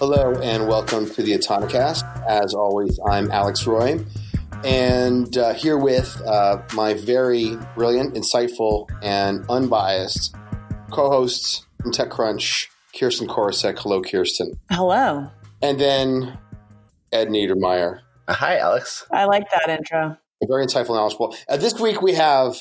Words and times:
Hello 0.00 0.32
and 0.42 0.66
welcome 0.66 1.10
to 1.10 1.22
the 1.22 1.32
Autonocast. 1.32 2.26
As 2.26 2.54
always, 2.54 2.98
I'm 3.06 3.30
Alex 3.30 3.66
Roy, 3.66 4.02
and 4.64 5.36
uh, 5.36 5.52
here 5.52 5.76
with 5.76 6.22
uh, 6.26 6.62
my 6.72 6.94
very 6.94 7.58
brilliant, 7.74 8.14
insightful, 8.14 8.88
and 9.02 9.44
unbiased 9.50 10.34
co-hosts 10.90 11.66
from 11.82 11.92
TechCrunch, 11.92 12.68
Kirsten 12.98 13.28
Korosek. 13.28 13.78
Hello, 13.80 14.00
Kirsten. 14.00 14.54
Hello. 14.70 15.30
And 15.60 15.78
then 15.78 16.38
Ed 17.12 17.28
Niedermeyer. 17.28 18.00
Hi, 18.26 18.56
Alex. 18.56 19.04
I 19.12 19.26
like 19.26 19.50
that 19.50 19.68
intro. 19.68 20.16
Very 20.48 20.64
insightful, 20.64 20.88
and 20.88 20.96
knowledgeable. 20.96 21.36
Uh, 21.46 21.58
this 21.58 21.78
week 21.78 22.00
we 22.00 22.14
have 22.14 22.56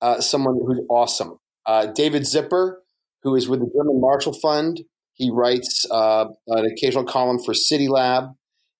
uh, 0.00 0.20
someone 0.20 0.60
who's 0.64 0.78
awesome. 0.88 1.40
Uh, 1.66 1.86
David 1.86 2.24
Zipper, 2.24 2.84
who 3.24 3.34
is 3.34 3.48
with 3.48 3.58
the 3.58 3.66
German 3.76 4.00
Marshall 4.00 4.34
Fund. 4.34 4.82
He 5.14 5.30
writes 5.30 5.86
uh, 5.90 6.26
an 6.48 6.66
occasional 6.66 7.04
column 7.04 7.38
for 7.38 7.54
CityLab 7.54 8.34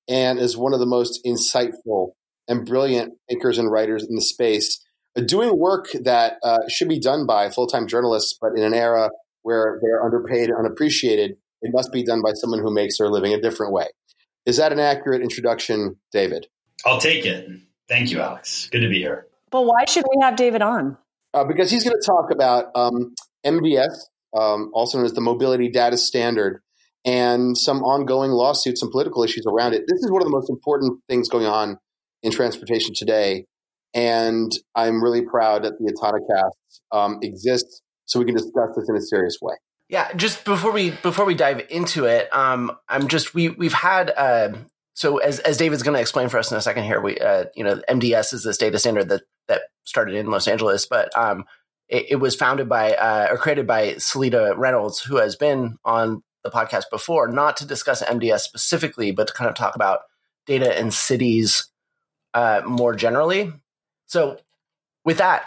and 0.09 0.39
is 0.39 0.57
one 0.57 0.75
of 0.75 0.81
the 0.81 0.87
most 0.87 1.25
insightful 1.25 2.13
and 2.49 2.67
brilliant 2.67 3.15
thinkers 3.29 3.59
and 3.59 3.71
writers 3.71 4.05
in 4.05 4.15
the 4.15 4.23
space, 4.23 4.85
uh, 5.17 5.23
doing 5.23 5.59
work 5.59 5.87
that 6.03 6.35
uh, 6.43 6.59
should 6.69 6.89
be 6.89 7.01
done 7.01 7.27
by 7.27 7.49
full 7.51 7.67
time 7.67 7.87
journalists, 7.87 8.37
but 8.41 8.53
in 8.57 8.63
an 8.63 8.75
era 8.75 9.11
where 9.43 9.81
they're 9.83 10.05
underpaid 10.05 10.51
and 10.51 10.59
unappreciated, 10.59 11.37
it 11.63 11.71
must 11.73 11.93
be 11.93 12.03
done 12.03 12.21
by 12.23 12.33
someone 12.35 12.61
who 12.61 12.73
makes 12.73 12.99
their 12.99 13.09
living 13.09 13.33
a 13.33 13.41
different 13.41 13.73
way. 13.73 13.87
Is 14.47 14.59
that 14.59 14.73
an 14.73 14.79
accurate 14.79 15.23
introduction, 15.23 15.97
David? 16.13 16.47
I'll 16.85 17.01
take 17.01 17.25
it. 17.25 17.49
Thank 17.89 18.11
you, 18.11 18.21
Alex. 18.21 18.69
Good 18.71 18.81
to 18.81 18.89
be 18.89 18.99
here. 18.99 19.27
But 19.51 19.63
why 19.63 19.85
should 19.87 20.05
we 20.05 20.23
have 20.23 20.37
David 20.37 20.63
on? 20.63 20.99
Uh, 21.33 21.45
because 21.45 21.71
he's 21.71 21.85
going 21.85 21.97
to 21.99 22.05
talk 22.05 22.31
about 22.31 22.67
um, 22.75 23.15
MDS, 23.45 23.95
um, 24.35 24.71
also 24.73 24.99
known 24.99 25.07
as 25.07 25.15
the 25.15 25.21
Mobility 25.21 25.69
Data 25.69 25.97
Standard, 25.97 26.61
and 27.05 27.57
some 27.57 27.83
ongoing 27.83 28.31
lawsuits 28.31 28.83
and 28.83 28.91
political 28.91 29.23
issues 29.23 29.45
around 29.47 29.75
it. 29.75 29.85
This 29.87 30.03
is 30.03 30.11
one 30.11 30.23
of 30.23 30.27
the 30.27 30.33
most 30.33 30.49
important 30.49 31.01
things 31.09 31.29
going 31.29 31.47
on 31.47 31.79
in 32.23 32.33
transportation 32.33 32.95
today. 32.97 33.45
And 33.93 34.51
I'm 34.75 35.03
really 35.03 35.23
proud 35.23 35.65
that 35.65 35.75
the 35.79 35.93
Autonocast 35.93 36.81
um, 36.91 37.19
exists 37.23 37.83
so 38.07 38.19
we 38.19 38.25
can 38.25 38.35
discuss 38.35 38.71
this 38.77 38.89
in 38.89 38.97
a 38.97 39.01
serious 39.01 39.39
way. 39.41 39.55
Yeah, 39.89 40.13
just 40.15 40.45
before 40.45 40.73
we 40.73 40.91
before 40.91 41.27
we 41.27 41.35
dive 41.35 41.67
into 41.69 42.07
it, 42.07 42.35
um, 42.35 42.73
I'm 42.89 43.07
just 43.07 43.35
we 43.35 43.51
we've 43.51 43.75
had 43.75 44.11
uh, 44.17 44.55
so 44.95 45.19
as 45.19 45.41
as 45.41 45.59
David's 45.59 45.83
going 45.83 45.95
to 45.95 46.01
explain 46.01 46.29
for 46.29 46.39
us 46.39 46.51
in 46.51 46.57
a 46.57 46.61
second 46.61 46.85
here, 46.85 47.01
we 47.01 47.19
uh, 47.19 47.45
you 47.55 47.65
know 47.65 47.81
MDS 47.89 48.33
is 48.33 48.43
this 48.45 48.57
data 48.57 48.79
standard 48.79 49.11
that 49.11 49.23
that 49.49 49.63
started 49.85 50.15
in 50.15 50.27
Los 50.31 50.49
Angeles, 50.49 50.87
but 50.87 51.17
um, 51.17 51.45
it, 51.89 52.07
it 52.11 52.17
was 52.17 52.37
founded 52.37 52.69
by 52.69 52.95
uh, 52.95 53.29
or 53.31 53.37
created 53.37 53.67
by 53.67 53.95
Seleta 53.95 54.57
Reynolds, 54.57 55.01
who 55.01 55.17
has 55.17 55.37
been 55.37 55.79
on 55.85 56.23
the 56.43 56.51
podcast 56.51 56.85
before, 56.91 57.29
not 57.29 57.57
to 57.59 57.67
discuss 57.67 58.03
MDS 58.03 58.41
specifically, 58.41 59.11
but 59.11 59.29
to 59.29 59.33
kind 59.33 59.49
of 59.49 59.57
talk 59.57 59.75
about 59.75 60.01
data 60.47 60.79
in 60.79 60.91
cities 60.91 61.69
uh, 62.35 62.63
more 62.67 62.95
generally. 62.95 63.53
So, 64.07 64.39
with 65.05 65.19
that, 65.19 65.47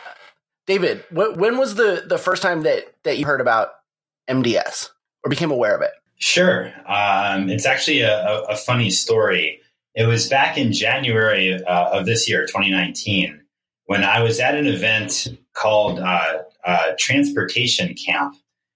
David, 0.66 1.04
wh- 1.10 1.38
when 1.38 1.58
was 1.58 1.76
the 1.76 2.04
the 2.08 2.18
first 2.18 2.42
time 2.42 2.64
that 2.64 2.86
that 3.04 3.18
you 3.18 3.26
heard 3.26 3.42
about 3.42 3.70
MDS 4.30 4.90
or 5.24 5.30
became 5.30 5.52
aware 5.52 5.76
of 5.76 5.82
it? 5.82 5.92
Sure. 6.20 6.74
Um, 6.88 7.50
it's 7.50 7.66
actually 7.66 8.02
a, 8.02 8.26
a, 8.28 8.42
a, 8.46 8.56
funny 8.56 8.90
story. 8.90 9.62
It 9.94 10.08
was 10.08 10.28
back 10.28 10.58
in 10.58 10.74
January 10.74 11.54
uh, 11.54 11.90
of 12.00 12.08
this 12.08 12.28
year, 12.28 12.48
2019, 12.48 13.40
when 13.86 14.04
I 14.04 14.24
was 14.24 14.40
at 14.40 14.56
an 14.56 14.66
event 14.66 15.28
called 15.58 16.00
uh, 16.00 16.44
uh, 16.64 16.92
Transportation 17.00 17.96
Camp 17.96 18.36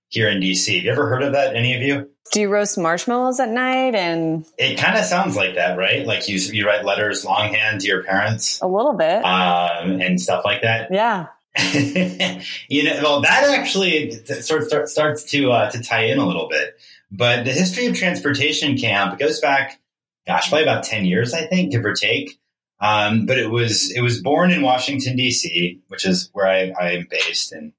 here 0.10 0.28
in 0.28 0.42
DC. 0.42 0.76
Have 0.76 0.84
you 0.84 0.92
ever 0.92 1.08
heard 1.08 1.23
of 1.23 1.34
that? 1.34 1.56
Any 1.56 1.76
of 1.76 1.82
you? 1.82 2.10
Do 2.34 2.42
you 2.42 2.50
roast 2.50 2.78
marshmallows 2.78 3.40
at 3.40 3.50
night? 3.50 3.94
And 3.94 4.46
it 4.58 4.78
kind 4.78 4.98
of 4.98 5.06
sounds 5.06 5.36
like 5.36 5.56
that, 5.56 5.78
right? 5.78 6.06
Like 6.06 6.28
you 6.28 6.38
you 6.38 6.66
write 6.66 6.86
letters 6.86 7.26
longhand 7.26 7.82
to 7.82 7.88
your 7.88 8.04
parents, 8.04 8.60
a 8.61 8.67
little 8.67 8.94
bit, 8.94 9.23
um, 9.23 10.02
and 10.02 10.20
stuff 10.20 10.44
like 10.45 10.61
that. 10.61 10.89
Yeah. 10.92 11.28
you 12.70 12.84
know, 12.86 13.00
well, 13.04 13.22
that 13.22 13.44
actually 13.60 14.23
sort 14.23 14.61
of 14.61 14.67
start, 14.67 14.89
starts 14.89 15.23
to 15.26 15.52
uh, 15.52 15.70
to 15.72 15.84
tie 15.84 16.05
in 16.05 16.17
a 16.17 16.26
little 16.26 16.48
bit. 16.48 16.80
But 17.11 17.44
the 17.44 17.52
history 17.52 17.88
of 17.88 17.95
transportation 17.98 18.78
camp 18.78 19.20
goes 19.20 19.42
back, 19.42 19.82
gosh, 20.26 20.48
probably 20.48 20.64
about 20.64 20.86
ten 20.86 21.04
years, 21.04 21.34
I 21.34 21.45
think, 21.48 21.73
give 21.73 21.84
or 21.84 21.94
take. 21.94 22.39
Um, 22.81 23.27
but 23.27 23.37
it 23.37 23.52
was 23.52 23.92
it 23.92 24.02
was 24.02 24.21
born 24.21 24.52
in 24.52 24.64
Washington 24.64 25.15
D.C., 25.15 25.80
which 25.87 26.05
is 26.05 26.30
where 26.33 26.47
I, 26.47 26.73
I 26.80 26.92
am 26.93 27.08
based, 27.09 27.52
and 27.52 27.73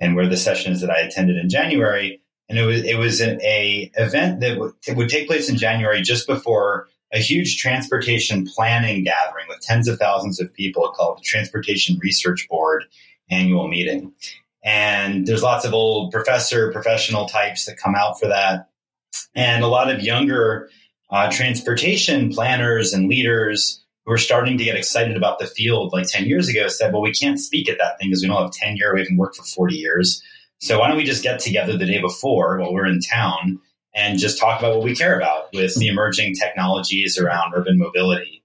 and 0.00 0.16
where 0.16 0.28
the 0.28 0.36
sessions 0.36 0.80
that 0.80 0.90
I 0.90 0.98
attended 0.98 1.36
in 1.36 1.48
January. 1.48 2.20
And 2.48 2.58
it 2.58 2.66
was 2.66 2.84
it 2.84 2.98
was 2.98 3.20
an 3.20 3.40
a 3.42 3.90
event 3.94 4.40
that 4.40 4.54
w- 4.54 4.74
would 4.88 5.08
take 5.08 5.28
place 5.28 5.48
in 5.48 5.56
January 5.56 6.02
just 6.02 6.26
before 6.26 6.88
a 7.12 7.18
huge 7.18 7.58
transportation 7.58 8.46
planning 8.46 9.04
gathering 9.04 9.46
with 9.48 9.60
tens 9.60 9.88
of 9.88 9.98
thousands 9.98 10.40
of 10.40 10.52
people 10.52 10.92
called 10.94 11.18
the 11.18 11.22
Transportation 11.22 11.98
Research 12.02 12.48
Board 12.48 12.84
annual 13.30 13.68
meeting. 13.68 14.12
And 14.64 15.26
there's 15.26 15.42
lots 15.42 15.64
of 15.64 15.72
old 15.72 16.10
professor, 16.12 16.72
professional 16.72 17.26
types 17.26 17.64
that 17.66 17.78
come 17.78 17.94
out 17.94 18.18
for 18.18 18.28
that. 18.28 18.68
And 19.34 19.62
a 19.62 19.68
lot 19.68 19.90
of 19.90 20.02
younger 20.02 20.68
uh, 21.10 21.30
transportation 21.30 22.30
planners 22.32 22.92
and 22.92 23.08
leaders 23.08 23.82
who 24.08 24.14
are 24.14 24.18
starting 24.18 24.56
to 24.56 24.64
get 24.64 24.74
excited 24.74 25.18
about 25.18 25.38
the 25.38 25.46
field 25.46 25.92
like 25.92 26.06
10 26.06 26.24
years 26.24 26.48
ago 26.48 26.66
said, 26.66 26.94
well, 26.94 27.02
we 27.02 27.12
can't 27.12 27.38
speak 27.38 27.68
at 27.68 27.76
that 27.76 27.98
thing 27.98 28.08
because 28.08 28.22
we 28.22 28.28
don't 28.28 28.40
have 28.40 28.52
tenure. 28.52 28.94
We 28.94 29.00
haven't 29.00 29.18
worked 29.18 29.36
for 29.36 29.44
40 29.44 29.74
years. 29.74 30.22
So 30.60 30.78
why 30.78 30.88
don't 30.88 30.96
we 30.96 31.04
just 31.04 31.22
get 31.22 31.40
together 31.40 31.76
the 31.76 31.84
day 31.84 32.00
before 32.00 32.58
while 32.58 32.72
we're 32.72 32.86
in 32.86 33.00
town 33.00 33.60
and 33.94 34.18
just 34.18 34.38
talk 34.38 34.60
about 34.60 34.76
what 34.76 34.84
we 34.84 34.96
care 34.96 35.14
about 35.14 35.52
with 35.52 35.74
the 35.74 35.88
emerging 35.88 36.36
technologies 36.36 37.18
around 37.18 37.52
urban 37.54 37.76
mobility? 37.78 38.42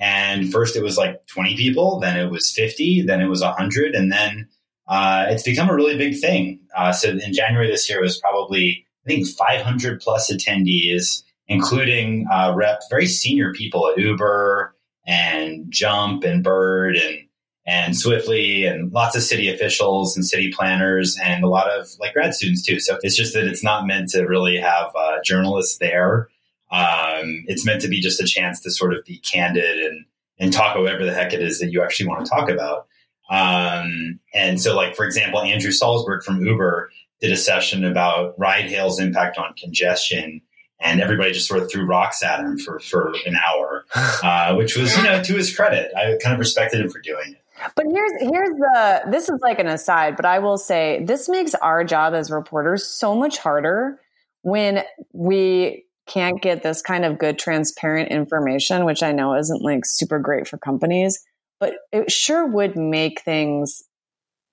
And 0.00 0.50
first 0.50 0.74
it 0.74 0.82
was 0.82 0.98
like 0.98 1.24
20 1.28 1.56
people, 1.56 2.00
then 2.00 2.18
it 2.18 2.28
was 2.28 2.50
50, 2.50 3.02
then 3.02 3.20
it 3.20 3.28
was 3.28 3.40
100, 3.40 3.94
and 3.94 4.10
then 4.10 4.48
uh, 4.88 5.26
it's 5.28 5.44
become 5.44 5.70
a 5.70 5.74
really 5.74 5.96
big 5.96 6.20
thing. 6.20 6.58
Uh, 6.76 6.90
so 6.90 7.10
in 7.10 7.32
January 7.32 7.70
this 7.70 7.88
year, 7.88 8.00
it 8.00 8.02
was 8.02 8.18
probably, 8.18 8.84
I 9.06 9.10
think, 9.10 9.28
500 9.28 10.00
plus 10.00 10.32
attendees, 10.32 11.22
including 11.46 12.26
uh, 12.32 12.52
rep 12.56 12.82
very 12.90 13.06
senior 13.06 13.52
people 13.52 13.88
at 13.88 13.96
Uber 13.96 14.73
and 15.06 15.66
Jump 15.70 16.24
and 16.24 16.42
Bird 16.42 16.96
and 16.96 17.18
and 17.66 17.96
Swiftly 17.96 18.66
and 18.66 18.92
lots 18.92 19.16
of 19.16 19.22
city 19.22 19.48
officials 19.48 20.16
and 20.16 20.26
city 20.26 20.52
planners 20.52 21.18
and 21.22 21.42
a 21.42 21.48
lot 21.48 21.70
of 21.70 21.88
like 21.98 22.12
grad 22.12 22.34
students 22.34 22.62
too. 22.62 22.78
So 22.78 22.98
it's 23.02 23.16
just 23.16 23.32
that 23.34 23.46
it's 23.46 23.64
not 23.64 23.86
meant 23.86 24.10
to 24.10 24.24
really 24.26 24.58
have 24.58 24.88
uh, 24.94 25.16
journalists 25.24 25.78
there. 25.78 26.28
Um, 26.70 27.44
it's 27.46 27.64
meant 27.64 27.80
to 27.80 27.88
be 27.88 28.00
just 28.00 28.20
a 28.20 28.26
chance 28.26 28.60
to 28.60 28.70
sort 28.70 28.92
of 28.94 29.04
be 29.04 29.18
candid 29.18 29.78
and 29.78 30.04
and 30.38 30.52
talk 30.52 30.76
whatever 30.76 31.04
the 31.04 31.14
heck 31.14 31.32
it 31.32 31.40
is 31.40 31.60
that 31.60 31.70
you 31.70 31.82
actually 31.82 32.08
want 32.08 32.24
to 32.24 32.30
talk 32.30 32.50
about. 32.50 32.86
Um, 33.30 34.20
and 34.34 34.60
so, 34.60 34.76
like 34.76 34.96
for 34.96 35.04
example, 35.04 35.40
Andrew 35.40 35.70
Salzberg 35.70 36.22
from 36.22 36.44
Uber 36.44 36.90
did 37.20 37.32
a 37.32 37.36
session 37.36 37.84
about 37.84 38.38
ride 38.38 38.66
hail's 38.66 39.00
impact 39.00 39.38
on 39.38 39.54
congestion, 39.54 40.42
and 40.84 41.00
everybody 41.00 41.32
just 41.32 41.48
sort 41.48 41.62
of 41.62 41.70
threw 41.70 41.86
rocks 41.86 42.22
at 42.22 42.40
him 42.40 42.58
for 42.58 42.78
for 42.78 43.12
an 43.26 43.36
hour, 43.36 43.84
uh, 43.94 44.54
which 44.54 44.76
was 44.76 44.96
you 44.96 45.02
know 45.02 45.22
to 45.22 45.34
his 45.34 45.54
credit. 45.54 45.90
I 45.96 46.16
kind 46.22 46.34
of 46.34 46.38
respected 46.38 46.80
him 46.80 46.90
for 46.90 47.00
doing 47.00 47.32
it. 47.32 47.40
But 47.74 47.86
here's 47.90 48.12
here's 48.20 48.50
the 48.50 49.02
this 49.10 49.28
is 49.28 49.40
like 49.40 49.58
an 49.58 49.66
aside, 49.66 50.16
but 50.16 50.24
I 50.24 50.38
will 50.38 50.58
say 50.58 51.02
this 51.04 51.28
makes 51.28 51.54
our 51.56 51.84
job 51.84 52.14
as 52.14 52.30
reporters 52.30 52.84
so 52.84 53.14
much 53.14 53.38
harder 53.38 54.00
when 54.42 54.82
we 55.12 55.84
can't 56.06 56.42
get 56.42 56.62
this 56.62 56.82
kind 56.82 57.04
of 57.04 57.18
good, 57.18 57.38
transparent 57.38 58.10
information, 58.10 58.84
which 58.84 59.02
I 59.02 59.12
know 59.12 59.34
isn't 59.34 59.62
like 59.62 59.86
super 59.86 60.18
great 60.18 60.46
for 60.46 60.58
companies, 60.58 61.24
but 61.58 61.76
it 61.92 62.12
sure 62.12 62.46
would 62.46 62.76
make 62.76 63.22
things 63.22 63.82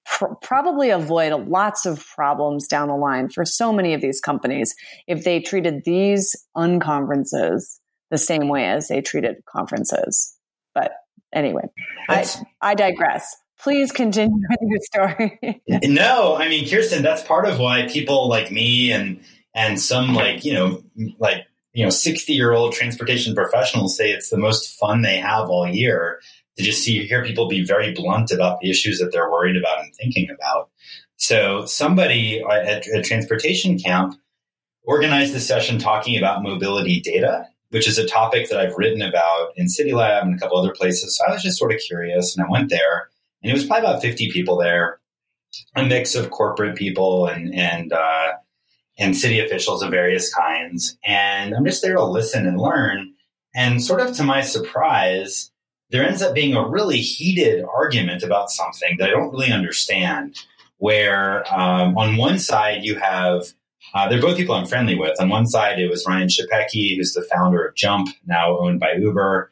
pr- 0.05 0.33
probably 0.41 0.89
avoid 0.89 1.33
lots 1.47 1.85
of 1.85 2.05
problems 2.15 2.67
down 2.67 2.87
the 2.87 2.95
line 2.95 3.29
for 3.29 3.45
so 3.45 3.71
many 3.71 3.93
of 3.93 4.01
these 4.01 4.19
companies 4.19 4.75
if 5.07 5.23
they 5.23 5.39
treated 5.39 5.83
these 5.85 6.35
unconferences 6.55 7.79
the 8.09 8.17
same 8.17 8.47
way 8.49 8.65
as 8.65 8.87
they 8.87 9.01
treated 9.01 9.37
conferences. 9.45 10.35
But 10.73 10.91
anyway, 11.33 11.63
I, 12.09 12.25
I 12.61 12.75
digress 12.75 13.35
please 13.63 13.91
continue 13.91 14.35
with 14.49 14.69
your 14.69 14.79
story. 14.81 15.61
no, 15.83 16.35
I 16.35 16.49
mean, 16.49 16.67
Kirsten, 16.67 17.03
that's 17.03 17.21
part 17.21 17.47
of 17.47 17.59
why 17.59 17.87
people 17.87 18.27
like 18.27 18.51
me 18.51 18.91
and 18.91 19.21
and 19.53 19.79
some 19.79 20.13
like 20.13 20.45
you 20.45 20.53
know 20.53 20.83
like 21.19 21.45
you 21.73 21.83
know 21.83 21.89
60 21.89 22.33
year 22.33 22.53
old 22.53 22.73
transportation 22.73 23.35
professionals 23.35 23.97
say 23.97 24.11
it's 24.11 24.29
the 24.29 24.37
most 24.37 24.77
fun 24.79 25.01
they 25.01 25.17
have 25.17 25.49
all 25.49 25.67
year 25.67 26.21
to 26.57 26.63
just 26.63 26.83
see 26.83 27.05
hear 27.05 27.23
people 27.23 27.47
be 27.47 27.63
very 27.63 27.93
blunt 27.93 28.31
about 28.31 28.59
the 28.59 28.69
issues 28.69 28.99
that 28.99 29.11
they're 29.11 29.31
worried 29.31 29.57
about 29.57 29.81
and 29.81 29.93
thinking 29.95 30.29
about 30.29 30.69
so 31.17 31.65
somebody 31.65 32.43
at, 32.43 32.85
a 32.87 33.01
transportation 33.01 33.77
camp 33.77 34.15
organized 34.83 35.35
a 35.35 35.39
session 35.39 35.77
talking 35.79 36.17
about 36.17 36.43
mobility 36.43 36.99
data 36.99 37.45
which 37.69 37.87
is 37.87 37.97
a 37.97 38.07
topic 38.07 38.49
that 38.49 38.59
i've 38.59 38.77
written 38.77 39.01
about 39.01 39.49
in 39.55 39.69
city 39.69 39.93
lab 39.93 40.25
and 40.25 40.35
a 40.35 40.39
couple 40.39 40.57
other 40.57 40.73
places 40.73 41.17
so 41.17 41.25
i 41.27 41.31
was 41.31 41.43
just 41.43 41.57
sort 41.57 41.73
of 41.73 41.79
curious 41.79 42.35
and 42.35 42.45
i 42.45 42.49
went 42.49 42.69
there 42.69 43.09
and 43.43 43.51
it 43.51 43.53
was 43.53 43.65
probably 43.65 43.87
about 43.87 44.01
50 44.01 44.31
people 44.31 44.57
there 44.57 44.99
a 45.75 45.83
mix 45.83 46.15
of 46.15 46.29
corporate 46.29 46.77
people 46.77 47.27
and 47.27 47.53
and 47.53 47.91
uh, 47.91 48.33
and 48.97 49.15
city 49.15 49.39
officials 49.39 49.81
of 49.81 49.91
various 49.91 50.33
kinds. 50.33 50.97
And 51.03 51.55
I'm 51.55 51.65
just 51.65 51.81
there 51.81 51.95
to 51.95 52.05
listen 52.05 52.45
and 52.45 52.59
learn. 52.59 53.13
And 53.53 53.83
sort 53.83 54.01
of 54.01 54.15
to 54.17 54.23
my 54.23 54.41
surprise, 54.41 55.50
there 55.91 56.03
ends 56.03 56.21
up 56.21 56.33
being 56.33 56.55
a 56.55 56.67
really 56.67 56.97
heated 56.97 57.63
argument 57.65 58.23
about 58.23 58.49
something 58.49 58.95
that 58.97 59.09
I 59.09 59.11
don't 59.11 59.31
really 59.31 59.51
understand. 59.51 60.37
Where 60.77 61.43
um, 61.53 61.95
on 61.95 62.17
one 62.17 62.39
side 62.39 62.83
you 62.83 62.95
have 62.95 63.53
uh, 63.93 64.07
they're 64.07 64.21
both 64.21 64.37
people 64.37 64.55
I'm 64.55 64.65
friendly 64.65 64.95
with. 64.95 65.19
On 65.19 65.29
one 65.29 65.47
side, 65.47 65.79
it 65.79 65.89
was 65.89 66.05
Ryan 66.07 66.27
Rzepecki, 66.27 66.95
who's 66.95 67.13
the 67.13 67.23
founder 67.23 67.65
of 67.65 67.75
Jump, 67.75 68.09
now 68.25 68.57
owned 68.57 68.79
by 68.79 68.93
Uber. 68.93 69.51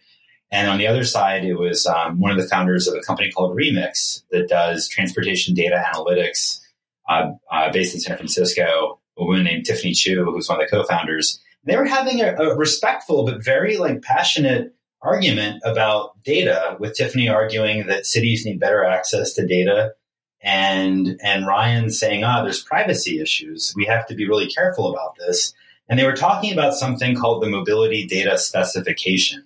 And 0.51 0.69
on 0.69 0.77
the 0.77 0.87
other 0.87 1.03
side, 1.03 1.43
it 1.43 1.55
was 1.55 1.85
um, 1.85 2.19
one 2.19 2.31
of 2.31 2.37
the 2.37 2.47
founders 2.47 2.87
of 2.87 2.95
a 2.95 3.01
company 3.01 3.31
called 3.31 3.55
Remix 3.55 4.23
that 4.31 4.47
does 4.47 4.87
transportation 4.87 5.53
data 5.53 5.83
analytics 5.93 6.59
uh, 7.07 7.31
uh, 7.51 7.71
based 7.71 7.93
in 7.93 8.01
San 8.01 8.17
Francisco. 8.17 8.99
A 9.17 9.25
woman 9.25 9.43
named 9.43 9.65
Tiffany 9.65 9.93
Chu, 9.93 10.23
who's 10.23 10.47
one 10.47 10.61
of 10.61 10.67
the 10.67 10.75
co-founders. 10.75 11.41
They 11.65 11.75
were 11.75 11.85
having 11.85 12.21
a, 12.21 12.33
a 12.35 12.55
respectful 12.55 13.25
but 13.25 13.43
very 13.43 13.77
like 13.77 14.01
passionate 14.01 14.73
argument 15.01 15.61
about 15.63 16.21
data, 16.23 16.75
with 16.79 16.95
Tiffany 16.95 17.29
arguing 17.29 17.87
that 17.87 18.05
cities 18.05 18.45
need 18.45 18.59
better 18.59 18.83
access 18.83 19.33
to 19.33 19.45
data 19.45 19.93
and 20.41 21.19
and 21.21 21.45
Ryan 21.45 21.89
saying, 21.89 22.23
"Ah, 22.23 22.43
there's 22.43 22.63
privacy 22.63 23.19
issues. 23.19 23.73
We 23.75 23.85
have 23.85 24.05
to 24.07 24.15
be 24.15 24.27
really 24.27 24.47
careful 24.47 24.89
about 24.89 25.15
this." 25.17 25.53
And 25.89 25.99
they 25.99 26.05
were 26.05 26.15
talking 26.15 26.53
about 26.53 26.75
something 26.75 27.15
called 27.15 27.43
the 27.43 27.49
Mobility 27.49 28.05
Data 28.05 28.37
Specification, 28.37 29.43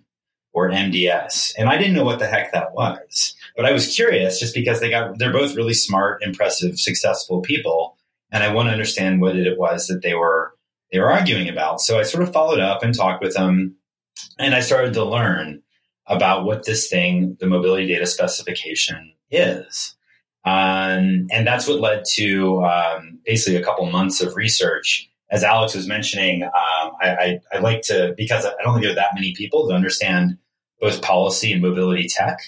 or 0.54 0.70
MDS. 0.70 1.54
And 1.58 1.70
I 1.70 1.78
didn't 1.78 1.94
know 1.94 2.04
what 2.04 2.20
the 2.20 2.28
heck 2.28 2.52
that 2.54 2.74
was, 2.74 3.36
but 3.56 3.66
I 3.66 3.72
was 3.72 3.94
curious 3.96 4.40
just 4.40 4.54
because 4.54 4.80
they 4.80 4.90
got 4.90 5.18
they're 5.18 5.34
both 5.34 5.56
really 5.56 5.74
smart, 5.74 6.22
impressive, 6.24 6.80
successful 6.80 7.42
people, 7.42 7.98
and 8.32 8.44
I 8.44 8.54
want 8.54 8.68
to 8.70 8.74
understand 8.74 9.22
what 9.22 9.36
it 9.36 9.58
was 9.58 9.88
that 9.88 10.04
they 10.04 10.14
were 10.14 10.54
they 10.92 11.00
were 11.00 11.12
arguing 11.12 11.50
about. 11.50 11.82
So 11.82 12.00
I 12.00 12.04
sort 12.04 12.24
of 12.24 12.32
followed 12.32 12.60
up 12.60 12.84
and 12.84 12.94
talked 12.94 13.24
with 13.24 13.34
them, 13.34 13.76
and 14.40 14.56
I 14.56 14.62
started 14.62 14.94
to 14.96 15.04
learn 15.04 15.62
about 16.08 16.46
what 16.46 16.66
this 16.66 16.90
thing, 16.90 17.38
the 17.40 17.48
Mobility 17.48 17.88
Data 17.88 18.06
Specification, 18.06 19.14
is. 19.32 19.96
Um, 20.46 21.28
and 21.32 21.48
that's 21.48 21.68
what 21.68 21.80
led 21.80 22.04
to 22.14 22.64
um, 22.64 23.20
basically 23.26 23.56
a 23.56 23.64
couple 23.64 23.90
months 23.90 24.22
of 24.22 24.36
research. 24.36 25.10
As 25.32 25.44
Alex 25.44 25.74
was 25.74 25.88
mentioning, 25.88 26.44
um, 26.44 26.92
I, 27.02 27.10
I, 27.10 27.40
I, 27.54 27.58
like 27.60 27.82
to, 27.84 28.14
because 28.18 28.46
I 28.46 28.52
don't 28.62 28.74
think 28.74 28.84
there 28.84 28.92
are 28.92 28.96
that 28.96 29.16
many 29.16 29.34
people 29.34 29.68
to 29.68 29.74
understand 29.74 30.38
both 30.80 31.02
policy 31.02 31.54
and 31.54 31.62
mobility 31.62 32.08
tech 32.08 32.40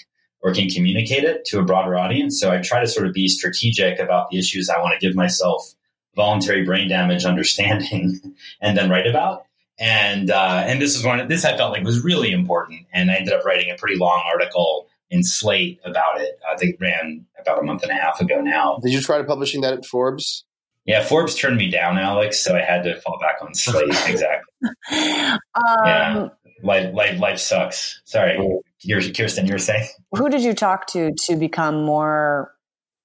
or 0.42 0.52
can 0.52 0.68
communicate 0.68 1.24
it 1.24 1.44
to 1.46 1.58
a 1.58 1.64
broader 1.64 1.96
audience. 1.96 2.38
So 2.38 2.52
I 2.52 2.60
try 2.60 2.80
to 2.80 2.86
sort 2.86 3.06
of 3.06 3.14
be 3.14 3.28
strategic 3.28 3.98
about 3.98 4.30
the 4.30 4.38
issues 4.38 4.68
I 4.68 4.78
want 4.78 4.92
to 4.98 5.04
give 5.04 5.16
myself 5.16 5.74
voluntary 6.14 6.64
brain 6.64 6.88
damage 6.88 7.24
understanding 7.24 8.20
and 8.60 8.76
then 8.76 8.90
write 8.90 9.06
about. 9.06 9.46
And 9.78 10.30
uh, 10.30 10.64
and 10.66 10.80
this 10.80 10.96
is 10.96 11.04
one 11.04 11.26
this 11.28 11.44
I 11.44 11.56
felt 11.56 11.72
like 11.72 11.84
was 11.84 12.02
really 12.02 12.32
important, 12.32 12.86
and 12.92 13.10
I 13.10 13.16
ended 13.16 13.34
up 13.34 13.44
writing 13.44 13.70
a 13.70 13.76
pretty 13.76 13.96
long 13.96 14.22
article 14.24 14.88
in 15.10 15.22
Slate 15.22 15.80
about 15.84 16.20
it. 16.20 16.38
Uh, 16.48 16.56
they 16.58 16.76
ran 16.80 17.26
about 17.38 17.58
a 17.58 17.62
month 17.62 17.82
and 17.82 17.92
a 17.92 17.94
half 17.94 18.20
ago 18.20 18.40
now. 18.40 18.78
Did 18.82 18.92
you 18.92 19.00
try 19.00 19.18
to 19.18 19.24
publishing 19.24 19.60
that 19.60 19.74
at 19.74 19.84
Forbes? 19.84 20.44
Yeah, 20.86 21.02
Forbes 21.04 21.34
turned 21.34 21.56
me 21.56 21.68
down, 21.68 21.98
Alex, 21.98 22.38
so 22.38 22.56
I 22.56 22.62
had 22.62 22.84
to 22.84 23.00
fall 23.00 23.18
back 23.20 23.36
on 23.42 23.54
Slate. 23.54 23.88
exactly. 24.06 24.54
um, 24.62 25.38
yeah, 25.84 26.28
life, 26.62 26.94
life, 26.94 27.18
life 27.18 27.38
sucks. 27.38 28.00
Sorry, 28.04 28.38
you're, 28.82 29.02
Kirsten, 29.12 29.46
you 29.46 29.52
were 29.52 29.58
saying. 29.58 29.88
Who 30.12 30.28
did 30.28 30.42
you 30.42 30.54
talk 30.54 30.86
to 30.88 31.12
to 31.26 31.36
become 31.36 31.84
more 31.84 32.52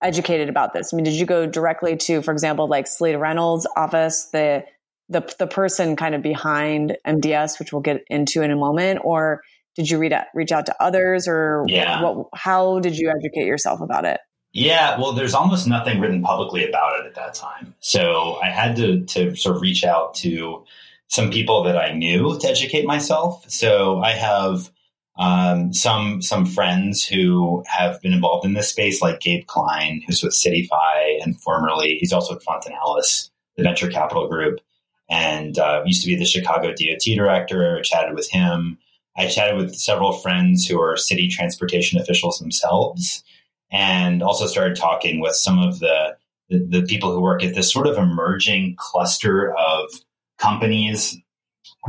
educated 0.01 0.47
about 0.47 0.73
this? 0.73 0.93
I 0.93 0.95
mean, 0.95 1.05
did 1.05 1.15
you 1.15 1.25
go 1.25 1.47
directly 1.47 1.97
to, 1.97 2.21
for 2.21 2.31
example, 2.31 2.67
like 2.67 2.85
Seleta 2.85 3.19
Reynolds' 3.19 3.67
office, 3.75 4.25
the 4.25 4.63
the 5.11 5.33
the 5.37 5.47
person 5.47 5.95
kind 5.95 6.15
of 6.15 6.21
behind 6.21 6.97
MDS, 7.05 7.59
which 7.59 7.71
we'll 7.71 7.81
get 7.81 8.03
into 8.09 8.41
in 8.41 8.51
a 8.51 8.55
moment, 8.55 9.01
or 9.03 9.41
did 9.75 9.89
you 9.89 9.97
read 9.97 10.13
out, 10.13 10.25
reach 10.33 10.51
out 10.51 10.65
to 10.65 10.83
others 10.83 11.27
or 11.27 11.63
yeah. 11.67 12.01
what, 12.03 12.27
how 12.33 12.79
did 12.79 12.97
you 12.97 13.09
educate 13.09 13.45
yourself 13.45 13.81
about 13.81 14.05
it? 14.05 14.19
Yeah, 14.53 14.99
well, 14.99 15.13
there's 15.13 15.33
almost 15.33 15.65
nothing 15.65 16.01
written 16.01 16.21
publicly 16.21 16.67
about 16.67 16.99
it 16.99 17.05
at 17.05 17.15
that 17.15 17.33
time. 17.33 17.73
So 17.79 18.37
I 18.43 18.49
had 18.49 18.75
to, 18.77 19.05
to 19.05 19.35
sort 19.35 19.55
of 19.55 19.61
reach 19.61 19.85
out 19.85 20.13
to 20.15 20.65
some 21.07 21.31
people 21.31 21.63
that 21.63 21.77
I 21.77 21.93
knew 21.93 22.37
to 22.37 22.47
educate 22.49 22.85
myself. 22.85 23.49
So 23.49 23.99
I 23.99 24.11
have 24.11 24.69
um, 25.17 25.73
some 25.73 26.21
some 26.21 26.45
friends 26.45 27.05
who 27.05 27.63
have 27.67 28.01
been 28.01 28.13
involved 28.13 28.45
in 28.45 28.53
this 28.53 28.69
space, 28.69 29.01
like 29.01 29.19
Gabe 29.19 29.45
Klein, 29.45 30.01
who's 30.05 30.23
with 30.23 30.33
CityFi, 30.33 31.21
and 31.21 31.39
formerly 31.39 31.97
he's 31.99 32.13
also 32.13 32.35
at 32.35 32.41
Fontinalis, 32.41 33.29
the 33.55 33.63
venture 33.63 33.89
capital 33.89 34.27
group, 34.27 34.59
and 35.11 35.59
uh, 35.59 35.83
used 35.85 36.01
to 36.01 36.07
be 36.07 36.15
the 36.15 36.25
Chicago 36.25 36.69
DOT 36.69 37.03
director. 37.03 37.81
Chatted 37.83 38.15
with 38.15 38.29
him. 38.31 38.79
I 39.17 39.27
chatted 39.27 39.57
with 39.57 39.75
several 39.75 40.13
friends 40.13 40.65
who 40.65 40.79
are 40.81 40.95
city 40.95 41.27
transportation 41.27 41.99
officials 41.99 42.39
themselves, 42.39 43.23
and 43.71 44.23
also 44.23 44.47
started 44.47 44.77
talking 44.77 45.19
with 45.19 45.35
some 45.35 45.59
of 45.59 45.79
the, 45.79 46.15
the, 46.49 46.59
the 46.59 46.81
people 46.83 47.11
who 47.11 47.21
work 47.21 47.43
at 47.43 47.53
this 47.53 47.71
sort 47.71 47.87
of 47.87 47.97
emerging 47.97 48.75
cluster 48.79 49.53
of 49.55 49.89
companies 50.39 51.17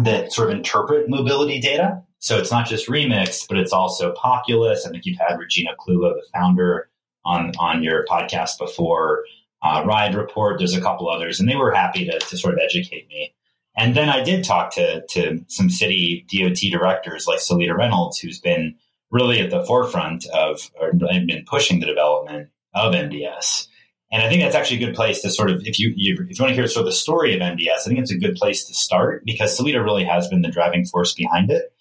that 0.02 0.32
sort 0.32 0.50
of 0.50 0.56
interpret 0.56 1.08
mobility 1.08 1.60
data. 1.60 2.02
So 2.18 2.38
it's 2.38 2.50
not 2.50 2.66
just 2.66 2.88
Remix, 2.88 3.46
but 3.48 3.56
it's 3.56 3.72
also 3.72 4.12
Populus. 4.12 4.84
I 4.84 4.90
think 4.90 5.06
you've 5.06 5.18
had 5.18 5.38
Regina 5.38 5.70
Clewlow, 5.78 6.14
the 6.14 6.25
founder, 6.34 6.88
on 7.25 7.52
on 7.58 7.84
your 7.84 8.04
podcast 8.06 8.58
before. 8.58 9.25
Uh, 9.62 9.85
Ride 9.87 10.14
Report. 10.14 10.59
There's 10.59 10.75
a 10.75 10.81
couple 10.81 11.09
others, 11.09 11.38
and 11.38 11.49
they 11.49 11.56
were 11.56 11.73
happy 11.73 12.05
to, 12.06 12.19
to 12.19 12.37
sort 12.37 12.55
of 12.55 12.61
educate 12.61 13.09
me. 13.09 13.32
And 13.76 13.94
then 13.94 14.09
I 14.09 14.23
did 14.23 14.44
talk 14.44 14.75
to, 14.75 15.05
to 15.06 15.44
some 15.49 15.70
city 15.70 16.26
DOT 16.31 16.59
directors 16.70 17.26
like 17.26 17.38
Seleta 17.38 17.76
Reynolds, 17.76 18.19
who's 18.19 18.38
been 18.38 18.75
really 19.11 19.41
at 19.41 19.50
the 19.50 19.64
forefront 19.64 20.26
of 20.26 20.70
or 20.81 20.93
been 20.93 21.44
pushing 21.47 21.81
the 21.81 21.87
development 21.87 22.50
of 22.75 22.94
MDS. 22.94 23.69
And 24.11 24.23
I 24.23 24.29
think 24.29 24.43
that's 24.43 24.55
actually 24.55 24.82
a 24.82 24.87
good 24.87 24.94
place 24.94 25.23
to 25.23 25.31
sort 25.31 25.50
of, 25.50 25.67
if 25.67 25.79
you, 25.79 25.93
you 25.97 26.26
if 26.29 26.38
you 26.38 26.43
want 26.43 26.50
to 26.50 26.55
hear 26.55 26.67
sort 26.67 26.82
of 26.82 26.93
the 26.93 26.97
story 26.97 27.35
of 27.35 27.41
MDS, 27.41 27.81
I 27.81 27.85
think 27.85 28.00
it's 28.00 28.11
a 28.11 28.19
good 28.19 28.37
place 28.37 28.64
to 28.64 28.75
start 28.75 29.25
because 29.25 29.59
Seleta 29.59 29.82
really 29.82 30.05
has 30.05 30.29
been 30.29 30.43
the 30.43 30.50
driving 30.50 30.85
force 30.85 31.14
behind 31.14 31.50
it. 31.50 31.73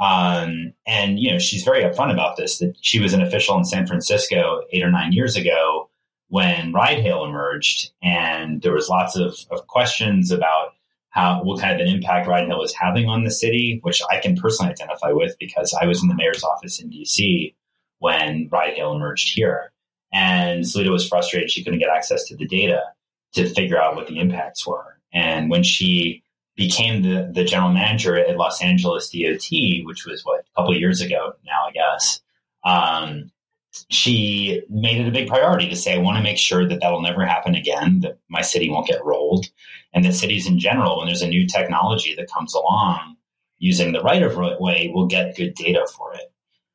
Um, 0.00 0.72
and 0.86 1.18
you 1.18 1.30
know, 1.30 1.38
she's 1.38 1.62
very 1.62 1.82
upfront 1.82 2.12
about 2.12 2.36
this. 2.36 2.58
That 2.58 2.74
she 2.80 3.00
was 3.00 3.12
an 3.12 3.20
official 3.20 3.56
in 3.58 3.64
San 3.64 3.86
Francisco 3.86 4.62
eight 4.72 4.82
or 4.82 4.90
nine 4.90 5.12
years 5.12 5.36
ago 5.36 5.90
when 6.28 6.72
ride 6.72 7.00
hail 7.00 7.24
emerged, 7.24 7.92
and 8.02 8.62
there 8.62 8.72
was 8.72 8.88
lots 8.88 9.16
of, 9.16 9.36
of 9.50 9.66
questions 9.66 10.30
about 10.30 10.74
how 11.14 11.40
what 11.44 11.60
kind 11.60 11.80
of 11.80 11.86
an 11.86 11.94
impact 11.94 12.26
Ride 12.26 12.48
Hail 12.48 12.62
is 12.62 12.74
having 12.74 13.08
on 13.08 13.22
the 13.22 13.30
city, 13.30 13.78
which 13.82 14.02
I 14.10 14.18
can 14.18 14.34
personally 14.34 14.72
identify 14.72 15.12
with 15.12 15.36
because 15.38 15.72
I 15.80 15.86
was 15.86 16.02
in 16.02 16.08
the 16.08 16.14
mayor's 16.16 16.42
office 16.42 16.80
in 16.80 16.90
DC 16.90 17.54
when 18.00 18.48
Ride 18.50 18.74
Hail 18.74 18.92
emerged 18.92 19.32
here. 19.32 19.72
And 20.12 20.64
Seleta 20.64 20.90
was 20.90 21.08
frustrated 21.08 21.50
she 21.50 21.62
couldn't 21.62 21.78
get 21.78 21.88
access 21.88 22.24
to 22.24 22.36
the 22.36 22.48
data 22.48 22.82
to 23.34 23.46
figure 23.46 23.80
out 23.80 23.94
what 23.94 24.08
the 24.08 24.18
impacts 24.18 24.66
were. 24.66 24.98
And 25.12 25.50
when 25.50 25.62
she 25.62 26.24
became 26.56 27.02
the, 27.02 27.30
the 27.32 27.44
general 27.44 27.72
manager 27.72 28.16
at 28.16 28.36
Los 28.36 28.60
Angeles 28.60 29.08
DOT, 29.08 29.84
which 29.84 30.06
was 30.06 30.24
what, 30.24 30.40
a 30.40 30.60
couple 30.60 30.76
years 30.76 31.00
ago 31.00 31.34
now, 31.46 31.66
I 31.68 31.72
guess, 31.72 32.20
um, 32.64 33.30
she 33.90 34.62
made 34.68 35.00
it 35.00 35.08
a 35.08 35.12
big 35.12 35.28
priority 35.28 35.68
to 35.68 35.76
say, 35.76 35.94
I 35.94 35.98
want 35.98 36.16
to 36.16 36.22
make 36.22 36.38
sure 36.38 36.66
that 36.66 36.80
that'll 36.80 37.02
never 37.02 37.24
happen 37.24 37.54
again, 37.54 38.00
that 38.00 38.18
my 38.28 38.42
city 38.42 38.70
won't 38.70 38.86
get 38.86 39.04
rolled, 39.04 39.46
and 39.92 40.04
that 40.04 40.14
cities 40.14 40.46
in 40.46 40.58
general, 40.58 40.98
when 40.98 41.06
there's 41.06 41.22
a 41.22 41.28
new 41.28 41.46
technology 41.46 42.14
that 42.14 42.30
comes 42.30 42.54
along, 42.54 43.16
using 43.58 43.92
the 43.92 44.00
right 44.00 44.22
of 44.22 44.36
way, 44.36 44.90
will 44.94 45.06
get 45.06 45.36
good 45.36 45.54
data 45.54 45.86
for 45.96 46.14
it. 46.14 46.32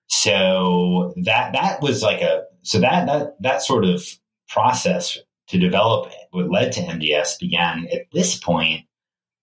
So 0.08 1.14
that 1.24 1.54
that 1.54 1.82
was 1.82 2.02
like 2.02 2.22
a 2.22 2.44
so 2.64 2.80
that 2.80 3.06
that 3.06 3.36
that 3.42 3.62
sort 3.62 3.86
of 3.86 4.04
process 4.48 5.18
to 5.48 5.60
develop 5.60 6.12
what 6.32 6.52
led 6.52 6.72
to 6.74 6.82
MDS 6.82 7.40
began 7.40 7.88
at 7.94 8.02
this 8.12 8.38
point. 8.38 8.86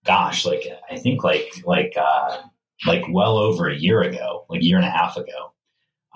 Gosh, 0.04 0.44
like 0.44 0.66
I 0.90 0.96
think 0.96 1.22
like 1.24 1.48
like 1.64 1.94
uh, 1.96 2.38
like 2.86 3.04
well 3.10 3.38
over 3.38 3.68
a 3.68 3.76
year 3.76 4.02
ago, 4.02 4.44
like 4.48 4.60
a 4.60 4.64
year 4.64 4.76
and 4.76 4.86
a 4.86 4.90
half 4.90 5.16
ago. 5.16 5.52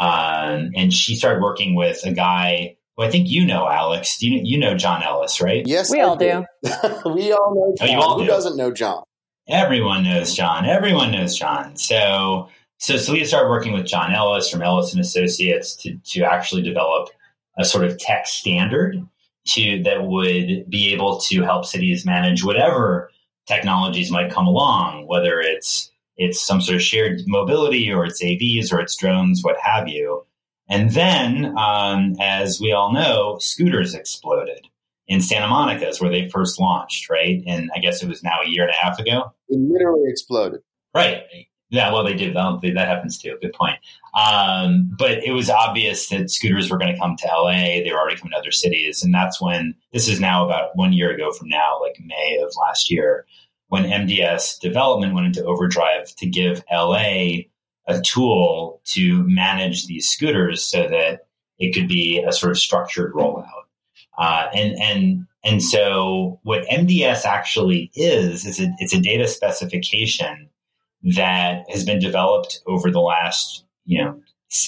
Um, 0.01 0.71
and 0.75 0.93
she 0.93 1.15
started 1.15 1.43
working 1.43 1.75
with 1.75 2.05
a 2.05 2.13
guy 2.13 2.77
who 2.97 3.05
I 3.05 3.11
think 3.11 3.29
you 3.29 3.45
know, 3.45 3.69
Alex. 3.69 4.21
You, 4.23 4.41
you 4.43 4.59
know 4.59 4.75
John 4.75 5.03
Ellis, 5.03 5.41
right? 5.41 5.65
Yes, 5.67 5.91
we 5.91 6.01
I 6.01 6.05
all 6.05 6.17
do. 6.17 6.45
we 7.05 7.33
all 7.33 7.55
know. 7.55 7.75
John. 7.79 7.89
Oh, 7.89 7.93
you 7.93 7.99
all 7.99 8.19
Who 8.19 8.25
do? 8.25 8.31
doesn't 8.31 8.57
know 8.57 8.73
John? 8.73 9.05
Everyone 9.47 10.03
knows 10.03 10.35
John. 10.35 10.65
Everyone 10.65 11.13
knows 11.13 11.37
John. 11.37 11.77
So, 11.77 12.49
so 12.79 12.95
Seleta 12.95 13.27
started 13.27 13.51
working 13.51 13.73
with 13.73 13.87
John 13.87 14.13
Ellis 14.15 14.51
from 14.51 14.63
Ellis 14.63 14.93
and 14.93 15.01
Associates 15.01 15.77
to 15.77 15.97
to 16.13 16.23
actually 16.25 16.63
develop 16.63 17.11
a 17.59 17.65
sort 17.65 17.85
of 17.85 17.99
tech 17.99 18.27
standard 18.27 19.07
to 19.49 19.83
that 19.83 20.07
would 20.07 20.71
be 20.71 20.93
able 20.93 21.19
to 21.19 21.43
help 21.43 21.67
cities 21.67 22.07
manage 22.07 22.43
whatever 22.43 23.11
technologies 23.47 24.11
might 24.11 24.31
come 24.31 24.47
along, 24.47 25.07
whether 25.07 25.41
it's 25.41 25.91
it's 26.21 26.41
some 26.47 26.61
sort 26.61 26.77
of 26.77 26.83
shared 26.83 27.23
mobility 27.27 27.91
or 27.91 28.05
it's 28.05 28.23
AVs 28.23 28.71
or 28.71 28.79
it's 28.79 28.95
drones, 28.95 29.43
what 29.43 29.57
have 29.59 29.89
you. 29.89 30.23
And 30.69 30.91
then, 30.91 31.57
um, 31.57 32.15
as 32.21 32.61
we 32.61 32.73
all 32.73 32.93
know, 32.93 33.39
scooters 33.41 33.95
exploded 33.95 34.69
in 35.09 35.23
Santa 35.23 35.49
Monica 35.49 35.89
is 35.89 35.99
where 35.99 36.11
they 36.11 36.29
first 36.29 36.61
launched, 36.61 37.09
right? 37.09 37.43
And 37.47 37.71
I 37.75 37.81
guess 37.81 38.03
it 38.03 38.09
was 38.09 38.23
now 38.23 38.37
a 38.45 38.49
year 38.49 38.65
and 38.65 38.71
a 38.71 38.77
half 38.77 38.99
ago. 38.99 39.33
It 39.49 39.59
literally 39.59 40.09
exploded. 40.09 40.61
Right. 40.95 41.23
Yeah, 41.71 41.91
well, 41.91 42.05
they 42.05 42.15
did. 42.15 42.37
That, 42.37 42.61
that 42.75 42.87
happens 42.87 43.17
too. 43.17 43.39
Good 43.41 43.55
point. 43.55 43.77
Um, 44.15 44.95
but 44.99 45.25
it 45.25 45.33
was 45.33 45.49
obvious 45.49 46.09
that 46.11 46.31
scooters 46.31 46.71
were 46.71 46.79
going 46.79 46.93
to 46.93 46.99
come 46.99 47.17
to 47.17 47.27
LA. 47.27 47.81
They 47.83 47.91
were 47.93 47.99
already 47.99 48.17
coming 48.17 48.33
to 48.33 48.39
other 48.39 48.51
cities. 48.51 49.03
And 49.03 49.15
that's 49.15 49.41
when 49.41 49.75
this 49.93 50.07
is 50.07 50.21
now 50.21 50.45
about 50.45 50.77
one 50.77 50.93
year 50.93 51.11
ago 51.11 51.33
from 51.33 51.49
now, 51.49 51.81
like 51.81 51.97
May 52.05 52.39
of 52.45 52.53
last 52.61 52.91
year, 52.91 53.25
when 53.71 53.85
MDS 53.85 54.59
development 54.59 55.15
went 55.15 55.27
into 55.27 55.45
overdrive 55.45 56.15
to 56.17 56.27
give 56.27 56.63
LA 56.73 57.45
a 57.87 58.01
tool 58.05 58.81
to 58.85 59.23
manage 59.29 59.87
these 59.87 60.11
scooters 60.11 60.65
so 60.65 60.89
that 60.89 61.27
it 61.59 61.73
could 61.73 61.87
be 61.89 62.19
a 62.21 62.33
sort 62.33 62.51
of 62.51 62.59
structured 62.59 63.13
rollout. 63.15 63.47
Uh, 64.19 64.49
and 64.53 64.77
and 64.81 65.27
and 65.45 65.63
so 65.63 66.41
what 66.43 66.67
MDS 66.67 67.25
actually 67.25 67.93
is 67.95 68.45
is 68.45 68.61
a, 68.61 68.69
it's 68.79 68.93
a 68.93 69.01
data 69.01 69.29
specification 69.29 70.49
that 71.15 71.65
has 71.71 71.85
been 71.85 72.01
developed 72.01 72.61
over 72.67 72.91
the 72.91 73.01
last 73.01 73.65
you 73.85 74.03
know 74.03 74.21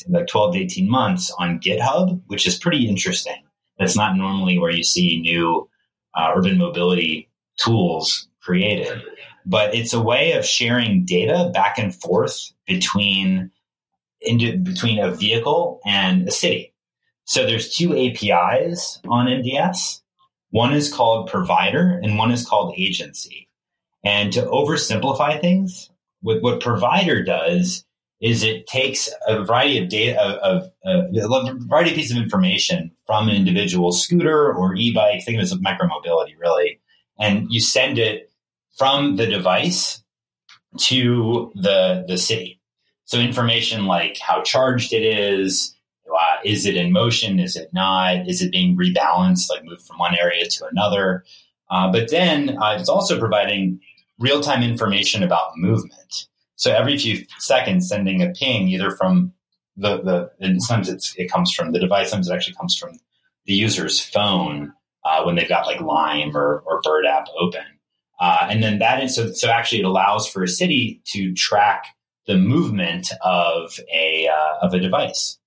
like 0.09 0.29
12 0.29 0.55
to 0.55 0.61
18 0.61 0.89
months 0.89 1.35
on 1.41 1.59
GitHub, 1.59 2.21
which 2.29 2.47
is 2.47 2.57
pretty 2.57 2.89
interesting. 2.89 3.43
That's 3.81 3.97
not 3.97 4.17
normally 4.17 4.61
where 4.61 4.71
you 4.71 4.85
see 4.85 5.21
new 5.21 5.69
uh, 6.15 6.33
urban 6.37 6.57
mobility 6.57 7.29
tools 7.57 8.29
created, 8.43 9.03
but 9.47 9.75
it's 9.75 9.93
a 9.93 10.01
way 10.01 10.33
of 10.33 10.45
sharing 10.45 11.05
data 11.05 11.51
back 11.55 11.79
and 11.79 11.95
forth 11.95 12.53
between 12.67 13.51
between 14.23 15.01
a 15.01 15.11
vehicle 15.11 15.81
and 15.85 16.29
a 16.29 16.31
city. 16.31 16.73
So 17.25 17.45
there's 17.45 17.75
two 17.75 17.97
APIs 17.97 19.01
on 19.09 19.27
MDS. 19.27 20.01
One 20.51 20.73
is 20.73 20.93
called 20.93 21.31
provider 21.31 22.01
and 22.03 22.19
one 22.19 22.31
is 22.31 22.47
called 22.47 22.75
agency. 22.77 23.49
And 24.05 24.33
to 24.33 24.43
oversimplify 24.43 25.41
things, 25.41 25.91
what, 26.21 26.43
what 26.43 26.61
provider 26.61 27.23
does 27.23 27.85
is 28.21 28.45
it 28.45 28.67
takes 28.69 29.09
a 29.27 29.43
variety 29.43 29.83
of 29.83 29.89
data 29.89 30.21
of, 30.21 30.71
of, 30.85 31.07
of 31.15 31.15
a 31.15 31.55
variety 31.67 31.91
of 31.91 31.97
pieces 31.97 32.17
of 32.17 32.23
information 32.23 32.93
from 33.07 33.29
an 33.29 33.35
individual 33.35 33.91
scooter 33.91 34.55
or 34.55 34.77
e-bike. 34.77 35.25
Think 35.25 35.39
of 35.39 35.41
it 35.41 35.53
as 35.53 35.55
micromobility, 35.55 36.39
really, 36.39 36.81
and 37.19 37.47
you 37.51 37.61
send 37.61 37.99
it 37.99 38.32
from 38.77 39.17
the 39.17 39.27
device 39.27 40.03
to 40.79 41.53
the 41.55 42.05
the 42.09 42.19
city. 42.19 42.61
So 43.05 43.19
information 43.19 43.87
like 43.87 44.19
how 44.19 44.43
charged 44.43 44.93
it 44.93 45.03
is, 45.03 45.77
uh, 46.11 46.37
is 46.45 46.65
it 46.65 46.77
in 46.77 46.93
motion, 46.93 47.39
is 47.39 47.57
it 47.57 47.69
not, 47.73 48.29
is 48.29 48.41
it 48.41 48.51
being 48.51 48.77
rebalanced, 48.77 49.51
like 49.51 49.65
moved 49.65 49.83
from 49.83 49.99
one 49.99 50.17
area 50.19 50.47
to 50.47 50.67
another. 50.67 51.25
Uh, 51.71 51.93
but 51.93 52.11
then 52.11 52.57
uh, 52.63 52.77
it's 52.79 52.89
also 52.89 53.19
providing 53.19 53.81
real 54.19 54.41
time 54.41 54.63
information 54.63 55.23
about 55.23 55.57
movement. 55.57 56.27
So 56.57 56.73
every 56.73 56.97
few 56.97 57.27
seconds, 57.39 57.89
sending 57.89 58.23
a 58.23 58.31
ping 58.31 58.69
either 58.69 58.91
from 58.91 59.33
the 59.77 60.01
the 60.03 60.31
and 60.41 60.63
sometimes 60.63 61.15
it 61.17 61.31
comes 61.31 61.53
from 61.53 61.73
the 61.73 61.81
device, 61.81 62.11
sometimes 62.11 62.29
it 62.29 62.35
actually 62.35 62.55
comes 62.55 62.77
from 62.77 62.99
the 63.47 63.55
user's 63.55 64.01
phone 64.01 64.73
uh, 65.05 65.23
when 65.25 65.35
they've 65.35 65.49
got 65.49 65.67
like 65.67 65.81
Lime 65.81 66.37
or, 66.37 66.63
or 66.67 66.81
Bird 66.83 67.05
app 67.07 67.27
open. 67.39 67.65
Uh, 68.23 68.47
and 68.49 68.63
then 68.63 68.79
that 68.79 69.03
is 69.03 69.17
so, 69.17 69.33
so 69.33 69.51
actually 69.51 69.81
it 69.81 69.85
allows 69.85 70.29
for 70.29 70.45
a 70.45 70.49
city 70.49 71.03
to 71.05 71.35
track 71.35 71.87
the 72.29 72.37
movement 72.37 73.11
of 73.25 73.81
a 73.93 74.29
uh, 74.29 74.65
of 74.65 74.73
a 74.73 74.79
device. 74.79 75.41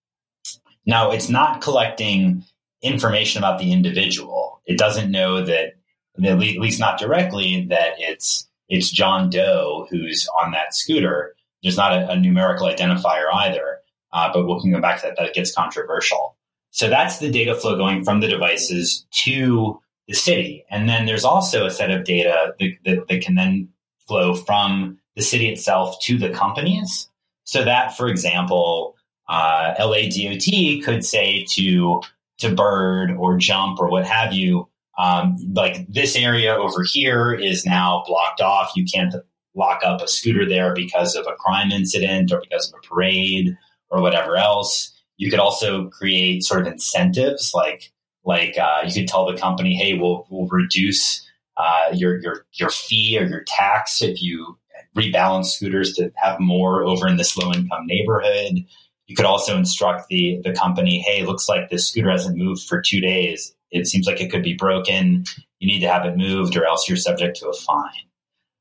Now 0.86 1.10
it's 1.10 1.30
not 1.30 1.62
collecting 1.62 2.44
information 2.82 3.40
about 3.40 3.60
the 3.60 3.72
individual. 3.72 4.62
It 4.66 4.78
doesn't 4.78 5.10
know 5.10 5.46
that 5.46 5.76
at 6.22 6.38
least 6.38 6.82
not 6.82 7.00
directly 7.00 7.66
that 7.70 7.94
it's 7.98 8.46
it's 8.68 8.92
John 8.92 9.30
Doe 9.30 9.88
who's 9.90 10.28
on 10.44 10.52
that 10.52 10.76
scooter. 10.76 11.34
There's 11.64 11.78
not 11.78 11.94
a, 11.94 12.10
a 12.10 12.20
numerical 12.20 12.68
identifier 12.68 13.34
either. 13.34 13.80
Uh, 14.12 14.34
but 14.34 14.46
we 14.46 14.62
can 14.62 14.72
go 14.72 14.82
back 14.82 15.00
to 15.00 15.08
that. 15.08 15.16
That 15.18 15.34
gets 15.34 15.54
controversial. 15.54 16.36
So 16.72 16.90
that's 16.90 17.20
the 17.20 17.32
data 17.32 17.56
flow 17.56 17.78
going 17.78 18.04
from 18.04 18.20
the 18.20 18.28
devices 18.28 19.06
to 19.24 19.80
the 20.08 20.14
city. 20.14 20.66
And 20.70 20.88
then 20.88 21.06
there's 21.06 21.26
also 21.26 21.66
a 21.66 21.72
set 21.72 21.92
of 21.92 22.04
data 22.04 22.54
that, 22.60 22.72
that, 22.86 23.08
that 23.08 23.22
can 23.22 23.36
then 23.36 23.70
flow 24.08 24.36
from 24.36 25.00
the 25.16 25.24
city 25.24 25.50
itself 25.50 26.00
to 26.04 26.18
the 26.18 26.30
companies. 26.30 27.10
So 27.44 27.64
that, 27.64 27.96
for 27.96 28.08
example, 28.08 28.96
uh, 29.28 29.74
LA 29.80 30.10
DOT 30.10 30.84
could 30.84 31.06
say 31.06 31.46
to 31.52 32.02
to 32.38 32.54
Bird 32.54 33.12
or 33.12 33.38
Jump 33.38 33.80
or 33.80 33.90
what 33.90 34.06
have 34.06 34.34
you, 34.34 34.68
um, 34.98 35.38
like 35.54 35.88
this 35.88 36.16
area 36.18 36.54
over 36.54 36.84
here 36.84 37.34
is 37.34 37.66
now 37.66 38.04
blocked 38.06 38.42
off. 38.42 38.72
You 38.76 38.86
can't 38.86 39.16
lock 39.56 39.82
up 39.84 40.02
a 40.02 40.08
scooter 40.08 40.48
there 40.48 40.74
because 40.74 41.16
of 41.16 41.26
a 41.28 41.36
crime 41.36 41.72
incident 41.72 42.32
or 42.32 42.42
because 42.42 42.68
of 42.68 42.80
a 42.80 42.88
parade 42.88 43.56
or 43.90 44.02
whatever 44.02 44.36
else. 44.36 44.92
You 45.18 45.30
could 45.30 45.40
also 45.40 45.90
create 45.90 46.44
sort 46.44 46.62
of 46.62 46.68
incentives 46.68 47.54
like 47.54 47.94
like 48.26 48.58
uh, 48.58 48.82
you 48.86 48.94
could 48.94 49.08
tell 49.08 49.26
the 49.26 49.38
company, 49.38 49.76
hey, 49.76 49.98
we'll 49.98 50.26
we'll 50.30 50.48
reduce 50.48 51.26
uh, 51.58 51.88
your 51.94 52.20
your 52.22 52.46
your 52.54 52.70
fee 52.70 53.18
or 53.20 53.26
your 53.26 53.44
tax 53.48 54.02
if 54.02 54.22
you 54.22 54.58
rebalance 54.96 55.46
scooters 55.48 55.94
to 55.94 56.12
have 56.16 56.40
more 56.40 56.84
over 56.84 57.08
in 57.08 57.18
this 57.18 57.38
low 57.38 57.52
income 57.52 57.86
neighborhood. 57.86 58.66
You 59.08 59.16
could 59.16 59.26
also 59.26 59.58
instruct 59.58 60.08
the 60.10 60.42
the 60.44 60.54
company, 60.54 61.00
hey, 61.00 61.26
looks 61.26 61.48
like 61.48 61.70
this 61.70 61.88
scooter 61.88 62.10
hasn't 62.10 62.38
moved 62.38 62.64
for 62.64 62.82
two 62.82 63.00
days. 63.00 63.54
It 63.72 63.88
seems 63.88 64.08
like 64.08 64.22
it 64.22 64.32
could 64.32 64.44
be 64.44 64.56
broken. 64.56 65.26
You 65.60 65.68
need 65.68 65.82
to 65.82 65.90
have 65.90 66.06
it 66.06 66.18
moved, 66.18 66.58
or 66.58 66.66
else 66.66 66.88
you're 66.88 66.98
subject 66.98 67.38
to 67.38 67.50
a 67.50 67.54
fine. 67.54 67.92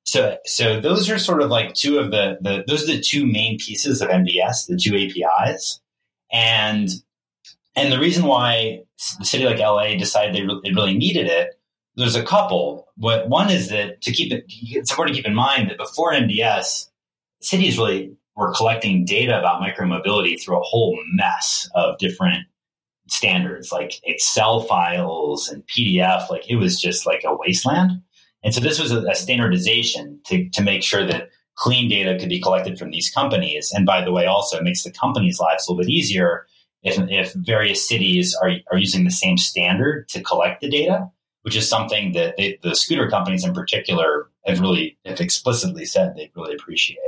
So, 0.07 0.37
so 0.45 0.81
those 0.81 1.09
are 1.09 1.19
sort 1.19 1.41
of 1.41 1.51
like 1.51 1.75
two 1.75 1.99
of 1.99 2.11
the, 2.11 2.37
the 2.41 2.65
those 2.67 2.85
are 2.85 2.95
the 2.95 3.01
two 3.01 3.27
main 3.27 3.59
pieces 3.59 4.03
of 4.03 4.11
MDS, 4.11 4.67
the 4.69 4.77
two 4.77 4.95
APIs, 4.95 5.81
and 6.31 6.91
and 7.77 7.93
the 7.93 7.99
reason 7.99 8.25
why 8.25 8.83
the 9.19 9.25
city 9.25 9.45
like 9.45 9.59
LA 9.59 9.97
decided 9.97 10.35
they, 10.35 10.43
re- 10.43 10.61
they 10.63 10.73
really 10.73 10.97
needed 10.97 11.27
it, 11.27 11.61
there's 11.97 12.17
a 12.17 12.23
couple. 12.23 12.89
What 12.97 13.29
one 13.29 13.51
is 13.51 13.69
that 13.71 14.01
to 14.03 14.13
keep 14.13 14.33
it, 14.33 14.45
it's 14.49 14.91
important 14.91 15.17
to 15.17 15.23
keep 15.23 15.29
in 15.29 15.35
mind 15.35 15.71
that 15.71 15.79
before 15.79 16.13
MDS, 16.13 16.89
cities 17.41 17.79
really 17.79 18.17
were 18.37 18.55
collecting 18.55 19.05
data 19.05 19.39
about 19.39 19.63
micromobility 19.63 20.41
through 20.41 20.59
a 20.59 20.63
whole 20.65 20.99
mess 21.13 21.69
of 21.75 21.99
different 21.99 22.47
standards, 23.09 23.71
like 23.71 24.01
Excel 24.05 24.61
files 24.61 25.49
and 25.49 25.65
PDF. 25.67 26.31
Like 26.31 26.49
it 26.49 26.57
was 26.57 26.81
just 26.81 27.07
like 27.07 27.23
a 27.25 27.37
wasteland. 27.37 28.03
And 28.43 28.55
so 28.55 28.61
this 28.61 28.81
was 28.81 28.93
a, 28.93 29.01
a 29.03 29.15
standardization 29.15 30.21
to, 30.27 30.49
to 30.51 30.63
make 30.63 30.83
sure 30.83 31.07
that 31.07 31.31
clean 31.57 31.89
data 31.89 32.19
could 32.19 32.29
be 32.29 32.41
collected 32.41 32.79
from 32.79 32.91
these 32.91 33.11
companies. 33.11 33.73
And 33.73 33.87
by 33.87 34.05
the 34.05 34.13
way, 34.13 34.27
also 34.27 34.59
it 34.59 34.65
makes 34.65 34.83
the 34.83 34.91
companies' 34.91 35.39
lives 35.39 35.67
a 35.67 35.73
little 35.73 35.85
bit 35.85 35.91
easier 35.91 36.47
if, 36.85 36.99
if 37.11 37.33
various 37.33 37.87
cities 37.87 38.35
are, 38.41 38.53
are 38.71 38.79
using 38.79 39.05
the 39.05 39.11
same 39.11 39.39
standard 39.39 40.09
to 40.11 40.23
collect 40.23 40.61
the 40.61 40.69
data, 40.69 41.11
which 41.43 41.57
is 41.57 41.69
something 41.69 42.13
that 42.13 42.37
they, 42.37 42.59
the 42.63 42.77
scooter 42.77 43.09
companies 43.09 43.45
in 43.45 43.55
particular 43.55 44.31
have 44.45 44.61
really 44.61 44.97
have 45.05 45.21
explicitly 45.21 45.85
said 45.85 46.15
they 46.15 46.31
really 46.37 46.55
appreciate. 46.55 46.99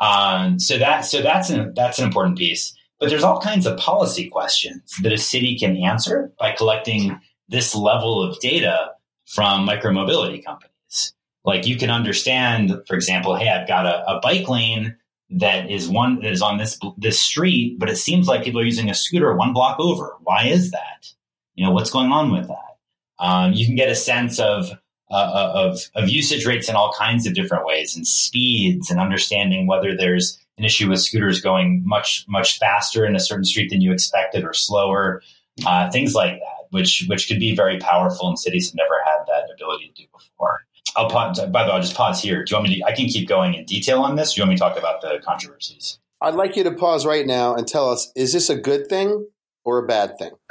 Um, 0.00 0.58
so 0.58 0.78
that 0.78 1.04
so 1.04 1.22
that's 1.22 1.50
an 1.50 1.72
that's 1.74 1.98
an 1.98 2.06
important 2.06 2.38
piece. 2.38 2.74
But 3.00 3.10
there's 3.10 3.24
all 3.24 3.40
kinds 3.40 3.66
of 3.66 3.76
policy 3.78 4.30
questions 4.30 4.94
that 5.02 5.12
a 5.12 5.18
city 5.18 5.58
can 5.58 5.76
answer 5.76 6.32
by 6.38 6.52
collecting 6.52 7.20
this 7.48 7.74
level 7.74 8.22
of 8.22 8.38
data 8.40 8.92
from 9.26 9.66
micromobility 9.66 10.44
companies. 10.44 11.12
Like 11.44 11.66
you 11.66 11.76
can 11.76 11.90
understand, 11.90 12.72
for 12.86 12.94
example, 12.94 13.34
hey, 13.34 13.48
I've 13.48 13.68
got 13.68 13.86
a, 13.86 14.08
a 14.08 14.20
bike 14.20 14.48
lane 14.48 14.96
that 15.34 15.70
is 15.70 15.88
one 15.88 16.20
that 16.20 16.32
is 16.32 16.42
on 16.42 16.58
this 16.58 16.78
this 16.96 17.20
street, 17.20 17.78
but 17.78 17.90
it 17.90 17.96
seems 17.96 18.28
like 18.28 18.44
people 18.44 18.60
are 18.60 18.64
using 18.64 18.88
a 18.88 18.94
scooter 18.94 19.34
one 19.34 19.52
block 19.52 19.78
over. 19.80 20.16
Why 20.22 20.46
is 20.46 20.70
that? 20.70 21.12
You 21.54 21.66
know, 21.66 21.72
what's 21.72 21.90
going 21.90 22.12
on 22.12 22.30
with 22.30 22.48
that? 22.48 22.78
Um, 23.18 23.52
you 23.52 23.66
can 23.66 23.74
get 23.74 23.88
a 23.88 23.94
sense 23.94 24.38
of 24.38 24.70
uh, 25.10 25.14
uh, 25.14 25.52
of 25.54 25.78
of 25.94 26.08
usage 26.08 26.46
rates 26.46 26.68
in 26.68 26.76
all 26.76 26.92
kinds 26.92 27.26
of 27.26 27.34
different 27.34 27.66
ways, 27.66 27.96
and 27.96 28.06
speeds, 28.06 28.90
and 28.90 29.00
understanding 29.00 29.66
whether 29.66 29.96
there's 29.96 30.38
an 30.56 30.64
issue 30.64 30.88
with 30.88 31.00
scooters 31.00 31.40
going 31.40 31.82
much 31.84 32.24
much 32.28 32.58
faster 32.58 33.04
in 33.04 33.16
a 33.16 33.20
certain 33.20 33.44
street 33.44 33.70
than 33.70 33.80
you 33.80 33.92
expected 33.92 34.44
or 34.44 34.52
slower, 34.52 35.20
uh, 35.66 35.90
things 35.90 36.14
like 36.14 36.34
that, 36.34 36.66
which 36.70 37.06
which 37.08 37.28
could 37.28 37.40
be 37.40 37.54
very 37.54 37.78
powerful, 37.78 38.28
and 38.28 38.38
cities 38.38 38.68
have 38.68 38.76
never 38.76 39.00
had 39.04 39.24
that 39.26 39.52
ability 39.52 39.88
to 39.88 40.02
do 40.02 40.08
before. 40.12 40.60
I'll 40.96 41.08
pause. 41.08 41.40
By 41.40 41.64
the 41.64 41.70
way, 41.70 41.74
I'll 41.74 41.82
just 41.82 41.94
pause 41.94 42.22
here. 42.22 42.44
Do 42.44 42.50
you 42.50 42.56
want 42.56 42.68
me 42.68 42.76
to? 42.76 42.84
I 42.84 42.92
can 42.92 43.06
keep 43.06 43.28
going 43.28 43.54
in 43.54 43.64
detail 43.64 44.00
on 44.02 44.16
this. 44.16 44.34
Do 44.34 44.40
you 44.40 44.42
want 44.42 44.50
me 44.50 44.56
to 44.56 44.60
talk 44.60 44.78
about 44.78 45.00
the 45.00 45.20
controversies? 45.24 45.98
I'd 46.20 46.34
like 46.34 46.56
you 46.56 46.64
to 46.64 46.72
pause 46.72 47.04
right 47.04 47.26
now 47.26 47.54
and 47.54 47.66
tell 47.66 47.90
us: 47.90 48.12
Is 48.14 48.32
this 48.32 48.48
a 48.48 48.56
good 48.56 48.88
thing 48.88 49.26
or 49.64 49.78
a 49.78 49.86
bad 49.86 50.18
thing? 50.18 50.30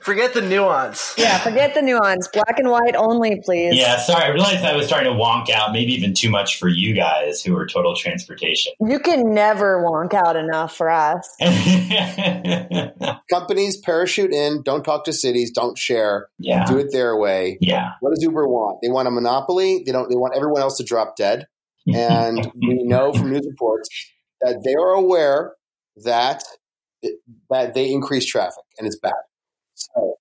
forget 0.00 0.34
the 0.34 0.42
nuance. 0.46 1.14
Yeah, 1.16 1.38
forget 1.38 1.74
the 1.74 1.82
nuance. 1.82 2.28
Black 2.28 2.58
and 2.58 2.70
white 2.70 2.94
only, 2.94 3.40
please. 3.44 3.74
Yeah, 3.74 3.98
sorry. 3.98 4.24
I 4.24 4.28
realized 4.28 4.64
I 4.64 4.76
was 4.76 4.86
starting 4.86 5.12
to 5.12 5.18
wonk 5.18 5.50
out, 5.50 5.72
maybe 5.72 5.92
even 5.94 6.14
too 6.14 6.30
much 6.30 6.58
for 6.58 6.68
you 6.68 6.94
guys 6.94 7.42
who 7.42 7.56
are 7.56 7.66
total 7.66 7.96
transportation. 7.96 8.72
You 8.80 8.98
can 9.00 9.34
never 9.34 9.82
wonk 9.82 10.14
out 10.14 10.36
enough 10.36 10.76
for 10.76 10.90
us. 10.90 11.36
Companies 13.30 13.76
parachute 13.78 14.32
in, 14.32 14.62
don't 14.62 14.84
talk 14.84 15.04
to 15.04 15.12
cities, 15.12 15.50
don't 15.50 15.78
share, 15.78 16.28
yeah. 16.38 16.64
do 16.66 16.78
it 16.78 16.92
their 16.92 17.16
way. 17.16 17.58
Yeah. 17.60 17.92
What 18.00 18.14
does 18.14 18.22
Uber 18.22 18.46
want? 18.46 18.80
They 18.82 18.88
want 18.90 19.08
a 19.08 19.10
monopoly. 19.10 19.82
They 19.84 19.92
don't. 19.92 20.08
They 20.08 20.16
want 20.16 20.34
everyone 20.36 20.60
else 20.60 20.76
to 20.78 20.84
drop 20.84 21.16
dead. 21.16 21.46
And 21.94 22.52
we 22.54 22.82
know 22.84 23.12
from 23.12 23.30
news 23.30 23.46
reports 23.46 23.88
that 24.42 24.62
they 24.64 24.74
are 24.74 24.92
aware 24.92 25.54
that 26.04 26.42
that 27.50 27.74
they 27.74 27.90
increase 27.90 28.26
traffic 28.26 28.64
and 28.78 28.86
it's 28.86 28.98
bad. 28.98 29.12
So, 29.74 30.16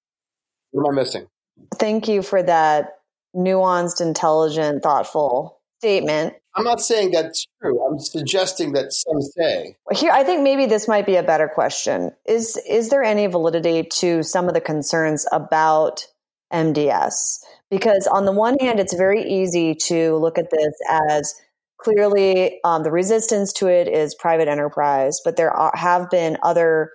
what 0.71 0.87
am 0.87 0.97
I 0.97 1.01
missing? 1.01 1.27
Thank 1.75 2.07
you 2.07 2.21
for 2.21 2.41
that 2.43 2.99
nuanced, 3.35 4.01
intelligent, 4.01 4.83
thoughtful 4.83 5.59
statement. 5.79 6.33
I'm 6.55 6.63
not 6.63 6.81
saying 6.81 7.11
that's 7.11 7.45
true. 7.61 7.79
I'm 7.85 7.99
suggesting 7.99 8.73
that 8.73 8.91
some 8.91 9.21
say. 9.21 9.75
Here, 9.91 10.11
I 10.11 10.23
think 10.23 10.41
maybe 10.41 10.65
this 10.65 10.87
might 10.87 11.05
be 11.05 11.15
a 11.15 11.23
better 11.23 11.47
question. 11.47 12.11
Is 12.25 12.57
is 12.67 12.89
there 12.89 13.03
any 13.03 13.27
validity 13.27 13.83
to 13.83 14.23
some 14.23 14.47
of 14.47 14.55
the 14.55 14.61
concerns 14.61 15.27
about 15.31 16.07
MDS? 16.51 17.39
Because 17.69 18.07
on 18.07 18.25
the 18.25 18.31
one 18.31 18.57
hand, 18.59 18.79
it's 18.79 18.95
very 18.95 19.23
easy 19.23 19.75
to 19.75 20.15
look 20.15 20.39
at 20.39 20.49
this 20.49 20.73
as 20.89 21.35
clearly 21.77 22.59
um, 22.63 22.83
the 22.83 22.91
resistance 22.91 23.53
to 23.53 23.67
it 23.67 23.87
is 23.87 24.15
private 24.15 24.47
enterprise, 24.47 25.19
but 25.23 25.37
there 25.37 25.51
are, 25.51 25.71
have 25.75 26.09
been 26.09 26.37
other 26.43 26.91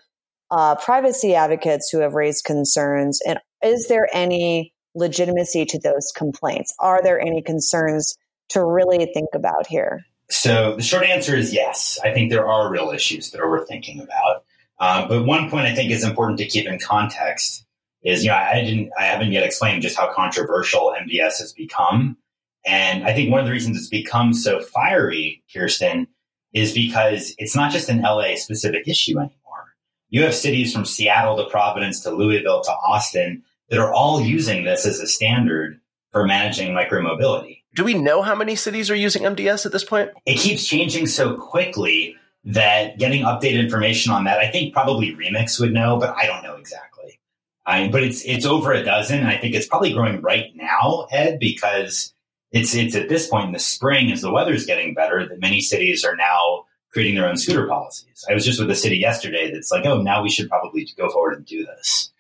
uh, 0.51 0.77
privacy 0.77 1.35
advocates 1.35 1.89
who 1.91 2.01
have 2.01 2.15
raised 2.15 2.45
concerns. 2.45 3.21
And 3.27 3.39
is 3.63 3.89
there 3.89 4.09
any 4.13 4.75
legitimacy 4.95 5.65
to 5.67 5.79
those 5.79 6.13
complaints? 6.15 6.75
Are 6.79 7.03
there 7.03 7.21
any 7.21 7.43
concerns 7.43 8.17
to 8.51 8.65
really 8.65 9.11
think 9.15 9.31
about 9.35 9.67
here? 9.67 10.05
So 10.31 10.77
the 10.77 10.83
short 10.83 11.05
answer 11.05 11.37
is 11.37 11.53
yes. 11.53 11.99
I 12.05 12.13
think 12.13 12.31
there 12.31 12.49
are 12.49 12.71
real 12.71 12.91
issues 12.91 13.31
that 13.31 13.41
are 13.41 13.51
worth 13.51 13.69
thinking 13.69 14.01
about. 14.01 14.45
Uh, 14.79 15.07
but 15.07 15.25
one 15.25 15.49
point 15.49 15.67
I 15.67 15.75
think 15.75 15.91
is 15.91 16.05
important 16.05 16.39
to 16.39 16.47
keep 16.47 16.67
in 16.67 16.79
context 16.79 17.65
is, 18.03 18.25
you 18.25 18.31
know, 18.31 18.37
I 18.37 18.63
didn't, 18.63 18.91
I 18.99 19.05
haven't 19.05 19.33
yet 19.33 19.45
explained 19.45 19.83
just 19.83 19.97
how 19.97 20.13
controversial 20.13 20.95
MDS 20.99 21.39
has 21.39 21.53
become. 21.53 22.17
And 22.65 23.05
I 23.05 23.13
think 23.13 23.31
one 23.31 23.41
of 23.41 23.47
the 23.47 23.53
reasons 23.53 23.77
it's 23.77 23.89
become 23.89 24.33
so 24.33 24.61
fiery, 24.61 25.43
Kirsten, 25.53 26.07
is 26.53 26.73
because 26.73 27.35
it's 27.39 27.57
not 27.57 27.73
just 27.73 27.89
an 27.89 28.03
LA 28.03 28.37
specific 28.37 28.87
issue 28.87 29.19
anymore. 29.19 29.75
You 30.11 30.23
have 30.23 30.35
cities 30.35 30.73
from 30.73 30.85
Seattle 30.85 31.37
to 31.39 31.51
Providence 31.51 32.01
to 32.01 32.11
Louisville 32.11 32.63
to 32.63 32.71
Austin 32.71 33.43
that 33.71 33.79
are 33.79 33.93
all 33.93 34.21
using 34.21 34.65
this 34.65 34.87
as 34.87 35.01
a 35.01 35.07
standard 35.07 35.81
for 36.13 36.27
managing 36.27 36.73
micromobility. 36.73 37.63
Do 37.75 37.85
we 37.85 37.95
know 37.95 38.21
how 38.21 38.35
many 38.35 38.55
cities 38.55 38.91
are 38.91 38.95
using 38.95 39.23
MDS 39.23 39.65
at 39.65 39.73
this 39.73 39.83
point? 39.83 40.11
It 40.27 40.39
keeps 40.39 40.67
changing 40.67 41.07
so 41.07 41.37
quickly 41.37 42.17
that 42.45 42.99
getting 42.99 43.23
updated 43.23 43.61
information 43.61 44.13
on 44.13 44.25
that, 44.25 44.39
I 44.39 44.51
think 44.51 44.75
probably 44.75 45.15
Remix 45.15 45.59
would 45.59 45.73
know, 45.73 45.97
but 45.97 46.15
I 46.17 46.27
don't 46.27 46.43
know 46.43 46.57
exactly. 46.57 47.19
I, 47.65 47.89
but 47.89 48.03
it's 48.03 48.23
it's 48.25 48.45
over 48.45 48.73
a 48.73 48.83
dozen, 48.85 49.21
and 49.21 49.29
I 49.29 49.37
think 49.37 49.55
it's 49.55 49.69
probably 49.69 49.93
growing 49.93 50.21
right 50.21 50.51
now, 50.55 51.07
Ed, 51.13 51.39
because 51.39 52.13
it's 52.53 52.75
it's 52.75 52.95
at 52.95 53.09
this 53.09 53.29
point 53.29 53.47
in 53.47 53.53
the 53.53 53.59
spring 53.59 54.13
as 54.13 54.21
the 54.21 54.33
weather's 54.33 54.67
getting 54.67 54.95
better 54.95 55.27
that 55.27 55.41
many 55.41 55.61
cities 55.61 56.05
are 56.05 56.17
now 56.17 56.65
creating 56.93 57.15
their 57.15 57.29
own 57.29 57.37
scooter 57.37 57.67
policies. 57.67 58.25
I 58.29 58.35
was 58.35 58.45
just 58.45 58.61
with 58.61 58.71
a 58.71 58.75
city 58.75 58.99
yesterday 58.99 59.51
that's 59.51 59.71
like, 59.71 59.87
oh, 59.87 60.03
now 60.03 60.23
we 60.23 60.29
should 60.29 60.49
probably 60.49 60.87
go 60.97 61.11
forward 61.11 61.37
and 61.37 61.47
do 61.47 61.65
this. 61.65 62.11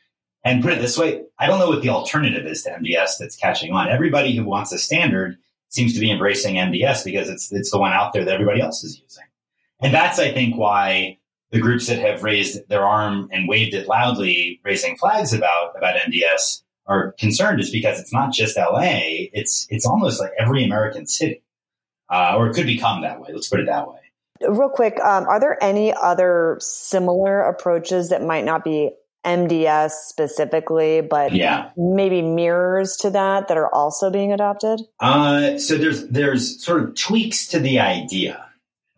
And 0.44 0.62
put 0.62 0.72
it 0.72 0.80
this 0.80 0.98
way, 0.98 1.22
I 1.38 1.46
don't 1.46 1.60
know 1.60 1.68
what 1.68 1.82
the 1.82 1.90
alternative 1.90 2.46
is 2.46 2.62
to 2.64 2.70
MDS 2.70 3.18
that's 3.18 3.36
catching 3.36 3.72
on. 3.72 3.88
Everybody 3.88 4.34
who 4.34 4.44
wants 4.44 4.72
a 4.72 4.78
standard 4.78 5.36
seems 5.68 5.94
to 5.94 6.00
be 6.00 6.10
embracing 6.10 6.56
MDS 6.56 7.04
because 7.04 7.28
it's 7.28 7.52
it's 7.52 7.70
the 7.70 7.78
one 7.78 7.92
out 7.92 8.12
there 8.12 8.24
that 8.24 8.34
everybody 8.34 8.60
else 8.60 8.82
is 8.82 8.98
using. 8.98 9.24
And 9.80 9.92
that's 9.92 10.18
I 10.18 10.32
think 10.32 10.56
why 10.56 11.18
the 11.50 11.60
groups 11.60 11.86
that 11.86 11.98
have 11.98 12.22
raised 12.22 12.66
their 12.68 12.84
arm 12.84 13.28
and 13.30 13.46
waved 13.46 13.74
it 13.74 13.86
loudly, 13.86 14.60
raising 14.64 14.96
flags 14.96 15.32
about 15.34 15.76
about 15.76 15.96
MDS 15.96 16.62
are 16.92 17.12
concerned 17.18 17.60
is 17.60 17.70
because 17.70 17.98
it's 17.98 18.12
not 18.12 18.32
just 18.32 18.56
LA, 18.56 19.28
it's 19.32 19.66
it's 19.70 19.86
almost 19.86 20.20
like 20.20 20.30
every 20.38 20.64
American 20.64 21.06
city. 21.06 21.42
Uh, 22.10 22.34
or 22.36 22.48
it 22.48 22.54
could 22.54 22.66
become 22.66 23.00
that 23.00 23.20
way. 23.20 23.30
Let's 23.32 23.48
put 23.48 23.60
it 23.60 23.66
that 23.66 23.88
way. 23.88 23.98
Real 24.46 24.68
quick, 24.68 25.00
um, 25.00 25.24
are 25.24 25.40
there 25.40 25.62
any 25.62 25.94
other 25.94 26.58
similar 26.60 27.40
approaches 27.40 28.10
that 28.10 28.22
might 28.22 28.44
not 28.44 28.64
be 28.64 28.90
MDS 29.24 29.90
specifically, 29.90 31.00
but 31.00 31.32
yeah. 31.32 31.70
maybe 31.76 32.20
mirrors 32.20 32.96
to 32.96 33.10
that 33.10 33.48
that 33.48 33.56
are 33.56 33.72
also 33.72 34.10
being 34.10 34.32
adopted? 34.32 34.80
Uh, 35.00 35.56
so 35.58 35.78
there's 35.78 36.06
there's 36.08 36.62
sort 36.62 36.82
of 36.82 36.94
tweaks 36.96 37.46
to 37.48 37.58
the 37.58 37.78
idea, 37.78 38.44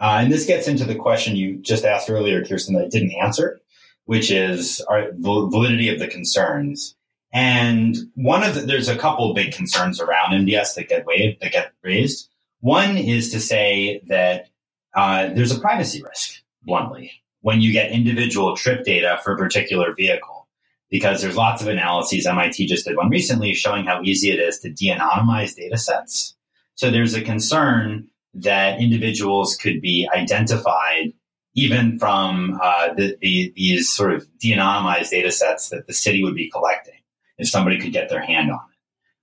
uh, 0.00 0.18
and 0.20 0.32
this 0.32 0.46
gets 0.46 0.66
into 0.66 0.84
the 0.84 0.94
question 0.94 1.36
you 1.36 1.56
just 1.56 1.84
asked 1.84 2.08
earlier, 2.10 2.44
Kirsten, 2.44 2.74
that 2.74 2.86
I 2.86 2.88
didn't 2.88 3.12
answer, 3.12 3.60
which 4.06 4.30
is 4.30 4.80
our 4.88 5.10
validity 5.12 5.88
of 5.88 5.98
the 5.98 6.08
concerns. 6.08 6.96
And 7.34 7.96
one 8.14 8.44
of 8.44 8.54
the, 8.54 8.60
there's 8.60 8.88
a 8.88 8.96
couple 8.96 9.28
of 9.28 9.34
big 9.34 9.52
concerns 9.52 10.00
around 10.00 10.30
MDS 10.30 10.76
that 10.76 10.88
get 10.88 11.04
waived, 11.04 11.42
that 11.42 11.50
get 11.50 11.72
raised. 11.82 12.30
One 12.60 12.96
is 12.96 13.32
to 13.32 13.40
say 13.40 14.00
that 14.06 14.46
uh, 14.94 15.30
there's 15.34 15.50
a 15.50 15.58
privacy 15.58 16.00
risk, 16.00 16.42
bluntly, 16.62 17.10
when 17.40 17.60
you 17.60 17.72
get 17.72 17.90
individual 17.90 18.56
trip 18.56 18.84
data 18.84 19.18
for 19.24 19.34
a 19.34 19.36
particular 19.36 19.92
vehicle, 19.96 20.46
because 20.90 21.20
there's 21.20 21.36
lots 21.36 21.60
of 21.60 21.66
analyses. 21.66 22.24
MIT 22.24 22.66
just 22.66 22.86
did 22.86 22.96
one 22.96 23.10
recently 23.10 23.52
showing 23.52 23.84
how 23.84 24.00
easy 24.02 24.30
it 24.30 24.38
is 24.38 24.60
to 24.60 24.70
de-anonymize 24.70 25.56
data 25.56 25.76
sets. 25.76 26.36
So 26.76 26.88
there's 26.88 27.14
a 27.14 27.20
concern 27.20 28.06
that 28.34 28.80
individuals 28.80 29.56
could 29.56 29.80
be 29.80 30.08
identified 30.14 31.12
even 31.56 31.98
from 31.98 32.60
uh, 32.62 32.94
the, 32.94 33.16
the, 33.20 33.52
these 33.56 33.92
sort 33.92 34.14
of 34.14 34.26
de-anonymized 34.38 35.10
data 35.10 35.32
sets 35.32 35.70
that 35.70 35.88
the 35.88 35.92
city 35.92 36.22
would 36.22 36.36
be 36.36 36.48
collecting 36.48 36.93
if 37.38 37.48
somebody 37.48 37.78
could 37.78 37.92
get 37.92 38.08
their 38.08 38.22
hand 38.22 38.50
on 38.50 38.58
it. 38.58 38.74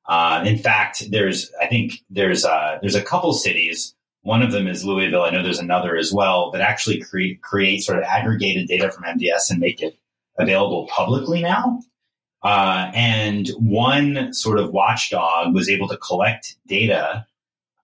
Uh, 0.07 0.43
in 0.45 0.57
fact, 0.57 1.09
there's 1.11 1.51
I 1.61 1.67
think 1.67 2.03
there's 2.09 2.43
uh, 2.43 2.79
there's 2.81 2.95
a 2.95 3.03
couple 3.03 3.33
cities. 3.33 3.95
One 4.23 4.41
of 4.43 4.51
them 4.51 4.67
is 4.67 4.85
Louisville. 4.85 5.23
I 5.23 5.31
know 5.31 5.41
there's 5.41 5.59
another 5.59 5.95
as 5.95 6.11
well 6.13 6.51
that 6.51 6.61
actually 6.61 7.01
create 7.01 7.41
create 7.41 7.83
sort 7.83 7.97
of 7.97 8.03
aggregated 8.03 8.67
data 8.67 8.91
from 8.91 9.03
MDS 9.03 9.49
and 9.49 9.59
make 9.59 9.81
it 9.81 9.97
available 10.37 10.87
publicly 10.87 11.41
now. 11.41 11.81
Uh, 12.43 12.91
and 12.95 13.49
one 13.59 14.33
sort 14.33 14.59
of 14.59 14.71
watchdog 14.71 15.53
was 15.53 15.69
able 15.69 15.87
to 15.87 15.97
collect 15.97 16.55
data 16.67 17.25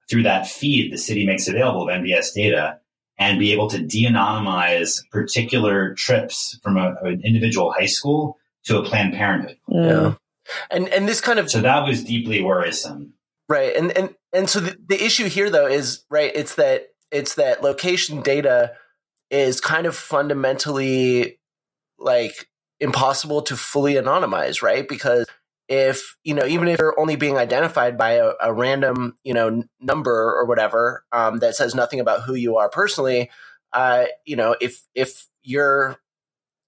through 0.09 0.23
that 0.23 0.47
feed 0.47 0.91
the 0.91 0.97
city 0.97 1.25
makes 1.25 1.47
available 1.47 1.87
of 1.87 1.95
MDS 1.95 2.33
data 2.33 2.79
and 3.19 3.39
be 3.39 3.51
able 3.51 3.69
to 3.69 3.79
de-anonymize 3.79 5.01
particular 5.11 5.93
trips 5.95 6.59
from 6.63 6.77
a, 6.77 6.95
an 7.01 7.21
individual 7.23 7.71
high 7.71 7.85
school 7.85 8.37
to 8.67 8.77
a 8.77 8.83
Planned 8.83 9.13
Parenthood. 9.13 9.57
Yeah. 9.67 10.15
And 10.69 10.87
and 10.89 11.07
this 11.07 11.19
kind 11.19 11.39
of 11.39 11.49
so 11.49 11.61
that 11.61 11.85
was 11.85 12.03
deeply 12.03 12.41
worrisome. 12.41 13.13
Right. 13.49 13.75
And 13.75 13.95
and 13.97 14.15
and 14.33 14.49
so 14.49 14.59
the, 14.59 14.77
the 14.87 15.03
issue 15.03 15.27
here 15.27 15.49
though 15.49 15.67
is 15.67 16.05
right, 16.09 16.31
it's 16.33 16.55
that 16.55 16.87
it's 17.11 17.35
that 17.35 17.63
location 17.63 18.21
data 18.21 18.73
is 19.29 19.59
kind 19.59 19.85
of 19.85 19.95
fundamentally 19.95 21.39
like 21.97 22.47
impossible 22.79 23.41
to 23.43 23.57
fully 23.57 23.95
anonymize, 23.95 24.61
right? 24.61 24.87
Because 24.87 25.25
if 25.67 26.15
you 26.23 26.33
know 26.33 26.45
even 26.45 26.67
if 26.67 26.79
you're 26.79 26.99
only 26.99 27.15
being 27.15 27.37
identified 27.37 27.97
by 27.97 28.11
a, 28.11 28.31
a 28.41 28.53
random 28.53 29.17
you 29.23 29.33
know 29.33 29.63
number 29.81 30.33
or 30.33 30.45
whatever 30.45 31.03
um, 31.11 31.39
that 31.39 31.55
says 31.55 31.75
nothing 31.75 31.99
about 31.99 32.21
who 32.23 32.35
you 32.35 32.55
are 32.55 32.69
personally 32.69 33.29
uh, 33.73 34.05
you 34.25 34.37
know 34.37 34.55
if 34.61 34.87
if 34.95 35.27
you're 35.43 35.97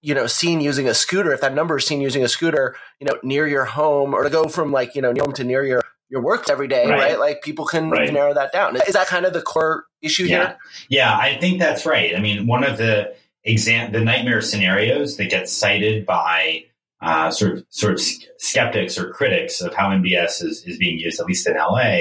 you 0.02 0.14
know 0.14 0.28
seen 0.28 0.62
using 0.62 0.88
a 0.88 0.94
scooter 0.94 1.34
if 1.34 1.42
that 1.42 1.54
number 1.54 1.78
is 1.78 1.86
seen 1.86 2.02
using 2.02 2.24
a 2.24 2.28
scooter 2.28 2.76
you 3.00 3.06
know 3.06 3.18
near 3.24 3.48
your 3.48 3.66
home 3.66 4.14
or 4.14 4.24
to 4.24 4.30
go 4.30 4.48
from 4.48 4.72
like 4.72 4.96
you 4.96 5.02
know 5.02 5.12
near 5.12 5.24
home 5.24 5.34
to 5.34 5.44
near 5.44 5.64
your 5.64 5.82
your 6.10 6.22
work 6.22 6.50
every 6.50 6.68
day 6.68 6.90
right, 6.90 7.00
right? 7.00 7.20
like 7.20 7.42
people 7.42 7.66
can 7.66 7.90
right. 7.90 8.12
narrow 8.12 8.34
that 8.34 8.52
down 8.52 8.76
is 8.88 8.94
that 8.94 9.08
kind 9.08 9.26
of 9.26 9.34
the 9.34 9.42
core 9.42 9.86
issue 10.02 10.24
yeah. 10.24 10.38
here 10.38 10.58
yeah 10.90 11.18
i 11.18 11.38
think 11.40 11.60
that's 11.60 11.86
right 11.86 12.16
i 12.16 12.20
mean 12.20 12.48
one 12.48 12.64
of 12.64 12.78
the 12.78 13.14
exam 13.44 13.92
the 13.92 14.02
nightmare 14.02 14.42
scenarios 14.42 15.18
that 15.18 15.30
gets 15.30 15.56
cited 15.56 16.06
by 16.06 16.64
uh, 17.02 17.32
sort 17.32 17.54
of 17.54 17.66
sort 17.70 17.94
of 17.94 18.02
skeptics 18.38 18.98
or 18.98 19.10
critics 19.10 19.62
of 19.62 19.74
how 19.74 19.90
MDS 19.90 20.44
is, 20.44 20.64
is 20.66 20.78
being 20.78 21.00
used, 21.00 21.20
at 21.20 21.26
least 21.26 21.48
in 21.48 21.56
LA, 21.56 22.00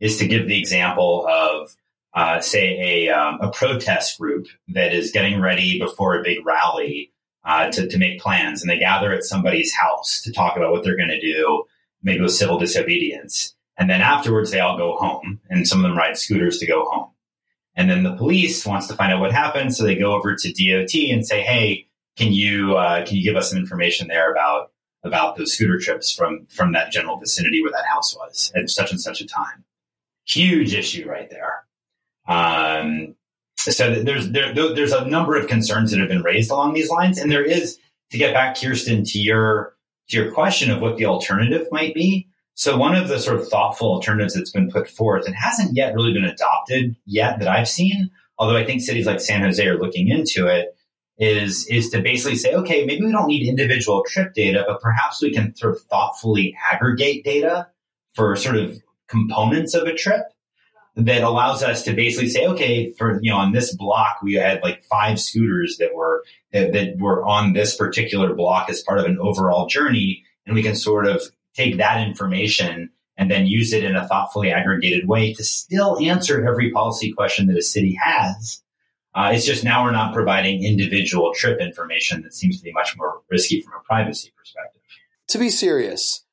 is 0.00 0.16
to 0.18 0.26
give 0.26 0.48
the 0.48 0.58
example 0.58 1.26
of 1.28 1.74
uh, 2.14 2.40
say 2.40 3.06
a, 3.06 3.10
um, 3.10 3.38
a 3.42 3.50
protest 3.50 4.18
group 4.18 4.46
that 4.68 4.94
is 4.94 5.12
getting 5.12 5.40
ready 5.40 5.78
before 5.78 6.18
a 6.18 6.22
big 6.22 6.44
rally 6.46 7.12
uh, 7.44 7.70
to, 7.70 7.86
to 7.88 7.98
make 7.98 8.20
plans, 8.20 8.62
and 8.62 8.70
they 8.70 8.78
gather 8.78 9.12
at 9.12 9.24
somebody's 9.24 9.74
house 9.74 10.22
to 10.22 10.32
talk 10.32 10.56
about 10.56 10.72
what 10.72 10.84
they're 10.84 10.96
going 10.96 11.08
to 11.08 11.20
do, 11.20 11.64
maybe 12.02 12.20
with 12.20 12.32
civil 12.32 12.58
disobedience, 12.58 13.54
and 13.76 13.88
then 13.88 14.00
afterwards 14.00 14.50
they 14.50 14.60
all 14.60 14.76
go 14.76 14.96
home, 14.96 15.40
and 15.48 15.66
some 15.66 15.84
of 15.84 15.88
them 15.88 15.96
ride 15.96 16.16
scooters 16.16 16.58
to 16.58 16.66
go 16.66 16.84
home, 16.84 17.10
and 17.74 17.88
then 17.88 18.02
the 18.02 18.16
police 18.16 18.66
wants 18.66 18.86
to 18.88 18.94
find 18.94 19.12
out 19.12 19.20
what 19.20 19.32
happened, 19.32 19.74
so 19.74 19.84
they 19.84 19.94
go 19.94 20.12
over 20.14 20.34
to 20.34 20.52
DOT 20.52 20.94
and 21.12 21.26
say, 21.26 21.42
"Hey, 21.42 21.88
can 22.18 22.32
you 22.32 22.76
uh, 22.76 23.06
can 23.06 23.16
you 23.16 23.22
give 23.22 23.36
us 23.36 23.50
some 23.50 23.58
information 23.58 24.08
there 24.08 24.32
about 24.32 24.72
about 25.04 25.36
those 25.36 25.54
scooter 25.54 25.78
trips 25.78 26.12
from 26.12 26.46
from 26.46 26.72
that 26.72 26.90
general 26.90 27.16
vicinity 27.16 27.62
where 27.62 27.70
that 27.70 27.86
house 27.86 28.16
was 28.16 28.52
at 28.56 28.68
such 28.68 28.90
and 28.90 29.00
such 29.00 29.20
a 29.20 29.26
time? 29.26 29.64
Huge 30.26 30.74
issue 30.74 31.08
right 31.08 31.30
there. 31.30 31.64
Um, 32.26 33.14
so 33.70 34.02
there's 34.02 34.30
there, 34.30 34.52
there's 34.52 34.92
a 34.92 35.06
number 35.06 35.36
of 35.36 35.46
concerns 35.46 35.90
that 35.90 36.00
have 36.00 36.08
been 36.08 36.22
raised 36.22 36.50
along 36.50 36.74
these 36.74 36.90
lines, 36.90 37.18
and 37.18 37.30
there 37.30 37.44
is 37.44 37.78
to 38.10 38.18
get 38.18 38.34
back, 38.34 38.58
Kirsten, 38.60 39.04
to 39.04 39.18
your 39.18 39.74
to 40.08 40.16
your 40.16 40.32
question 40.32 40.70
of 40.70 40.80
what 40.80 40.96
the 40.96 41.04
alternative 41.04 41.66
might 41.70 41.94
be. 41.94 42.28
So 42.54 42.76
one 42.76 42.94
of 42.94 43.08
the 43.08 43.20
sort 43.20 43.40
of 43.40 43.48
thoughtful 43.48 43.88
alternatives 43.88 44.34
that's 44.34 44.50
been 44.50 44.70
put 44.70 44.88
forth 44.88 45.26
and 45.26 45.34
hasn't 45.36 45.76
yet 45.76 45.94
really 45.94 46.12
been 46.12 46.24
adopted 46.24 46.96
yet 47.06 47.38
that 47.38 47.46
I've 47.46 47.68
seen, 47.68 48.10
although 48.36 48.56
I 48.56 48.64
think 48.64 48.80
cities 48.80 49.06
like 49.06 49.20
San 49.20 49.42
Jose 49.42 49.64
are 49.64 49.78
looking 49.78 50.08
into 50.08 50.46
it, 50.46 50.74
is 51.18 51.66
is 51.68 51.90
to 51.90 52.00
basically 52.00 52.36
say, 52.36 52.54
okay, 52.54 52.84
maybe 52.84 53.04
we 53.04 53.12
don't 53.12 53.26
need 53.26 53.46
individual 53.46 54.04
trip 54.08 54.34
data, 54.34 54.64
but 54.66 54.80
perhaps 54.80 55.22
we 55.22 55.32
can 55.32 55.54
sort 55.54 55.76
of 55.76 55.82
thoughtfully 55.82 56.56
aggregate 56.72 57.24
data 57.24 57.68
for 58.14 58.34
sort 58.36 58.56
of 58.56 58.80
components 59.08 59.74
of 59.74 59.86
a 59.86 59.94
trip 59.94 60.22
that 60.98 61.22
allows 61.22 61.62
us 61.62 61.84
to 61.84 61.94
basically 61.94 62.28
say, 62.28 62.44
okay, 62.46 62.92
for 62.98 63.20
you 63.22 63.30
know, 63.30 63.38
on 63.38 63.52
this 63.52 63.74
block 63.74 64.16
we 64.22 64.34
had 64.34 64.60
like 64.62 64.82
five 64.84 65.20
scooters 65.20 65.76
that 65.78 65.94
were 65.94 66.24
that, 66.52 66.72
that 66.72 66.98
were 66.98 67.24
on 67.24 67.52
this 67.52 67.76
particular 67.76 68.34
block 68.34 68.68
as 68.68 68.82
part 68.82 68.98
of 68.98 69.06
an 69.06 69.18
overall 69.20 69.68
journey, 69.68 70.24
and 70.44 70.54
we 70.56 70.62
can 70.62 70.74
sort 70.74 71.06
of 71.06 71.22
take 71.54 71.76
that 71.76 72.06
information 72.06 72.90
and 73.16 73.30
then 73.30 73.46
use 73.46 73.72
it 73.72 73.84
in 73.84 73.94
a 73.94 74.06
thoughtfully 74.08 74.50
aggregated 74.50 75.08
way 75.08 75.32
to 75.34 75.44
still 75.44 75.98
answer 76.00 76.46
every 76.46 76.70
policy 76.72 77.12
question 77.12 77.46
that 77.46 77.56
a 77.56 77.62
city 77.62 77.96
has. 78.02 78.60
Uh, 79.14 79.30
it's 79.32 79.46
just 79.46 79.64
now 79.64 79.84
we're 79.84 79.92
not 79.92 80.14
providing 80.14 80.64
individual 80.64 81.32
trip 81.34 81.60
information 81.60 82.22
that 82.22 82.34
seems 82.34 82.58
to 82.58 82.62
be 82.62 82.72
much 82.72 82.96
more 82.96 83.22
risky 83.30 83.60
from 83.60 83.72
a 83.74 83.82
privacy 83.84 84.32
perspective. 84.36 84.82
To 85.28 85.38
be 85.38 85.50
serious, 85.50 86.24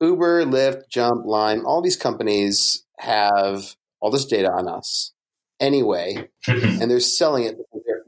Uber, 0.00 0.44
Lyft, 0.44 0.88
Jump, 0.88 1.26
Lime, 1.26 1.66
all 1.66 1.82
these 1.82 1.96
companies 1.96 2.84
have 2.98 3.74
all 4.00 4.10
this 4.10 4.24
data 4.24 4.50
on 4.50 4.68
us 4.68 5.12
anyway, 5.60 6.28
and 6.46 6.90
they're 6.90 7.00
selling 7.00 7.44
it 7.44 7.58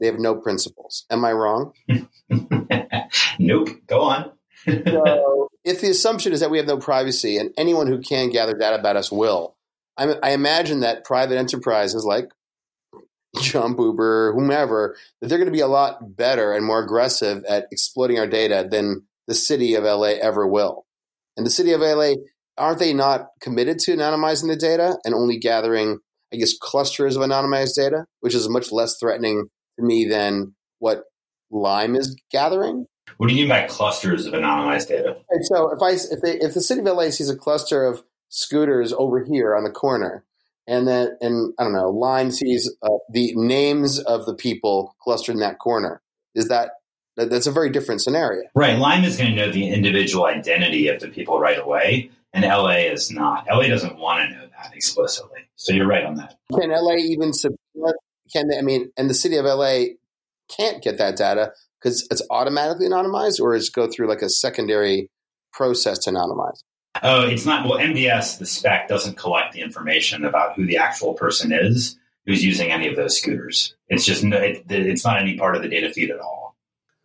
they 0.03 0.07
have 0.07 0.19
no 0.19 0.35
principles. 0.35 1.05
Am 1.09 1.23
I 1.23 1.31
wrong? 1.31 1.71
nope. 3.39 3.69
Go 3.87 4.01
on. 4.01 4.31
so, 4.65 5.47
if 5.63 5.79
the 5.79 5.89
assumption 5.89 6.33
is 6.33 6.41
that 6.41 6.51
we 6.51 6.57
have 6.57 6.67
no 6.67 6.77
privacy 6.77 7.37
and 7.37 7.53
anyone 7.57 7.87
who 7.87 8.01
can 8.01 8.29
gather 8.29 8.53
data 8.53 8.77
about 8.77 8.97
us 8.97 9.09
will, 9.09 9.55
I, 9.97 10.15
I 10.21 10.31
imagine 10.31 10.81
that 10.81 11.05
private 11.05 11.37
enterprises 11.37 12.03
like 12.03 12.25
Jump, 13.39 13.79
Uber, 13.79 14.33
whomever, 14.33 14.97
that 15.21 15.29
they're 15.29 15.37
going 15.37 15.45
to 15.45 15.53
be 15.53 15.61
a 15.61 15.67
lot 15.67 16.17
better 16.17 16.51
and 16.51 16.65
more 16.65 16.83
aggressive 16.83 17.45
at 17.45 17.67
exploiting 17.71 18.19
our 18.19 18.27
data 18.27 18.67
than 18.69 19.03
the 19.27 19.33
city 19.33 19.73
of 19.75 19.85
LA 19.85 20.15
ever 20.21 20.45
will. 20.45 20.85
And 21.37 21.45
the 21.45 21.49
city 21.49 21.71
of 21.71 21.79
LA 21.79 22.15
aren't 22.57 22.79
they 22.79 22.93
not 22.93 23.27
committed 23.41 23.79
to 23.79 23.95
anonymizing 23.95 24.47
the 24.47 24.55
data 24.55 24.97
and 25.03 25.13
only 25.13 25.37
gathering, 25.37 25.99
I 26.33 26.37
guess, 26.37 26.53
clusters 26.57 27.15
of 27.15 27.21
anonymized 27.21 27.75
data, 27.75 28.05
which 28.19 28.35
is 28.35 28.49
much 28.49 28.71
less 28.71 28.97
threatening 28.99 29.47
to 29.79 29.85
me 29.85 30.05
than 30.05 30.55
what 30.79 31.03
Lime 31.51 31.95
is 31.95 32.19
gathering? 32.31 32.85
What 33.17 33.29
do 33.29 33.35
you 33.35 33.41
mean 33.41 33.49
by 33.49 33.67
clusters 33.67 34.25
of 34.25 34.33
anonymized 34.33 34.87
data? 34.87 35.17
And 35.29 35.45
so 35.45 35.71
if 35.71 35.81
I 35.81 35.91
if 35.91 36.21
they 36.21 36.39
if 36.39 36.53
the 36.53 36.61
city 36.61 36.81
of 36.81 36.85
LA 36.85 37.09
sees 37.09 37.29
a 37.29 37.35
cluster 37.35 37.85
of 37.85 38.03
scooters 38.29 38.93
over 38.93 39.23
here 39.23 39.55
on 39.55 39.63
the 39.63 39.69
corner, 39.69 40.23
and 40.67 40.87
then 40.87 41.15
and 41.21 41.53
I 41.59 41.63
don't 41.63 41.73
know, 41.73 41.89
Lime 41.89 42.31
sees 42.31 42.71
uh, 42.81 42.89
the 43.11 43.33
names 43.35 43.99
of 43.99 44.25
the 44.25 44.33
people 44.33 44.95
clustered 45.01 45.35
in 45.35 45.41
that 45.41 45.59
corner, 45.59 46.01
is 46.33 46.47
that 46.47 46.71
that's 47.15 47.45
a 47.45 47.51
very 47.51 47.69
different 47.69 48.01
scenario. 48.01 48.41
Right. 48.55 48.77
Lime 48.77 49.03
is 49.03 49.17
going 49.17 49.29
to 49.29 49.35
know 49.35 49.51
the 49.51 49.69
individual 49.69 50.25
identity 50.25 50.87
of 50.87 50.99
the 50.99 51.09
people 51.09 51.39
right 51.39 51.59
away 51.59 52.09
and 52.33 52.43
LA 52.43 52.89
is 52.91 53.11
not. 53.11 53.45
LA 53.49 53.67
doesn't 53.67 53.97
want 53.97 54.29
to 54.29 54.35
know 54.35 54.47
that 54.57 54.73
explicitly. 54.73 55.41
So 55.55 55.73
you're 55.73 55.87
right 55.87 56.03
on 56.03 56.15
that. 56.15 56.35
Can 56.59 56.71
LA 56.71 56.95
even 56.95 57.33
subpoena? 57.33 57.93
Can 58.31 58.47
they, 58.47 58.57
I 58.57 58.61
mean, 58.61 58.91
and 58.97 59.09
the 59.09 59.13
city 59.13 59.37
of 59.37 59.45
LA 59.45 59.83
can't 60.49 60.83
get 60.83 60.97
that 60.97 61.15
data 61.15 61.53
because 61.79 62.07
it's 62.09 62.21
automatically 62.29 62.87
anonymized, 62.87 63.39
or 63.39 63.53
is 63.53 63.69
go 63.69 63.87
through 63.87 64.07
like 64.07 64.21
a 64.21 64.29
secondary 64.29 65.09
process 65.51 65.99
to 65.99 66.11
anonymize? 66.11 66.63
Oh, 67.01 67.27
it's 67.27 67.45
not. 67.45 67.67
Well, 67.67 67.79
MDS, 67.79 68.39
the 68.39 68.45
spec 68.45 68.87
doesn't 68.87 69.17
collect 69.17 69.53
the 69.53 69.61
information 69.61 70.25
about 70.25 70.55
who 70.55 70.65
the 70.65 70.77
actual 70.77 71.13
person 71.13 71.51
is 71.51 71.97
who's 72.25 72.43
using 72.43 72.71
any 72.71 72.87
of 72.87 72.95
those 72.95 73.17
scooters. 73.17 73.75
It's 73.89 74.05
just 74.05 74.23
it, 74.23 74.63
it's 74.69 75.05
not 75.05 75.19
any 75.19 75.37
part 75.37 75.55
of 75.55 75.61
the 75.61 75.67
data 75.67 75.91
feed 75.91 76.11
at 76.11 76.19
all. 76.19 76.55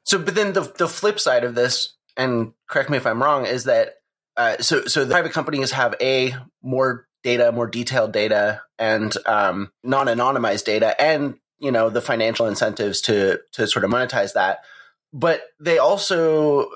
So, 0.05 0.19
but 0.19 0.35
then 0.35 0.53
the 0.53 0.73
the 0.79 0.89
flip 0.89 1.21
side 1.21 1.45
of 1.45 1.55
this, 1.55 1.95
and 2.17 2.53
correct 2.69 2.91
me 2.91 2.97
if 2.97 3.07
I'm 3.07 3.23
wrong, 3.23 3.47
is 3.47 3.65
that 3.65 3.97
uh, 4.39 4.57
so 4.63 4.85
so 4.85 5.05
the 5.05 5.11
private 5.11 5.33
companies 5.33 5.73
have 5.73 5.97
a 6.01 6.35
more 6.63 7.07
data, 7.25 7.51
more 7.51 7.67
detailed 7.67 8.13
data, 8.13 8.63
and 8.79 9.13
um, 9.27 9.73
non-anonymized 9.83 10.65
data, 10.65 10.99
and 11.03 11.35
you 11.59 11.73
know 11.73 11.91
the 11.91 12.01
financial 12.01 12.47
incentives 12.47 13.01
to 13.03 13.41
to 13.53 13.67
sort 13.67 13.85
of 13.85 13.91
monetize 13.91 14.35
that. 14.35 14.61
But 15.13 15.43
they 15.59 15.79
also, 15.79 16.71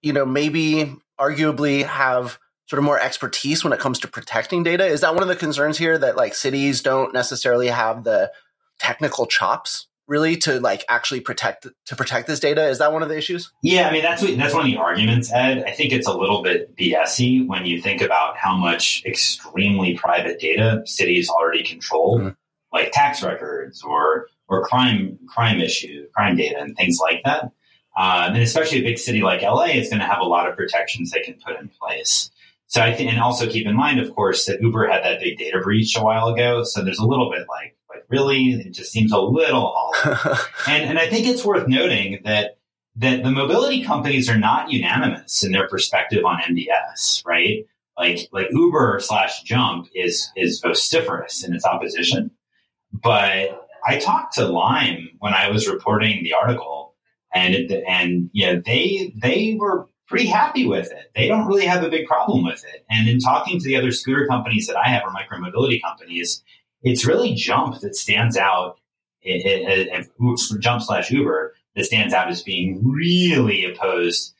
you 0.00 0.12
know, 0.12 0.24
maybe 0.24 0.94
arguably 1.20 1.84
have 1.84 2.38
sort 2.66 2.78
of 2.78 2.84
more 2.84 3.00
expertise 3.00 3.64
when 3.64 3.72
it 3.72 3.80
comes 3.80 3.98
to 3.98 4.08
protecting 4.08 4.62
data. 4.62 4.86
Is 4.86 5.00
that 5.00 5.14
one 5.14 5.24
of 5.24 5.28
the 5.28 5.34
concerns 5.34 5.78
here 5.78 5.98
that 5.98 6.16
like 6.16 6.36
cities 6.36 6.82
don't 6.82 7.12
necessarily 7.12 7.66
have 7.66 8.04
the 8.04 8.30
technical 8.78 9.26
chops 9.26 9.88
really 10.06 10.36
to 10.36 10.60
like 10.60 10.84
actually 10.88 11.20
protect 11.20 11.66
to 11.86 11.96
protect 11.96 12.26
this 12.26 12.40
data? 12.40 12.68
Is 12.68 12.78
that 12.78 12.92
one 12.92 13.02
of 13.02 13.08
the 13.08 13.16
issues? 13.16 13.52
Yeah, 13.62 13.88
I 13.88 13.92
mean 13.92 14.02
that's 14.02 14.22
what, 14.22 14.36
that's 14.36 14.54
one 14.54 14.64
of 14.64 14.70
the 14.70 14.76
arguments, 14.76 15.32
Ed. 15.32 15.64
I 15.66 15.72
think 15.72 15.92
it's 15.92 16.06
a 16.06 16.16
little 16.16 16.42
bit 16.42 16.76
BSy 16.76 17.46
when 17.46 17.66
you 17.66 17.80
think 17.80 18.02
about 18.02 18.36
how 18.36 18.56
much 18.56 19.02
extremely 19.06 19.96
private 19.96 20.38
data 20.40 20.82
cities 20.84 21.28
already 21.28 21.62
control, 21.62 22.18
mm-hmm. 22.18 22.28
like 22.72 22.92
tax 22.92 23.22
records 23.22 23.82
or 23.82 24.26
or 24.48 24.64
crime 24.64 25.18
crime 25.28 25.60
issue, 25.60 26.06
crime 26.14 26.36
data, 26.36 26.60
and 26.60 26.76
things 26.76 26.98
like 27.00 27.22
that. 27.24 27.44
Um, 27.94 28.32
and 28.34 28.38
especially 28.38 28.78
a 28.78 28.82
big 28.82 28.98
city 28.98 29.22
like 29.22 29.42
LA 29.42 29.64
is 29.64 29.90
going 29.90 30.00
to 30.00 30.06
have 30.06 30.20
a 30.20 30.26
lot 30.26 30.48
of 30.48 30.56
protections 30.56 31.10
they 31.10 31.20
can 31.20 31.34
put 31.44 31.60
in 31.60 31.68
place. 31.68 32.30
So 32.72 32.80
I 32.80 32.94
think, 32.94 33.10
and 33.10 33.20
also 33.20 33.46
keep 33.46 33.66
in 33.66 33.76
mind, 33.76 34.00
of 34.00 34.14
course, 34.14 34.46
that 34.46 34.62
Uber 34.62 34.88
had 34.88 35.04
that 35.04 35.20
big 35.20 35.36
data 35.36 35.60
breach 35.60 35.94
a 35.94 36.02
while 36.02 36.28
ago. 36.28 36.64
So 36.64 36.82
there's 36.82 36.98
a 36.98 37.04
little 37.04 37.30
bit 37.30 37.46
like 37.46 37.76
like, 37.92 38.04
really? 38.08 38.52
It 38.52 38.72
just 38.72 38.92
seems 38.92 39.12
a 39.12 39.18
little 39.18 39.72
hollow. 39.74 40.36
and, 40.68 40.84
and 40.84 40.98
I 40.98 41.08
think 41.08 41.26
it's 41.26 41.44
worth 41.44 41.68
noting 41.68 42.20
that 42.24 42.58
that 42.96 43.22
the 43.22 43.30
mobility 43.30 43.82
companies 43.82 44.28
are 44.28 44.38
not 44.38 44.70
unanimous 44.70 45.42
in 45.42 45.52
their 45.52 45.66
perspective 45.68 46.24
on 46.24 46.40
MDS, 46.40 47.24
right? 47.24 47.66
Like 47.96 48.28
like 48.32 48.48
Uber 48.50 49.00
slash 49.00 49.42
Jump 49.42 49.88
is 49.94 50.30
is 50.36 50.60
vociferous 50.60 51.44
in 51.44 51.54
its 51.54 51.64
opposition. 51.64 52.30
But 52.92 53.68
I 53.86 53.98
talked 53.98 54.34
to 54.34 54.46
Lime 54.46 55.08
when 55.18 55.34
I 55.34 55.50
was 55.50 55.68
reporting 55.68 56.22
the 56.22 56.34
article, 56.34 56.94
and 57.34 57.54
and 57.86 58.30
yeah, 58.32 58.56
they 58.64 59.12
they 59.16 59.56
were 59.58 59.88
pretty 60.06 60.26
happy 60.26 60.66
with 60.66 60.90
it. 60.92 61.10
They 61.14 61.26
don't 61.26 61.46
really 61.46 61.64
have 61.64 61.82
a 61.82 61.88
big 61.88 62.06
problem 62.06 62.44
with 62.44 62.64
it. 62.64 62.84
And 62.90 63.08
in 63.08 63.18
talking 63.18 63.58
to 63.58 63.64
the 63.64 63.76
other 63.76 63.92
scooter 63.92 64.26
companies 64.26 64.66
that 64.66 64.76
I 64.76 64.88
have, 64.88 65.02
or 65.04 65.10
micromobility 65.10 65.80
companies, 65.82 66.42
it's 66.82 67.06
really 67.06 67.34
Jump 67.34 67.80
that 67.80 67.96
stands 67.96 68.36
out. 68.36 68.78
It, 69.22 69.46
it, 69.46 69.88
it, 69.88 70.60
Jump 70.60 70.82
slash 70.82 71.10
Uber 71.10 71.54
that 71.76 71.84
stands 71.84 72.12
out 72.12 72.28
as 72.28 72.42
being 72.42 72.80
really 72.84 73.64
opposed 73.64 74.34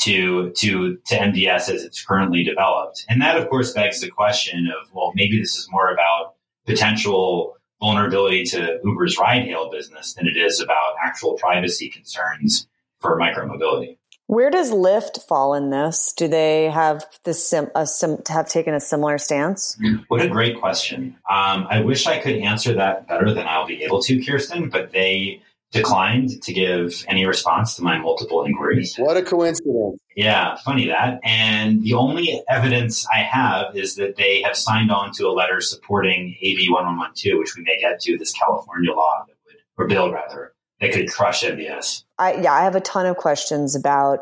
to 0.00 0.52
to 0.52 0.96
to 1.06 1.14
MDS 1.16 1.68
as 1.68 1.82
it's 1.82 2.04
currently 2.04 2.44
developed, 2.44 3.04
and 3.08 3.20
that 3.20 3.36
of 3.36 3.48
course 3.48 3.72
begs 3.72 4.00
the 4.00 4.08
question 4.08 4.68
of 4.68 4.92
well, 4.92 5.12
maybe 5.14 5.38
this 5.38 5.56
is 5.56 5.68
more 5.70 5.90
about 5.90 6.34
potential 6.66 7.56
vulnerability 7.80 8.44
to 8.44 8.78
Uber's 8.84 9.18
ride 9.18 9.42
hail 9.42 9.70
business 9.70 10.14
than 10.14 10.26
it 10.26 10.36
is 10.36 10.60
about 10.60 10.94
actual 11.04 11.34
privacy 11.34 11.88
concerns 11.88 12.68
for 13.00 13.18
micromobility. 13.18 13.97
Where 14.28 14.50
does 14.50 14.70
Lyft 14.70 15.26
fall 15.26 15.54
in 15.54 15.70
this? 15.70 16.12
Do 16.12 16.28
they 16.28 16.68
have 16.68 17.06
the 17.24 17.32
sim, 17.32 17.70
a 17.74 17.86
sim, 17.86 18.18
have 18.28 18.46
taken 18.46 18.74
a 18.74 18.80
similar 18.80 19.16
stance? 19.16 19.74
What 20.08 20.20
a 20.20 20.28
great 20.28 20.60
question. 20.60 21.16
Um, 21.30 21.66
I 21.70 21.80
wish 21.80 22.06
I 22.06 22.18
could 22.18 22.36
answer 22.36 22.74
that 22.74 23.08
better 23.08 23.32
than 23.32 23.46
I'll 23.46 23.66
be 23.66 23.82
able 23.84 24.02
to, 24.02 24.22
Kirsten, 24.22 24.68
but 24.68 24.92
they 24.92 25.40
declined 25.72 26.42
to 26.42 26.52
give 26.52 27.06
any 27.08 27.24
response 27.24 27.76
to 27.76 27.82
my 27.82 27.98
multiple 27.98 28.44
inquiries. 28.44 28.96
What 28.96 29.16
a 29.16 29.22
coincidence. 29.22 29.98
Yeah, 30.14 30.56
funny 30.56 30.88
that. 30.88 31.20
And 31.24 31.82
the 31.82 31.94
only 31.94 32.42
evidence 32.50 33.06
I 33.10 33.20
have 33.20 33.74
is 33.74 33.94
that 33.96 34.16
they 34.16 34.42
have 34.42 34.56
signed 34.56 34.90
on 34.90 35.10
to 35.12 35.26
a 35.26 35.32
letter 35.32 35.62
supporting 35.62 36.36
AB 36.42 36.68
1112, 36.68 37.38
which 37.38 37.56
we 37.56 37.62
may 37.62 37.78
get 37.80 37.98
to, 38.00 38.18
this 38.18 38.34
California 38.34 38.92
law 38.92 39.24
that 39.26 39.36
would, 39.46 39.56
or 39.78 39.86
bill 39.86 40.12
rather, 40.12 40.52
that 40.80 40.92
could 40.92 41.10
crush 41.10 41.42
MDS. 41.42 42.04
I, 42.18 42.34
yeah, 42.34 42.52
I 42.52 42.62
have 42.62 42.76
a 42.76 42.80
ton 42.80 43.06
of 43.06 43.16
questions 43.16 43.74
about 43.74 44.20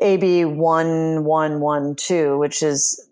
AB 0.00 0.44
1112, 0.44 2.38
which 2.38 2.62
is 2.62 3.04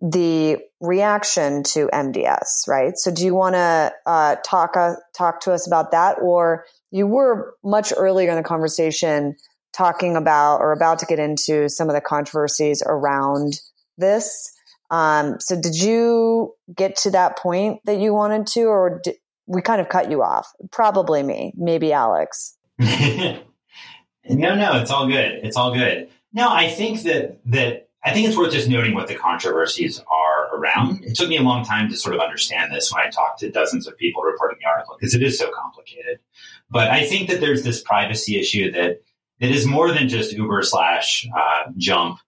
the 0.00 0.58
reaction 0.80 1.62
to 1.62 1.88
MDS, 1.92 2.66
right? 2.66 2.96
So 2.96 3.10
do 3.12 3.24
you 3.24 3.34
want 3.34 3.54
to 3.54 3.92
uh, 4.06 4.36
talk 4.44 4.76
uh, 4.76 4.94
talk 5.14 5.40
to 5.42 5.52
us 5.52 5.66
about 5.66 5.90
that, 5.90 6.16
or 6.22 6.64
you 6.90 7.06
were 7.06 7.54
much 7.62 7.92
earlier 7.96 8.30
in 8.30 8.36
the 8.36 8.42
conversation 8.42 9.36
talking 9.72 10.16
about 10.16 10.58
or 10.58 10.72
about 10.72 10.98
to 11.00 11.06
get 11.06 11.18
into 11.18 11.68
some 11.68 11.88
of 11.88 11.94
the 11.94 12.00
controversies 12.00 12.82
around 12.86 13.60
this. 13.98 14.52
Um, 14.90 15.36
so 15.38 15.60
did 15.60 15.76
you 15.76 16.54
get 16.74 16.96
to 16.96 17.10
that 17.12 17.38
point 17.38 17.80
that 17.84 18.00
you 18.00 18.12
wanted 18.12 18.46
to, 18.48 18.62
or 18.62 19.00
did, 19.04 19.16
we 19.50 19.60
kind 19.62 19.80
of 19.80 19.88
cut 19.88 20.10
you 20.10 20.22
off? 20.22 20.52
Probably 20.70 21.22
me, 21.22 21.52
maybe 21.56 21.92
Alex. 21.92 22.56
no, 22.78 23.40
no, 24.28 24.80
it's 24.80 24.90
all 24.90 25.08
good. 25.08 25.40
It's 25.42 25.56
all 25.56 25.74
good. 25.74 26.08
No, 26.32 26.48
I 26.48 26.68
think 26.68 27.02
that 27.02 27.40
that 27.46 27.88
I 28.04 28.12
think 28.12 28.28
it's 28.28 28.36
worth 28.36 28.52
just 28.52 28.68
noting 28.68 28.94
what 28.94 29.08
the 29.08 29.16
controversies 29.16 30.00
are 30.00 30.56
around. 30.56 31.04
It 31.04 31.16
took 31.16 31.28
me 31.28 31.36
a 31.36 31.42
long 31.42 31.64
time 31.64 31.90
to 31.90 31.96
sort 31.96 32.14
of 32.14 32.20
understand 32.20 32.72
this 32.72 32.92
when 32.92 33.04
I 33.04 33.10
talked 33.10 33.40
to 33.40 33.50
dozens 33.50 33.86
of 33.86 33.96
people 33.98 34.22
reporting 34.22 34.58
the 34.60 34.68
article 34.68 34.96
because 34.98 35.14
it 35.14 35.22
is 35.22 35.36
so 35.36 35.50
complicated. 35.50 36.20
But 36.70 36.88
I 36.88 37.04
think 37.04 37.28
that 37.28 37.40
there's 37.40 37.62
this 37.62 37.82
privacy 37.82 38.38
issue 38.38 38.70
that 38.72 39.02
that 39.40 39.50
is 39.50 39.66
more 39.66 39.92
than 39.92 40.08
just 40.08 40.32
Uber 40.32 40.62
slash 40.62 41.26
uh, 41.36 41.72
Jump 41.76 42.18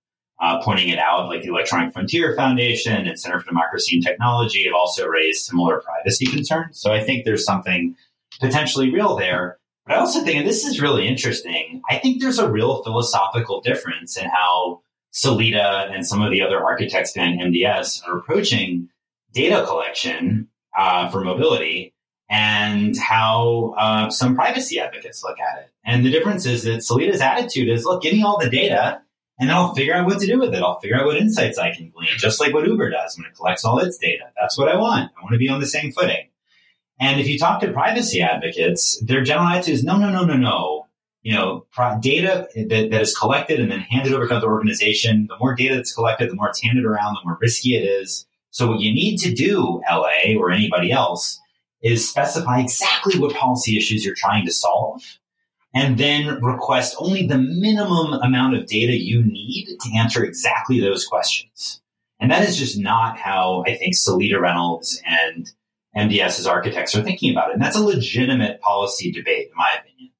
uh, 0.42 0.60
pointing 0.60 0.88
it 0.88 0.98
out, 0.98 1.28
like 1.28 1.42
the 1.42 1.48
Electronic 1.48 1.92
Frontier 1.92 2.34
Foundation 2.34 3.06
and 3.06 3.18
Center 3.18 3.38
for 3.38 3.46
Democracy 3.46 3.96
and 3.96 4.04
Technology 4.04 4.64
have 4.64 4.74
also 4.74 5.06
raised 5.06 5.46
similar 5.46 5.80
privacy 5.80 6.26
concerns. 6.26 6.80
So 6.80 6.92
I 6.92 7.02
think 7.02 7.24
there's 7.24 7.44
something 7.44 7.94
potentially 8.40 8.92
real 8.92 9.14
there. 9.16 9.58
But 9.86 9.94
I 9.94 9.98
also 10.00 10.20
think, 10.20 10.36
and 10.38 10.46
this 10.46 10.64
is 10.64 10.80
really 10.80 11.06
interesting, 11.06 11.80
I 11.88 11.98
think 11.98 12.20
there's 12.20 12.40
a 12.40 12.50
real 12.50 12.82
philosophical 12.82 13.60
difference 13.60 14.16
in 14.16 14.28
how 14.28 14.82
Seleta 15.14 15.92
and 15.94 16.04
some 16.04 16.22
of 16.22 16.32
the 16.32 16.42
other 16.42 16.60
architects 16.62 17.12
behind 17.12 17.40
MDS 17.40 18.06
are 18.08 18.18
approaching 18.18 18.88
data 19.32 19.64
collection 19.64 20.48
uh, 20.76 21.08
for 21.08 21.22
mobility 21.22 21.94
and 22.28 22.96
how 22.98 23.74
uh, 23.78 24.10
some 24.10 24.34
privacy 24.34 24.80
advocates 24.80 25.22
look 25.22 25.38
at 25.38 25.62
it. 25.62 25.70
And 25.84 26.04
the 26.04 26.10
difference 26.10 26.46
is 26.46 26.64
that 26.64 26.80
Seleta's 26.80 27.20
attitude 27.20 27.68
is, 27.68 27.84
look, 27.84 28.02
give 28.02 28.12
me 28.12 28.22
all 28.22 28.38
the 28.38 28.50
data 28.50 29.02
and 29.42 29.50
I'll 29.50 29.74
figure 29.74 29.92
out 29.92 30.06
what 30.06 30.20
to 30.20 30.26
do 30.26 30.38
with 30.38 30.54
it. 30.54 30.62
I'll 30.62 30.78
figure 30.78 30.96
out 30.96 31.04
what 31.04 31.16
insights 31.16 31.58
I 31.58 31.74
can 31.74 31.90
glean, 31.90 32.10
just 32.16 32.40
like 32.40 32.54
what 32.54 32.64
Uber 32.64 32.90
does 32.90 33.18
when 33.18 33.26
it 33.26 33.34
collects 33.34 33.64
all 33.64 33.80
its 33.80 33.98
data. 33.98 34.24
That's 34.40 34.56
what 34.56 34.68
I 34.68 34.76
want. 34.76 35.10
I 35.18 35.22
want 35.22 35.32
to 35.32 35.38
be 35.38 35.48
on 35.48 35.60
the 35.60 35.66
same 35.66 35.90
footing. 35.90 36.28
And 37.00 37.20
if 37.20 37.26
you 37.26 37.40
talk 37.40 37.60
to 37.60 37.72
privacy 37.72 38.22
advocates, 38.22 39.00
their 39.00 39.24
general 39.24 39.48
attitude 39.48 39.74
is 39.74 39.84
no, 39.84 39.96
no, 39.98 40.10
no, 40.10 40.24
no, 40.24 40.36
no. 40.36 40.86
You 41.22 41.34
know, 41.34 41.66
data 42.00 42.46
that, 42.54 42.90
that 42.90 43.00
is 43.00 43.16
collected 43.16 43.58
and 43.58 43.70
then 43.70 43.80
handed 43.80 44.12
over 44.12 44.28
to 44.28 44.38
the 44.38 44.46
organization, 44.46 45.26
the 45.28 45.36
more 45.38 45.56
data 45.56 45.74
that's 45.74 45.92
collected, 45.92 46.30
the 46.30 46.36
more 46.36 46.48
it's 46.48 46.62
handed 46.62 46.84
around, 46.84 47.14
the 47.14 47.20
more 47.24 47.38
risky 47.40 47.76
it 47.76 47.84
is. 47.84 48.24
So 48.50 48.68
what 48.68 48.80
you 48.80 48.94
need 48.94 49.16
to 49.18 49.34
do, 49.34 49.82
LA 49.90 50.36
or 50.38 50.52
anybody 50.52 50.92
else, 50.92 51.40
is 51.82 52.08
specify 52.08 52.60
exactly 52.60 53.18
what 53.18 53.34
policy 53.34 53.76
issues 53.76 54.04
you're 54.04 54.14
trying 54.14 54.46
to 54.46 54.52
solve 54.52 55.02
and 55.74 55.98
then 55.98 56.40
request 56.42 56.96
only 56.98 57.26
the 57.26 57.38
minimum 57.38 58.12
amount 58.14 58.56
of 58.56 58.66
data 58.66 58.96
you 58.96 59.22
need 59.22 59.76
to 59.80 59.96
answer 59.96 60.24
exactly 60.24 60.80
those 60.80 61.06
questions. 61.06 61.80
And 62.20 62.30
that 62.30 62.48
is 62.48 62.56
just 62.56 62.78
not 62.78 63.18
how 63.18 63.64
I 63.66 63.74
think 63.74 63.94
Seleta 63.94 64.40
Reynolds 64.40 65.02
and 65.04 65.50
MDS's 65.96 66.46
architects 66.46 66.94
are 66.94 67.02
thinking 67.02 67.32
about 67.32 67.50
it. 67.50 67.54
And 67.54 67.62
that's 67.62 67.76
a 67.76 67.82
legitimate 67.82 68.60
policy 68.60 69.10
debate, 69.10 69.48
in 69.48 69.56
my 69.56 69.70
opinion. 69.80 70.12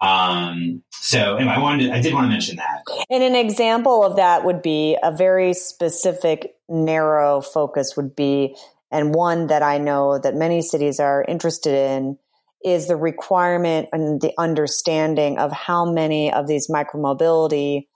Um, 0.00 0.82
so 0.90 1.36
anyway, 1.36 1.52
I 1.52 1.58
wanted 1.58 1.88
to, 1.88 1.92
I 1.92 2.00
did 2.00 2.14
want 2.14 2.24
to 2.24 2.30
mention 2.30 2.56
that. 2.56 2.82
And 3.10 3.22
an 3.22 3.34
example 3.34 4.02
of 4.02 4.16
that 4.16 4.44
would 4.44 4.62
be 4.62 4.96
a 5.02 5.14
very 5.14 5.52
specific, 5.52 6.54
narrow 6.68 7.42
focus 7.42 7.96
would 7.96 8.16
be, 8.16 8.56
and 8.90 9.14
one 9.14 9.48
that 9.48 9.62
I 9.62 9.76
know 9.78 10.18
that 10.18 10.34
many 10.34 10.62
cities 10.62 10.98
are 10.98 11.24
interested 11.28 11.74
in 11.74 12.16
is 12.64 12.88
the 12.88 12.96
requirement 12.96 13.88
and 13.92 14.20
the 14.20 14.32
understanding 14.38 15.38
of 15.38 15.52
how 15.52 15.90
many 15.90 16.32
of 16.32 16.46
these 16.46 16.68
micromobility 16.68 17.86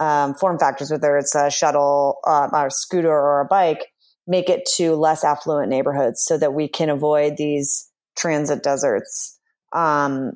um, 0.00 0.34
form 0.34 0.58
factors, 0.58 0.90
whether 0.90 1.16
it's 1.16 1.34
a 1.34 1.50
shuttle, 1.50 2.18
uh, 2.26 2.48
or 2.52 2.66
a 2.66 2.70
scooter, 2.70 3.10
or 3.10 3.40
a 3.40 3.46
bike, 3.46 3.86
make 4.26 4.48
it 4.48 4.68
to 4.76 4.94
less 4.94 5.24
affluent 5.24 5.68
neighborhoods 5.70 6.22
so 6.24 6.38
that 6.38 6.54
we 6.54 6.68
can 6.68 6.88
avoid 6.90 7.36
these 7.36 7.88
transit 8.16 8.62
deserts. 8.62 9.38
Um, 9.72 10.32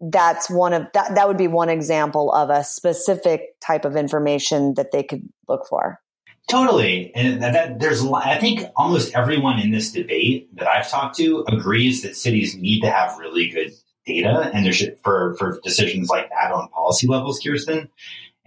that's 0.00 0.50
one 0.50 0.74
of 0.74 0.86
that. 0.92 1.14
That 1.14 1.28
would 1.28 1.38
be 1.38 1.48
one 1.48 1.70
example 1.70 2.32
of 2.32 2.50
a 2.50 2.64
specific 2.64 3.58
type 3.66 3.84
of 3.84 3.96
information 3.96 4.74
that 4.74 4.92
they 4.92 5.02
could 5.02 5.22
look 5.48 5.66
for. 5.68 6.00
Totally, 6.48 7.12
and 7.16 7.42
that, 7.42 7.52
that, 7.54 7.80
there's 7.80 8.06
I 8.06 8.38
think 8.38 8.60
almost 8.76 9.14
everyone 9.14 9.58
in 9.58 9.72
this 9.72 9.90
debate 9.90 10.54
that 10.56 10.68
I've 10.68 10.88
talked 10.88 11.16
to 11.16 11.44
agrees 11.48 12.02
that 12.02 12.16
cities 12.16 12.54
need 12.56 12.82
to 12.82 12.90
have 12.90 13.18
really 13.18 13.48
good 13.48 13.72
data, 14.06 14.52
and 14.54 14.64
there 14.64 14.72
should 14.72 14.96
for 15.02 15.34
for 15.38 15.58
decisions 15.64 16.08
like 16.08 16.30
that 16.30 16.52
on 16.52 16.68
policy 16.68 17.08
levels, 17.08 17.40
Kirsten, 17.44 17.88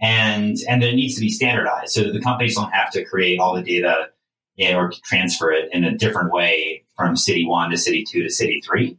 and 0.00 0.56
and 0.66 0.82
it 0.82 0.94
needs 0.94 1.14
to 1.16 1.20
be 1.20 1.28
standardized. 1.28 1.92
So 1.92 2.04
that 2.04 2.14
the 2.14 2.22
companies 2.22 2.54
don't 2.54 2.72
have 2.72 2.90
to 2.92 3.04
create 3.04 3.38
all 3.38 3.54
the 3.54 3.62
data 3.62 4.08
in, 4.56 4.74
or 4.74 4.90
transfer 5.04 5.52
it 5.52 5.68
in 5.72 5.84
a 5.84 5.94
different 5.94 6.32
way 6.32 6.84
from 6.96 7.16
city 7.16 7.44
one 7.46 7.70
to 7.70 7.76
city 7.76 8.04
two 8.10 8.22
to 8.22 8.30
city 8.30 8.62
three. 8.64 8.96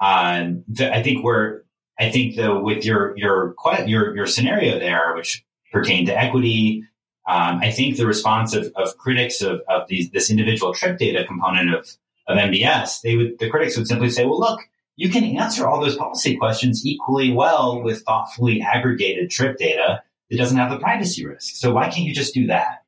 Um, 0.00 0.64
I 0.80 1.00
think 1.00 1.22
we're 1.22 1.62
I 1.96 2.10
think 2.10 2.34
though 2.34 2.60
with 2.60 2.84
your 2.84 3.16
your 3.16 3.54
your 3.86 4.16
your 4.16 4.26
scenario 4.26 4.80
there, 4.80 5.14
which 5.14 5.44
pertained 5.72 6.08
to 6.08 6.18
equity 6.18 6.84
um, 7.28 7.60
I 7.60 7.70
think 7.70 7.96
the 7.96 8.06
response 8.06 8.54
of, 8.54 8.72
of 8.74 8.96
critics 8.98 9.42
of, 9.42 9.60
of 9.68 9.86
these, 9.88 10.10
this 10.10 10.30
individual 10.30 10.74
trip 10.74 10.98
data 10.98 11.24
component 11.24 11.72
of, 11.72 11.88
of 12.26 12.36
MDS, 12.36 13.00
they 13.02 13.16
would, 13.16 13.38
the 13.38 13.48
critics 13.48 13.76
would 13.76 13.86
simply 13.86 14.10
say, 14.10 14.24
well, 14.24 14.40
look, 14.40 14.60
you 14.96 15.08
can 15.08 15.24
answer 15.24 15.66
all 15.66 15.80
those 15.80 15.96
policy 15.96 16.36
questions 16.36 16.84
equally 16.84 17.32
well 17.32 17.80
with 17.82 18.02
thoughtfully 18.02 18.60
aggregated 18.60 19.30
trip 19.30 19.56
data 19.56 20.02
that 20.30 20.36
doesn't 20.36 20.56
have 20.56 20.70
the 20.70 20.78
privacy 20.78 21.24
risk. 21.24 21.54
So 21.56 21.72
why 21.72 21.84
can't 21.88 22.06
you 22.06 22.14
just 22.14 22.34
do 22.34 22.46
that? 22.48 22.84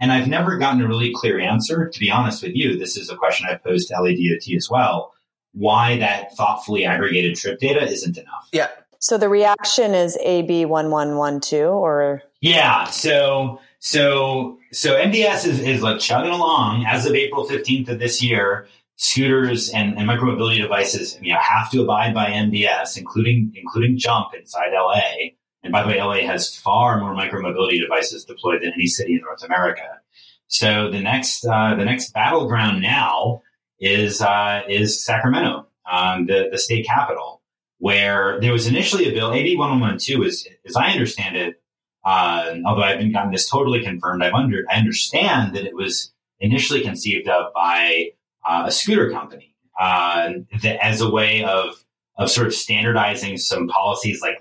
And 0.00 0.12
I've 0.12 0.28
never 0.28 0.58
gotten 0.58 0.80
a 0.80 0.88
really 0.88 1.12
clear 1.14 1.38
answer. 1.38 1.88
To 1.88 2.00
be 2.00 2.10
honest 2.10 2.42
with 2.42 2.54
you, 2.54 2.78
this 2.78 2.96
is 2.96 3.10
a 3.10 3.16
question 3.16 3.46
I've 3.48 3.62
posed 3.62 3.88
to 3.88 3.94
LADOT 3.94 4.56
as 4.56 4.68
well. 4.68 5.12
Why 5.52 5.98
that 5.98 6.36
thoughtfully 6.36 6.84
aggregated 6.84 7.36
trip 7.36 7.60
data 7.60 7.82
isn't 7.82 8.16
enough. 8.16 8.48
Yeah. 8.52 8.68
So 8.98 9.18
the 9.18 9.28
reaction 9.28 9.94
is 9.94 10.16
AB 10.22 10.64
one 10.64 10.90
one 10.90 11.16
one 11.16 11.40
two 11.40 11.66
or 11.66 12.22
yeah. 12.40 12.84
So 12.86 13.60
so, 13.84 14.60
so 14.70 14.94
MDS 14.94 15.44
is, 15.44 15.58
is 15.58 15.82
like 15.82 15.98
chugging 15.98 16.30
along 16.30 16.86
as 16.86 17.04
of 17.04 17.16
April 17.16 17.48
15th 17.48 17.88
of 17.88 17.98
this 17.98 18.22
year. 18.22 18.68
Scooters 18.94 19.70
and, 19.70 19.98
and 19.98 20.08
micromobility 20.08 20.62
devices, 20.62 21.18
you 21.20 21.32
know, 21.32 21.40
have 21.40 21.68
to 21.72 21.82
abide 21.82 22.14
by 22.14 22.26
MDS, 22.26 22.96
including, 22.96 23.52
including 23.56 23.98
jump 23.98 24.28
inside 24.38 24.68
LA. 24.72 25.30
And 25.64 25.72
by 25.72 25.82
the 25.82 25.88
way, 25.88 26.00
LA 26.00 26.24
has 26.30 26.54
far 26.54 27.00
more 27.00 27.12
micromobility 27.12 27.80
devices 27.80 28.24
deployed 28.24 28.62
than 28.62 28.72
any 28.72 28.86
city 28.86 29.14
in 29.14 29.22
North 29.22 29.42
America. 29.42 29.98
So 30.46 30.88
the 30.88 31.00
next, 31.00 31.44
uh, 31.44 31.74
the 31.74 31.84
next 31.84 32.12
battleground 32.12 32.82
now 32.82 33.42
is, 33.80 34.22
uh, 34.22 34.60
is 34.68 35.04
Sacramento, 35.04 35.66
um, 35.90 36.26
the, 36.26 36.48
the 36.52 36.58
state 36.58 36.86
capital, 36.86 37.42
where 37.78 38.38
there 38.40 38.52
was 38.52 38.68
initially 38.68 39.08
a 39.08 39.12
bill, 39.12 39.32
AB 39.32 39.56
1112 39.56 40.24
is, 40.24 40.48
as 40.64 40.76
I 40.76 40.92
understand 40.92 41.36
it, 41.36 41.61
uh, 42.04 42.54
although 42.66 42.82
I 42.82 42.90
haven't 42.90 43.12
gotten 43.12 43.32
this 43.32 43.48
totally 43.48 43.82
confirmed, 43.82 44.22
I've 44.22 44.34
under, 44.34 44.64
I 44.70 44.76
understand 44.76 45.54
that 45.54 45.64
it 45.64 45.74
was 45.74 46.12
initially 46.40 46.80
conceived 46.80 47.28
of 47.28 47.52
by 47.54 48.10
uh, 48.48 48.64
a 48.66 48.72
scooter 48.72 49.10
company 49.10 49.54
uh, 49.80 50.30
that 50.62 50.84
as 50.84 51.00
a 51.00 51.10
way 51.10 51.44
of 51.44 51.84
of 52.18 52.30
sort 52.30 52.46
of 52.46 52.54
standardizing 52.54 53.38
some 53.38 53.68
policies 53.68 54.20
like 54.20 54.36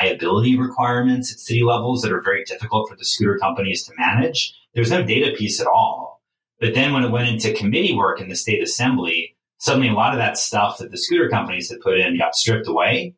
liability 0.00 0.58
requirements 0.58 1.32
at 1.32 1.38
city 1.38 1.62
levels 1.62 2.02
that 2.02 2.12
are 2.12 2.20
very 2.20 2.44
difficult 2.44 2.88
for 2.88 2.96
the 2.96 3.04
scooter 3.04 3.38
companies 3.38 3.84
to 3.84 3.92
manage. 3.96 4.54
There's 4.74 4.90
no 4.90 5.02
data 5.02 5.34
piece 5.36 5.60
at 5.60 5.66
all. 5.66 6.22
But 6.60 6.74
then 6.74 6.92
when 6.92 7.04
it 7.04 7.10
went 7.10 7.28
into 7.28 7.54
committee 7.54 7.94
work 7.94 8.20
in 8.20 8.28
the 8.28 8.36
state 8.36 8.62
assembly, 8.62 9.36
suddenly 9.58 9.88
a 9.88 9.94
lot 9.94 10.12
of 10.12 10.18
that 10.18 10.38
stuff 10.38 10.78
that 10.78 10.90
the 10.90 10.98
scooter 10.98 11.28
companies 11.28 11.70
had 11.70 11.80
put 11.80 11.98
in 11.98 12.18
got 12.18 12.34
stripped 12.34 12.68
away. 12.68 13.14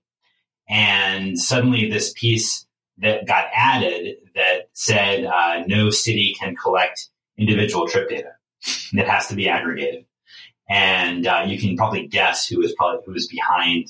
And 0.69 1.39
suddenly 1.39 1.89
this 1.89 2.13
piece 2.17 2.66
that 2.99 3.27
got 3.27 3.47
added 3.55 4.17
that 4.35 4.69
said 4.73 5.25
uh, 5.25 5.65
no 5.67 5.91
city 5.91 6.35
can 6.39 6.57
collect 6.57 7.09
individual 7.39 7.87
trip 7.87 8.09
data. 8.09 8.33
That 8.95 9.07
has 9.07 9.29
to 9.29 9.37
be 9.37 9.49
aggregated, 9.49 10.07
and 10.69 11.27
uh, 11.27 11.45
you 11.47 11.59
can 11.59 11.77
probably 11.77 12.07
guess 12.07 12.49
who 12.49 12.59
was 12.59 12.75
probably 12.75 13.03
who 13.07 13.13
was 13.13 13.29
behind 13.29 13.89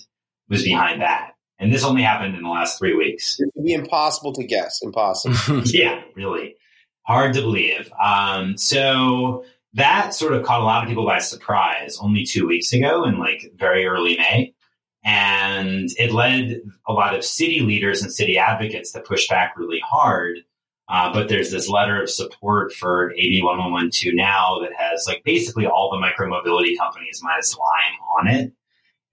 was 0.49 0.65
behind 0.65 1.01
that. 1.01 1.33
And 1.59 1.73
this 1.73 1.85
only 1.85 2.03
happened 2.03 2.37
in 2.37 2.43
the 2.43 2.49
last 2.49 2.79
three 2.79 2.95
weeks. 2.95 3.41
It 3.41 3.51
would 3.55 3.65
be 3.65 3.73
impossible 3.73 4.33
to 4.35 4.45
guess. 4.45 4.81
Impossible. 4.83 5.63
yeah, 5.67 6.03
really 6.15 6.57
hard 7.07 7.35
to 7.35 7.41
believe. 7.41 7.91
Um, 8.03 8.59
so 8.59 9.45
that 9.75 10.15
sort 10.15 10.33
of 10.33 10.45
caught 10.45 10.61
a 10.61 10.65
lot 10.65 10.83
of 10.83 10.89
people 10.89 11.07
by 11.07 11.19
surprise 11.19 11.99
only 12.01 12.25
two 12.25 12.47
weeks 12.47 12.73
ago 12.73 13.05
in 13.05 13.19
like 13.19 13.53
very 13.57 13.87
early 13.87 14.17
May. 14.17 14.55
And 15.07 15.89
it 15.99 16.13
led 16.13 16.61
a 16.89 16.93
lot 16.93 17.15
of 17.15 17.25
city 17.25 17.61
leaders 17.61 18.03
and 18.03 18.13
city 18.13 18.37
advocates 18.37 18.91
to 18.93 19.01
push 19.01 19.29
back 19.29 19.57
really 19.57 19.81
hard. 19.89 20.39
Uh, 20.89 21.13
but 21.13 21.29
there's 21.29 21.53
this 21.53 21.69
letter 21.69 22.03
of 22.03 22.11
support 22.11 22.73
for 22.73 23.13
AB 23.13 23.41
1112 23.41 24.15
now 24.17 24.59
that 24.61 24.73
has 24.77 25.05
like 25.07 25.23
basically 25.25 25.65
all 25.65 25.91
the 25.91 26.05
micromobility 26.05 26.77
companies 26.77 27.21
minus 27.23 27.57
Lime 27.57 27.99
on 28.19 28.29
it. 28.29 28.53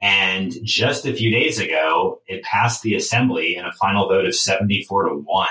And 0.01 0.53
just 0.63 1.05
a 1.05 1.13
few 1.13 1.29
days 1.29 1.59
ago, 1.59 2.21
it 2.27 2.43
passed 2.43 2.81
the 2.81 2.95
assembly 2.95 3.55
in 3.55 3.65
a 3.65 3.71
final 3.73 4.07
vote 4.07 4.25
of 4.25 4.35
74 4.35 5.09
to 5.09 5.15
1, 5.15 5.47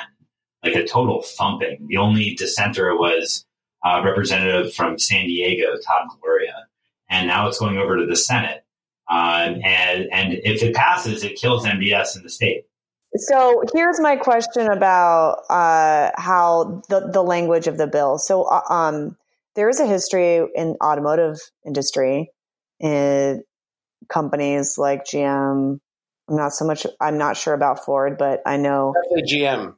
like 0.65 0.75
a 0.75 0.85
total 0.85 1.23
thumping. 1.23 1.87
The 1.89 1.97
only 1.97 2.35
dissenter 2.35 2.97
was 2.97 3.47
uh, 3.85 4.03
representative 4.05 4.75
from 4.75 4.99
San 4.99 5.27
Diego, 5.27 5.77
Todd 5.87 6.09
Gloria. 6.21 6.67
And 7.09 7.29
now 7.29 7.47
it's 7.47 7.59
going 7.59 7.79
over 7.79 7.97
to 7.97 8.07
the 8.07 8.17
Senate. 8.17 8.65
Um, 9.13 9.61
and, 9.63 10.09
and 10.11 10.33
if 10.43 10.63
it 10.63 10.75
passes, 10.75 11.23
it 11.23 11.37
kills 11.37 11.67
MDS 11.67 12.17
in 12.17 12.23
the 12.23 12.31
state. 12.31 12.65
So 13.15 13.63
here's 13.75 14.01
my 14.01 14.17
question 14.17 14.69
about 14.69 15.43
uh, 15.51 16.13
how 16.17 16.83
the, 16.89 17.11
the 17.13 17.23
language 17.23 17.67
of 17.67 17.77
the 17.77 17.87
bill. 17.87 18.17
So 18.17 18.45
uh, 18.45 18.63
um, 18.71 19.19
there 19.55 19.69
is 19.69 19.81
a 19.81 19.87
history 19.87 20.47
in 20.55 20.77
automotive 20.83 21.37
industry 21.67 22.31
in 22.81 23.43
companies 24.09 24.79
like 24.79 25.05
GM. 25.05 25.79
I'm 26.31 26.37
not 26.37 26.53
so 26.53 26.65
much. 26.65 26.87
I'm 26.99 27.19
not 27.19 27.37
sure 27.37 27.53
about 27.53 27.85
Ford, 27.85 28.17
but 28.17 28.41
I 28.47 28.57
know 28.57 28.95
Definitely 29.11 29.37
GM. 29.37 29.75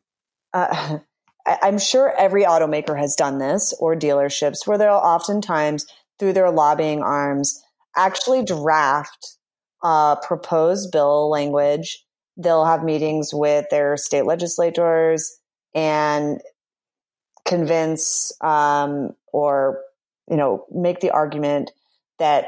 Uh, 0.52 0.98
I, 1.46 1.58
I'm 1.62 1.78
sure 1.78 2.14
every 2.16 2.44
automaker 2.44 2.96
has 2.96 3.16
done 3.16 3.38
this, 3.38 3.74
or 3.80 3.96
dealerships, 3.96 4.64
where 4.64 4.78
they'll 4.78 4.92
oftentimes, 4.92 5.86
through 6.20 6.34
their 6.34 6.52
lobbying 6.52 7.02
arms, 7.02 7.63
actually 7.96 8.44
draft 8.44 9.36
uh, 9.82 10.16
proposed 10.16 10.90
bill 10.90 11.28
language 11.30 12.04
they'll 12.36 12.64
have 12.64 12.82
meetings 12.82 13.30
with 13.32 13.66
their 13.70 13.96
state 13.96 14.24
legislators 14.24 15.38
and 15.74 16.40
convince 17.44 18.32
um, 18.40 19.10
or 19.32 19.80
you 20.28 20.36
know 20.36 20.64
make 20.72 21.00
the 21.00 21.10
argument 21.10 21.70
that 22.18 22.46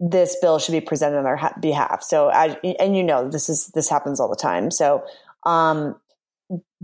this 0.00 0.36
bill 0.40 0.58
should 0.58 0.72
be 0.72 0.80
presented 0.80 1.16
on 1.16 1.24
their 1.24 1.36
ha- 1.36 1.54
behalf. 1.60 2.02
So, 2.02 2.28
and 2.30 2.96
you 2.96 3.04
know, 3.04 3.28
this 3.28 3.48
is 3.48 3.68
this 3.68 3.88
happens 3.88 4.18
all 4.18 4.28
the 4.28 4.36
time. 4.36 4.70
So, 4.70 5.04
um, 5.46 5.94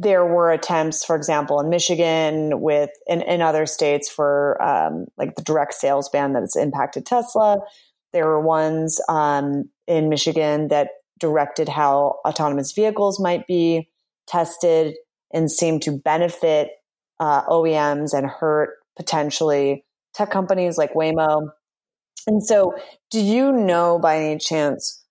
there 0.01 0.25
were 0.25 0.53
attempts, 0.53 1.05
for 1.05 1.17
example, 1.17 1.59
in 1.59 1.69
Michigan, 1.69 2.61
with 2.61 2.91
in, 3.09 3.21
in 3.23 3.43
other 3.43 3.67
states 3.67 4.09
for 4.09 4.63
um, 4.63 5.07
like 5.19 5.35
the 5.35 5.43
direct 5.43 5.75
sales 5.75 6.09
ban 6.09 6.35
that 6.35 6.43
has 6.43 6.55
impacted 6.55 7.05
Tesla. 7.05 7.59
There 8.13 8.27
were 8.27 8.41
ones 8.41 9.01
um, 9.09 9.69
in 9.89 10.09
Michigan 10.09 10.69
that 10.69 10.91
directed 11.19 11.69
how 11.69 12.21
autonomous 12.25 12.71
vehicles 12.71 13.19
might 13.19 13.49
be 13.49 13.89
tested 14.29 14.95
and 15.35 15.51
seemed 15.51 15.83
to 15.83 15.91
benefit 15.91 16.71
uh, 17.19 17.43
OEMs 17.47 18.17
and 18.17 18.25
hurt 18.25 18.77
potentially 18.97 19.85
tech 20.15 20.31
companies 20.31 20.79
like 20.79 20.95
Waymo. 20.95 21.49
And 22.29 22.45
so, 22.45 22.75
do 23.11 23.21
you 23.21 23.51
know 23.51 23.99
by 23.99 24.19
any 24.19 24.39
chance 24.39 25.05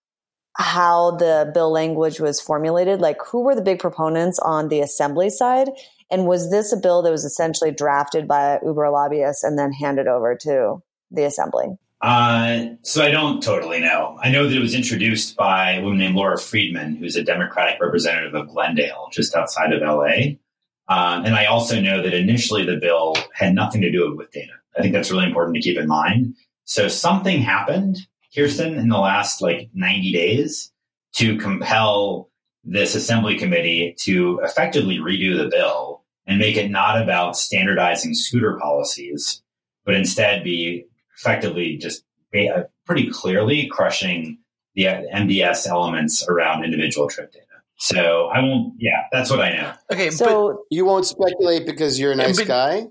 how 0.57 1.11
the 1.11 1.51
bill 1.53 1.71
language 1.71 2.19
was 2.19 2.41
formulated? 2.41 2.99
Like, 2.99 3.17
who 3.25 3.43
were 3.43 3.55
the 3.55 3.61
big 3.61 3.79
proponents 3.79 4.39
on 4.39 4.69
the 4.69 4.79
assembly 4.79 5.29
side? 5.29 5.69
And 6.09 6.25
was 6.25 6.49
this 6.49 6.73
a 6.73 6.77
bill 6.77 7.01
that 7.03 7.11
was 7.11 7.25
essentially 7.25 7.71
drafted 7.71 8.27
by 8.27 8.59
Uber 8.65 8.89
lobbyists 8.89 9.43
and 9.43 9.57
then 9.57 9.71
handed 9.71 10.07
over 10.07 10.35
to 10.41 10.81
the 11.11 11.23
assembly? 11.25 11.67
Uh, 12.01 12.65
so 12.83 13.03
I 13.03 13.11
don't 13.11 13.41
totally 13.41 13.79
know. 13.79 14.17
I 14.21 14.29
know 14.29 14.47
that 14.47 14.55
it 14.55 14.61
was 14.61 14.75
introduced 14.75 15.35
by 15.35 15.73
a 15.73 15.81
woman 15.81 15.97
named 15.97 16.15
Laura 16.15 16.37
Friedman, 16.37 16.95
who's 16.95 17.15
a 17.15 17.23
Democratic 17.23 17.81
representative 17.81 18.35
of 18.35 18.49
Glendale, 18.49 19.09
just 19.11 19.35
outside 19.35 19.73
of 19.73 19.81
LA. 19.81 20.37
Um, 20.89 21.25
and 21.25 21.35
I 21.35 21.45
also 21.45 21.81
know 21.81 22.01
that 22.01 22.13
initially 22.13 22.63
the 22.63 22.77
bill 22.77 23.15
had 23.33 23.53
nothing 23.53 23.81
to 23.81 23.91
do 23.91 24.15
with 24.15 24.31
data. 24.31 24.53
I 24.77 24.81
think 24.81 24.93
that's 24.93 25.11
really 25.11 25.25
important 25.25 25.55
to 25.55 25.61
keep 25.61 25.77
in 25.77 25.87
mind. 25.87 26.35
So 26.65 26.87
something 26.87 27.41
happened, 27.41 27.97
Kirsten, 28.37 28.77
in 28.77 28.89
the 28.89 28.97
last 28.97 29.41
like 29.41 29.69
90 29.73 30.11
days 30.11 30.71
to 31.15 31.37
compel 31.37 32.29
this 32.63 32.95
assembly 32.95 33.37
committee 33.37 33.95
to 33.99 34.39
effectively 34.43 34.97
redo 34.97 35.37
the 35.37 35.49
bill 35.49 36.03
and 36.27 36.37
make 36.37 36.57
it 36.57 36.69
not 36.69 37.01
about 37.01 37.37
standardizing 37.37 38.13
scooter 38.13 38.59
policies, 38.61 39.41
but 39.85 39.95
instead 39.95 40.43
be 40.43 40.85
effectively 41.17 41.77
just 41.77 42.03
uh, 42.35 42.63
pretty 42.85 43.09
clearly 43.09 43.67
crushing 43.71 44.37
the 44.75 44.83
MDS 44.83 45.65
elements 45.65 46.27
around 46.27 46.63
individual 46.63 47.07
trip 47.07 47.31
data. 47.31 47.45
So 47.79 48.27
I 48.27 48.39
won't. 48.41 48.73
Yeah, 48.77 49.03
that's 49.11 49.29
what 49.29 49.39
I 49.39 49.55
know. 49.55 49.73
Okay, 49.91 50.09
so 50.09 50.65
you 50.69 50.85
won't 50.85 51.05
speculate 51.05 51.65
because 51.65 51.99
you're 51.99 52.11
a 52.11 52.15
nice 52.15 52.37
but, 52.37 52.47
guy. 52.47 52.87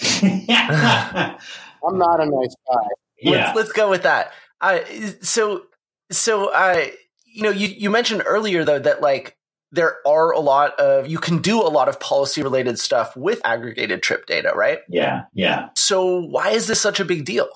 I'm 1.86 1.98
not 1.98 2.20
a 2.20 2.26
nice 2.26 2.56
guy. 2.70 2.88
Yeah. 3.20 3.30
Let's, 3.30 3.56
let's 3.56 3.72
go 3.72 3.88
with 3.90 4.02
that. 4.02 4.32
Uh, 4.60 4.80
so, 5.20 5.64
so 6.10 6.50
uh, 6.52 6.86
you 7.26 7.42
know, 7.42 7.50
you 7.50 7.68
you 7.68 7.90
mentioned 7.90 8.22
earlier 8.24 8.64
though 8.64 8.78
that 8.78 9.00
like 9.00 9.36
there 9.72 9.96
are 10.06 10.30
a 10.30 10.38
lot 10.38 10.78
of 10.78 11.08
you 11.08 11.18
can 11.18 11.38
do 11.38 11.60
a 11.60 11.68
lot 11.68 11.88
of 11.88 11.98
policy 11.98 12.42
related 12.42 12.78
stuff 12.78 13.16
with 13.16 13.40
aggregated 13.44 14.02
trip 14.02 14.26
data, 14.26 14.52
right? 14.54 14.78
Yeah, 14.88 15.22
yeah. 15.34 15.68
So 15.76 16.20
why 16.20 16.50
is 16.50 16.68
this 16.68 16.80
such 16.80 17.00
a 17.00 17.04
big 17.04 17.24
deal? 17.24 17.48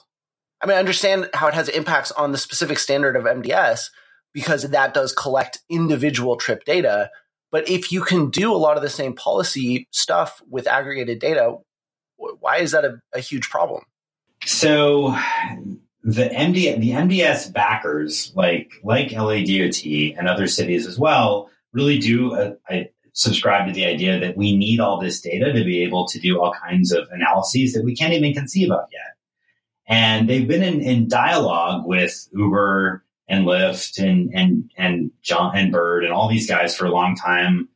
I 0.60 0.66
mean, 0.66 0.76
I 0.76 0.80
understand 0.80 1.30
how 1.34 1.46
it 1.46 1.54
has 1.54 1.68
impacts 1.68 2.10
on 2.12 2.32
the 2.32 2.38
specific 2.38 2.80
standard 2.80 3.14
of 3.14 3.24
MDS 3.24 3.90
because 4.34 4.68
that 4.70 4.94
does 4.94 5.12
collect 5.12 5.60
individual 5.70 6.36
trip 6.36 6.64
data. 6.64 7.10
But 7.52 7.68
if 7.68 7.92
you 7.92 8.02
can 8.02 8.30
do 8.30 8.52
a 8.52 8.58
lot 8.58 8.76
of 8.76 8.82
the 8.82 8.90
same 8.90 9.14
policy 9.14 9.86
stuff 9.92 10.42
with 10.50 10.66
aggregated 10.66 11.20
data, 11.20 11.56
why 12.16 12.58
is 12.58 12.72
that 12.72 12.84
a, 12.84 13.00
a 13.14 13.20
huge 13.20 13.48
problem? 13.48 13.84
So 14.44 15.16
the 16.02 16.28
MD, 16.28 16.78
the 16.78 16.90
MDS 16.90 17.52
backers, 17.52 18.32
like 18.34 18.72
like 18.82 19.08
LADOT 19.08 20.16
and 20.16 20.28
other 20.28 20.46
cities 20.46 20.86
as 20.86 20.98
well, 20.98 21.50
really 21.72 21.98
do 21.98 22.34
uh, 22.34 22.54
I 22.68 22.90
subscribe 23.12 23.66
to 23.66 23.72
the 23.72 23.84
idea 23.84 24.20
that 24.20 24.36
we 24.36 24.56
need 24.56 24.78
all 24.78 25.00
this 25.00 25.20
data 25.20 25.52
to 25.52 25.64
be 25.64 25.82
able 25.82 26.06
to 26.06 26.20
do 26.20 26.40
all 26.40 26.54
kinds 26.54 26.92
of 26.92 27.08
analyses 27.10 27.72
that 27.72 27.84
we 27.84 27.96
can't 27.96 28.12
even 28.12 28.32
conceive 28.32 28.70
of 28.70 28.86
yet. 28.92 29.16
And 29.88 30.28
they've 30.28 30.46
been 30.46 30.62
in, 30.62 30.80
in 30.80 31.08
dialogue 31.08 31.84
with 31.84 32.28
Uber 32.32 33.04
and 33.26 33.44
Lyft 33.44 33.98
and 34.02 34.30
and 34.34 34.70
and 34.76 35.10
Jump 35.22 35.54
and 35.54 35.72
Bird 35.72 36.04
and 36.04 36.12
all 36.12 36.28
these 36.28 36.48
guys 36.48 36.76
for 36.76 36.86
a 36.86 36.92
long 36.92 37.16
time 37.16 37.68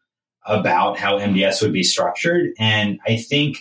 about 0.46 0.98
how 0.98 1.18
MDS 1.18 1.62
would 1.62 1.72
be 1.72 1.82
structured. 1.82 2.50
And 2.58 2.98
I 3.06 3.16
think 3.16 3.58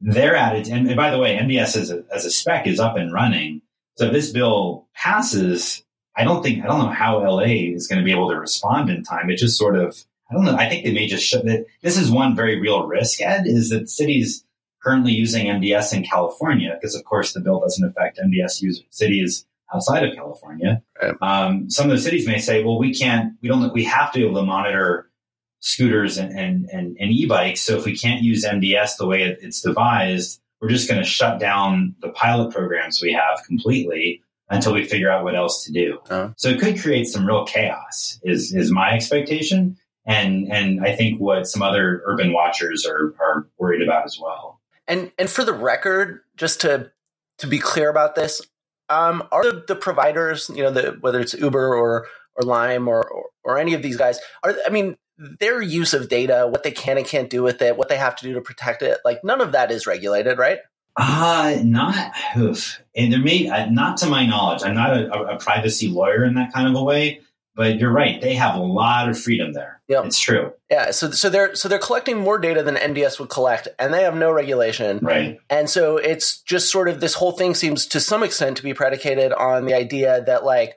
they're 0.00 0.36
at 0.36 0.56
it. 0.56 0.68
And, 0.68 0.86
and 0.86 0.96
by 0.96 1.10
the 1.10 1.18
way, 1.18 1.36
MDS 1.36 1.76
as 1.76 1.90
a, 1.90 2.04
as 2.14 2.24
a 2.24 2.30
spec 2.30 2.66
is 2.66 2.80
up 2.80 2.96
and 2.96 3.12
running. 3.12 3.57
So 3.98 4.06
if 4.06 4.12
this 4.12 4.30
bill 4.30 4.86
passes, 4.94 5.82
I 6.16 6.22
don't 6.22 6.42
think 6.42 6.64
I 6.64 6.68
don't 6.68 6.78
know 6.78 6.90
how 6.90 7.18
LA 7.18 7.72
is 7.74 7.88
going 7.88 7.98
to 7.98 8.04
be 8.04 8.12
able 8.12 8.30
to 8.30 8.38
respond 8.38 8.90
in 8.90 9.02
time. 9.02 9.28
It 9.28 9.38
just 9.38 9.58
sort 9.58 9.76
of 9.76 10.04
I 10.30 10.34
don't 10.34 10.44
know. 10.44 10.54
I 10.54 10.68
think 10.68 10.84
they 10.84 10.92
may 10.92 11.08
just 11.08 11.26
show 11.26 11.42
that 11.42 11.66
this 11.82 11.98
is 11.98 12.08
one 12.08 12.36
very 12.36 12.60
real 12.60 12.86
risk. 12.86 13.20
Ed 13.20 13.46
is 13.46 13.70
that 13.70 13.90
cities 13.90 14.44
currently 14.80 15.10
using 15.10 15.46
MDS 15.46 15.92
in 15.92 16.04
California 16.04 16.78
because 16.80 16.94
of 16.94 17.04
course 17.04 17.32
the 17.32 17.40
bill 17.40 17.58
doesn't 17.58 17.84
affect 17.84 18.20
MDS 18.20 18.62
user 18.62 18.84
cities 18.90 19.44
outside 19.74 20.04
of 20.04 20.14
California. 20.14 20.80
Right. 21.02 21.14
Um, 21.20 21.68
some 21.68 21.90
of 21.90 21.96
the 21.96 22.02
cities 22.02 22.26
may 22.26 22.38
say, 22.38 22.62
well, 22.62 22.78
we 22.78 22.94
can't, 22.94 23.34
we 23.42 23.48
don't, 23.48 23.72
we 23.72 23.84
have 23.84 24.12
to 24.12 24.20
be 24.20 24.24
able 24.24 24.40
to 24.40 24.46
monitor 24.46 25.10
scooters 25.58 26.18
and, 26.18 26.32
and, 26.38 26.68
and, 26.72 26.96
and 26.98 27.10
e-bikes. 27.10 27.62
So 27.62 27.76
if 27.76 27.84
we 27.84 27.98
can't 27.98 28.22
use 28.22 28.44
MDS 28.44 28.96
the 28.96 29.06
way 29.06 29.24
it's 29.24 29.60
devised, 29.60 30.40
we're 30.60 30.68
just 30.68 30.88
going 30.88 31.00
to 31.00 31.06
shut 31.06 31.38
down 31.38 31.94
the 32.00 32.08
pilot 32.08 32.52
programs 32.52 33.00
we 33.02 33.12
have 33.12 33.42
completely 33.46 34.22
until 34.50 34.72
we 34.72 34.84
figure 34.84 35.10
out 35.10 35.24
what 35.24 35.36
else 35.36 35.64
to 35.64 35.72
do. 35.72 35.98
Uh-huh. 36.08 36.30
So 36.36 36.48
it 36.48 36.60
could 36.60 36.80
create 36.80 37.04
some 37.06 37.26
real 37.26 37.44
chaos 37.44 38.18
is, 38.22 38.54
is 38.54 38.70
my 38.70 38.92
expectation. 38.92 39.76
And, 40.06 40.50
and 40.50 40.80
I 40.80 40.96
think 40.96 41.20
what 41.20 41.46
some 41.46 41.62
other 41.62 42.02
urban 42.06 42.32
watchers 42.32 42.86
are, 42.86 43.14
are 43.20 43.46
worried 43.58 43.82
about 43.82 44.06
as 44.06 44.18
well. 44.18 44.58
And, 44.86 45.12
and 45.18 45.28
for 45.28 45.44
the 45.44 45.52
record, 45.52 46.20
just 46.36 46.62
to, 46.62 46.90
to 47.38 47.46
be 47.46 47.58
clear 47.58 47.90
about 47.90 48.14
this, 48.14 48.40
um, 48.88 49.22
are 49.30 49.44
the, 49.44 49.64
the 49.68 49.76
providers, 49.76 50.50
you 50.54 50.62
know, 50.62 50.70
the, 50.70 50.96
whether 51.00 51.20
it's 51.20 51.34
Uber 51.34 51.74
or, 51.74 52.06
or 52.34 52.42
Lime 52.42 52.88
or, 52.88 53.06
or, 53.06 53.24
or 53.44 53.58
any 53.58 53.74
of 53.74 53.82
these 53.82 53.98
guys, 53.98 54.18
are, 54.42 54.56
I 54.66 54.70
mean, 54.70 54.96
their 55.18 55.60
use 55.60 55.94
of 55.94 56.08
data, 56.08 56.46
what 56.48 56.62
they 56.62 56.70
can 56.70 56.96
and 56.96 57.06
can't 57.06 57.28
do 57.28 57.42
with 57.42 57.60
it, 57.60 57.76
what 57.76 57.88
they 57.88 57.96
have 57.96 58.16
to 58.16 58.24
do 58.24 58.34
to 58.34 58.40
protect 58.40 58.82
it, 58.82 58.98
like 59.04 59.24
none 59.24 59.40
of 59.40 59.52
that 59.52 59.70
is 59.70 59.86
regulated, 59.86 60.38
right? 60.38 60.58
Uh, 60.96 61.58
not, 61.62 62.12
oof. 62.36 62.80
and 62.96 63.12
there 63.12 63.20
may, 63.20 63.48
uh, 63.48 63.66
not 63.66 63.98
to 63.98 64.06
my 64.06 64.26
knowledge, 64.26 64.62
I'm 64.64 64.74
not 64.74 64.96
a, 64.96 65.34
a, 65.34 65.38
privacy 65.38 65.88
lawyer 65.88 66.24
in 66.24 66.34
that 66.34 66.52
kind 66.52 66.66
of 66.66 66.74
a 66.74 66.82
way, 66.82 67.20
but 67.54 67.78
you're 67.78 67.92
right. 67.92 68.20
They 68.20 68.34
have 68.34 68.56
a 68.56 68.60
lot 68.60 69.08
of 69.08 69.18
freedom 69.18 69.52
there. 69.52 69.80
Yeah, 69.86 70.02
It's 70.04 70.18
true. 70.18 70.52
Yeah. 70.68 70.90
So, 70.90 71.12
so 71.12 71.30
they're, 71.30 71.54
so 71.54 71.68
they're 71.68 71.78
collecting 71.78 72.18
more 72.18 72.38
data 72.38 72.64
than 72.64 72.74
MDS 72.74 73.20
would 73.20 73.28
collect 73.28 73.68
and 73.78 73.94
they 73.94 74.02
have 74.02 74.16
no 74.16 74.32
regulation. 74.32 74.98
Right. 75.00 75.40
And 75.48 75.70
so 75.70 75.98
it's 75.98 76.38
just 76.42 76.70
sort 76.70 76.88
of 76.88 77.00
this 77.00 77.14
whole 77.14 77.32
thing 77.32 77.54
seems 77.54 77.86
to 77.86 78.00
some 78.00 78.24
extent 78.24 78.56
to 78.56 78.64
be 78.64 78.74
predicated 78.74 79.32
on 79.32 79.66
the 79.66 79.74
idea 79.74 80.22
that 80.24 80.44
like, 80.44 80.76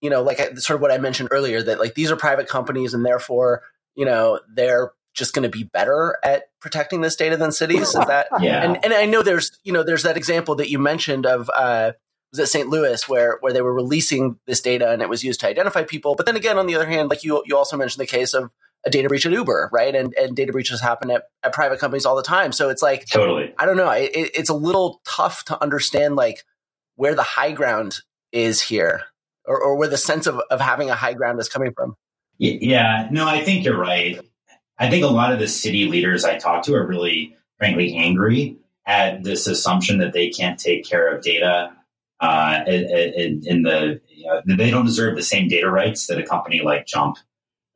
you 0.00 0.08
know, 0.08 0.22
like 0.22 0.38
sort 0.58 0.76
of 0.76 0.80
what 0.80 0.90
I 0.90 0.96
mentioned 0.98 1.28
earlier, 1.32 1.62
that 1.62 1.78
like 1.78 1.94
these 1.94 2.10
are 2.10 2.16
private 2.16 2.48
companies 2.48 2.94
and 2.94 3.04
therefore, 3.04 3.62
you 3.94 4.04
know, 4.04 4.40
they're 4.54 4.92
just 5.14 5.34
going 5.34 5.42
to 5.42 5.48
be 5.48 5.64
better 5.64 6.16
at 6.24 6.44
protecting 6.60 7.00
this 7.00 7.16
data 7.16 7.36
than 7.36 7.52
cities. 7.52 7.88
Is 7.88 7.94
that? 7.94 8.28
yeah. 8.40 8.62
And, 8.62 8.82
and 8.84 8.94
I 8.94 9.06
know 9.06 9.22
there's, 9.22 9.58
you 9.64 9.72
know, 9.72 9.82
there's 9.82 10.04
that 10.04 10.16
example 10.16 10.54
that 10.56 10.70
you 10.70 10.78
mentioned 10.78 11.26
of, 11.26 11.50
uh, 11.54 11.92
was 12.30 12.40
at 12.40 12.48
St. 12.48 12.68
Louis 12.68 13.08
where 13.08 13.38
where 13.40 13.52
they 13.52 13.62
were 13.62 13.74
releasing 13.74 14.38
this 14.46 14.60
data 14.60 14.90
and 14.90 15.02
it 15.02 15.08
was 15.08 15.24
used 15.24 15.40
to 15.40 15.48
identify 15.48 15.82
people. 15.82 16.14
But 16.14 16.26
then 16.26 16.36
again, 16.36 16.58
on 16.58 16.66
the 16.66 16.76
other 16.76 16.86
hand, 16.86 17.10
like 17.10 17.24
you 17.24 17.42
you 17.46 17.56
also 17.56 17.76
mentioned 17.76 18.00
the 18.00 18.06
case 18.06 18.34
of 18.34 18.50
a 18.86 18.90
data 18.90 19.08
breach 19.08 19.26
at 19.26 19.32
Uber, 19.32 19.70
right? 19.72 19.94
And 19.94 20.14
and 20.14 20.36
data 20.36 20.52
breaches 20.52 20.80
happen 20.80 21.10
at, 21.10 21.24
at 21.42 21.52
private 21.52 21.80
companies 21.80 22.06
all 22.06 22.16
the 22.16 22.22
time. 22.22 22.52
So 22.52 22.70
it's 22.70 22.82
like 22.82 23.06
totally. 23.06 23.52
I 23.58 23.66
don't 23.66 23.76
know. 23.76 23.90
It, 23.90 24.10
it's 24.14 24.50
a 24.50 24.54
little 24.54 25.00
tough 25.04 25.44
to 25.46 25.62
understand 25.62 26.16
like 26.16 26.44
where 26.96 27.14
the 27.14 27.22
high 27.22 27.52
ground 27.52 27.98
is 28.32 28.60
here, 28.60 29.02
or, 29.44 29.60
or 29.60 29.76
where 29.76 29.88
the 29.88 29.98
sense 29.98 30.26
of 30.26 30.40
of 30.50 30.60
having 30.60 30.90
a 30.90 30.94
high 30.94 31.14
ground 31.14 31.40
is 31.40 31.48
coming 31.48 31.72
from. 31.74 31.96
Yeah, 32.40 33.06
no, 33.10 33.28
I 33.28 33.44
think 33.44 33.66
you're 33.66 33.78
right. 33.78 34.18
I 34.78 34.88
think 34.88 35.04
a 35.04 35.08
lot 35.08 35.30
of 35.30 35.38
the 35.38 35.46
city 35.46 35.84
leaders 35.86 36.24
I 36.24 36.38
talk 36.38 36.64
to 36.64 36.74
are 36.74 36.86
really, 36.86 37.36
frankly, 37.58 37.94
angry 37.94 38.56
at 38.86 39.22
this 39.22 39.46
assumption 39.46 39.98
that 39.98 40.14
they 40.14 40.30
can't 40.30 40.58
take 40.58 40.88
care 40.88 41.14
of 41.14 41.22
data 41.22 41.70
uh, 42.20 42.60
in, 42.66 43.42
in, 43.44 43.62
the 43.62 44.00
you 44.08 44.26
know, 44.26 44.56
they 44.56 44.70
don't 44.70 44.86
deserve 44.86 45.16
the 45.16 45.22
same 45.22 45.48
data 45.48 45.70
rights 45.70 46.06
that 46.06 46.18
a 46.18 46.22
company 46.22 46.62
like 46.62 46.86
Jump 46.86 47.18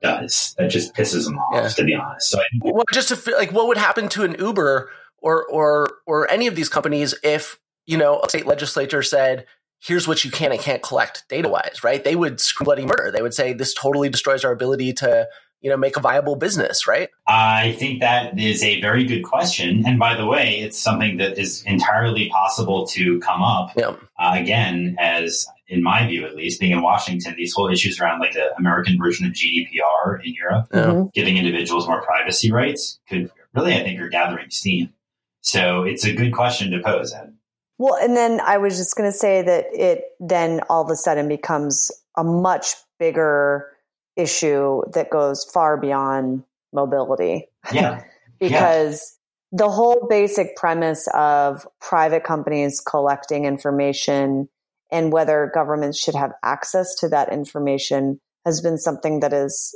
does. 0.00 0.54
That 0.56 0.70
just 0.70 0.94
pisses 0.94 1.26
them 1.26 1.38
off, 1.38 1.54
yeah. 1.54 1.68
to 1.68 1.84
be 1.84 1.94
honest. 1.94 2.30
So, 2.30 2.40
I, 2.40 2.44
well, 2.60 2.84
just 2.90 3.08
to 3.08 3.16
feel 3.16 3.36
like, 3.36 3.52
what 3.52 3.68
would 3.68 3.76
happen 3.76 4.08
to 4.10 4.24
an 4.24 4.34
Uber 4.38 4.90
or 5.18 5.44
or 5.46 5.88
or 6.06 6.30
any 6.30 6.46
of 6.46 6.56
these 6.56 6.70
companies 6.70 7.14
if 7.22 7.58
you 7.84 7.98
know 7.98 8.20
a 8.22 8.28
state 8.30 8.46
legislature 8.46 9.02
said, 9.02 9.44
"Here's 9.84 10.08
what 10.08 10.24
you 10.24 10.30
can 10.30 10.52
and 10.52 10.60
can't 10.60 10.82
collect 10.82 11.24
data 11.28 11.48
wise," 11.48 11.84
right? 11.84 12.02
They 12.02 12.16
would 12.16 12.40
scream 12.40 12.64
bloody 12.64 12.86
murder. 12.86 13.12
They 13.14 13.22
would 13.22 13.34
say 13.34 13.52
this 13.52 13.74
totally 13.74 14.08
destroys 14.08 14.44
our 14.44 14.52
ability 14.52 14.94
to 14.94 15.28
you 15.64 15.70
know 15.70 15.78
make 15.78 15.96
a 15.96 16.00
viable 16.00 16.36
business 16.36 16.86
right 16.86 17.08
i 17.26 17.72
think 17.72 18.00
that 18.00 18.38
is 18.38 18.62
a 18.62 18.80
very 18.82 19.02
good 19.04 19.22
question 19.22 19.82
and 19.86 19.98
by 19.98 20.14
the 20.14 20.26
way 20.26 20.60
it's 20.60 20.78
something 20.78 21.16
that 21.16 21.38
is 21.38 21.64
entirely 21.64 22.28
possible 22.28 22.86
to 22.86 23.18
come 23.20 23.42
up 23.42 23.70
yeah. 23.74 23.96
uh, 24.18 24.32
again 24.34 24.94
as 25.00 25.46
in 25.66 25.82
my 25.82 26.06
view 26.06 26.26
at 26.26 26.36
least 26.36 26.60
being 26.60 26.72
in 26.72 26.82
washington 26.82 27.34
these 27.36 27.54
whole 27.54 27.72
issues 27.72 27.98
around 27.98 28.20
like 28.20 28.34
the 28.34 28.54
american 28.58 28.98
version 28.98 29.26
of 29.26 29.32
gdpr 29.32 30.22
in 30.22 30.34
europe 30.34 30.66
yeah. 30.72 30.84
Mm-hmm. 30.84 31.08
giving 31.14 31.38
individuals 31.38 31.88
more 31.88 32.02
privacy 32.02 32.52
rights 32.52 33.00
could 33.08 33.30
really 33.54 33.74
i 33.74 33.82
think 33.82 33.98
are 34.00 34.10
gathering 34.10 34.50
steam 34.50 34.92
so 35.40 35.84
it's 35.84 36.04
a 36.04 36.14
good 36.14 36.34
question 36.34 36.72
to 36.72 36.80
pose 36.80 37.14
ed 37.14 37.32
well 37.78 37.96
and 37.96 38.16
then 38.16 38.40
i 38.40 38.56
was 38.56 38.76
just 38.76 38.96
going 38.96 39.10
to 39.10 39.16
say 39.16 39.42
that 39.42 39.66
it 39.72 40.04
then 40.20 40.60
all 40.68 40.84
of 40.84 40.90
a 40.90 40.96
sudden 40.96 41.28
becomes 41.28 41.90
a 42.16 42.24
much 42.24 42.74
bigger 42.98 43.74
issue 44.16 44.82
that 44.92 45.10
goes 45.10 45.44
far 45.52 45.76
beyond 45.76 46.44
mobility. 46.72 47.48
Yeah. 47.72 48.02
because 48.40 49.16
yeah. 49.52 49.64
the 49.64 49.70
whole 49.70 50.06
basic 50.08 50.56
premise 50.56 51.08
of 51.14 51.66
private 51.80 52.24
companies 52.24 52.80
collecting 52.80 53.44
information 53.44 54.48
and 54.92 55.12
whether 55.12 55.50
governments 55.54 55.98
should 55.98 56.14
have 56.14 56.32
access 56.42 56.94
to 56.96 57.08
that 57.08 57.32
information 57.32 58.20
has 58.44 58.60
been 58.60 58.78
something 58.78 59.20
that 59.20 59.32
has 59.32 59.74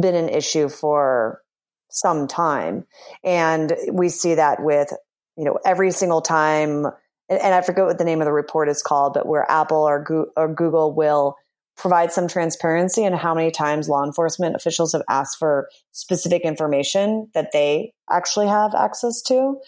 been 0.00 0.14
an 0.14 0.28
issue 0.28 0.68
for 0.68 1.42
some 1.90 2.26
time. 2.26 2.86
And 3.22 3.76
we 3.92 4.08
see 4.08 4.34
that 4.34 4.62
with, 4.62 4.92
you 5.36 5.44
know, 5.44 5.58
every 5.64 5.90
single 5.90 6.20
time, 6.20 6.86
and, 7.28 7.40
and 7.40 7.54
I 7.54 7.60
forget 7.62 7.84
what 7.84 7.98
the 7.98 8.04
name 8.04 8.20
of 8.20 8.26
the 8.26 8.32
report 8.32 8.68
is 8.68 8.82
called, 8.82 9.14
but 9.14 9.26
where 9.26 9.50
Apple 9.50 9.82
or, 9.82 10.02
Go- 10.02 10.30
or 10.36 10.52
Google 10.52 10.94
will 10.94 11.36
provide 11.76 12.10
some 12.10 12.26
transparency 12.26 13.04
in 13.04 13.12
how 13.12 13.34
many 13.34 13.50
times 13.50 13.88
law 13.88 14.02
enforcement 14.02 14.56
officials 14.56 14.92
have 14.92 15.02
asked 15.10 15.38
for 15.38 15.68
specific 15.92 16.42
information 16.42 17.28
that 17.34 17.50
they 17.52 17.92
actually 18.10 18.46
have 18.46 18.74
access 18.74 19.20
to 19.20 19.58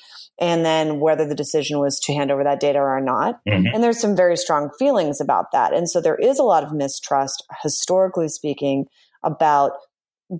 and 0.41 0.65
then 0.65 1.01
whether 1.01 1.27
the 1.27 1.35
decision 1.35 1.81
was 1.81 2.01
to 2.01 2.15
hand 2.15 2.31
over 2.31 2.45
that 2.45 2.61
data 2.61 2.79
or 2.79 3.01
not. 3.01 3.41
Mm-hmm. 3.47 3.75
And 3.75 3.85
there's 3.85 4.01
some 4.01 4.17
very 4.17 4.37
strong 4.37 4.71
feelings 4.79 5.21
about 5.21 5.53
that. 5.53 5.75
And 5.75 5.89
so 5.91 6.01
there 6.01 6.17
is 6.17 6.39
a 6.39 6.45
lot 6.45 6.65
of 6.65 6.73
mistrust, 6.73 7.45
historically 7.63 8.29
speaking, 8.29 8.87
about 9.23 9.73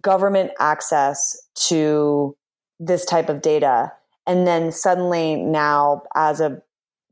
government 0.01 0.53
access 0.59 1.37
to 1.67 2.37
this 2.79 3.05
type 3.05 3.29
of 3.29 3.43
data. 3.43 3.93
And 4.29 4.47
then 4.47 4.71
suddenly 4.71 5.37
now, 5.37 6.03
as 6.15 6.41
a 6.41 6.63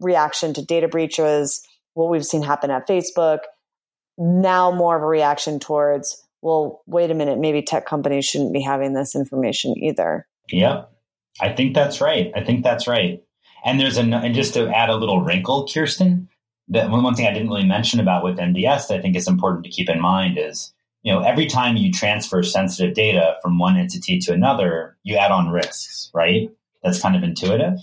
reaction 0.01 0.53
to 0.55 0.65
data 0.65 0.87
breaches, 0.87 1.67
what 1.95 2.11
we've 2.11 2.25
seen 2.25 2.43
happen 2.43 2.71
at 2.71 2.87
Facebook, 2.87 3.39
now 4.19 4.71
more 4.71 4.97
of 4.97 5.03
a 5.03 5.07
reaction 5.07 5.59
towards, 5.59 6.23
well, 6.43 6.83
wait 6.87 7.11
a 7.11 7.15
minute, 7.15 7.39
maybe 7.39 7.63
tech 7.63 7.87
companies 7.87 8.27
shouldn't 8.27 8.53
be 8.53 8.61
having 8.61 8.93
this 8.93 9.17
information 9.17 9.75
either. 9.83 10.27
Yep. 10.51 10.93
I 11.41 11.53
think 11.53 11.75
that's 11.75 12.01
right. 12.01 12.31
I 12.37 12.45
think 12.45 12.63
that's 12.63 12.87
right. 12.87 13.23
And 13.65 13.81
there's 13.81 13.97
a, 13.97 14.03
and 14.03 14.35
just 14.35 14.55
to 14.55 14.69
add 14.69 14.91
a 14.91 14.97
little 14.97 15.23
wrinkle, 15.23 15.67
Kirsten, 15.67 16.29
that 16.69 16.91
one, 16.91 17.03
one 17.03 17.15
thing 17.15 17.27
I 17.27 17.33
didn't 17.33 17.49
really 17.49 17.65
mention 17.65 17.99
about 17.99 18.25
with 18.25 18.39
MDS 18.39 18.89
that 18.89 18.99
I 18.99 19.01
think 19.01 19.17
is 19.17 19.27
important 19.27 19.65
to 19.65 19.71
keep 19.71 19.89
in 19.89 20.01
mind 20.01 20.39
is, 20.39 20.73
you 21.03 21.13
know, 21.13 21.21
every 21.21 21.47
time 21.47 21.77
you 21.77 21.93
transfer 21.93 22.43
sensitive 22.43 22.95
data 22.95 23.37
from 23.43 23.59
one 23.59 23.77
entity 23.77 24.19
to 24.21 24.33
another, 24.33 24.97
you 25.03 25.17
add 25.17 25.31
on 25.31 25.49
risks, 25.49 26.11
right? 26.13 26.51
That's 26.87 27.03
kind 27.03 27.17
of 27.17 27.25
intuitive. 27.25 27.79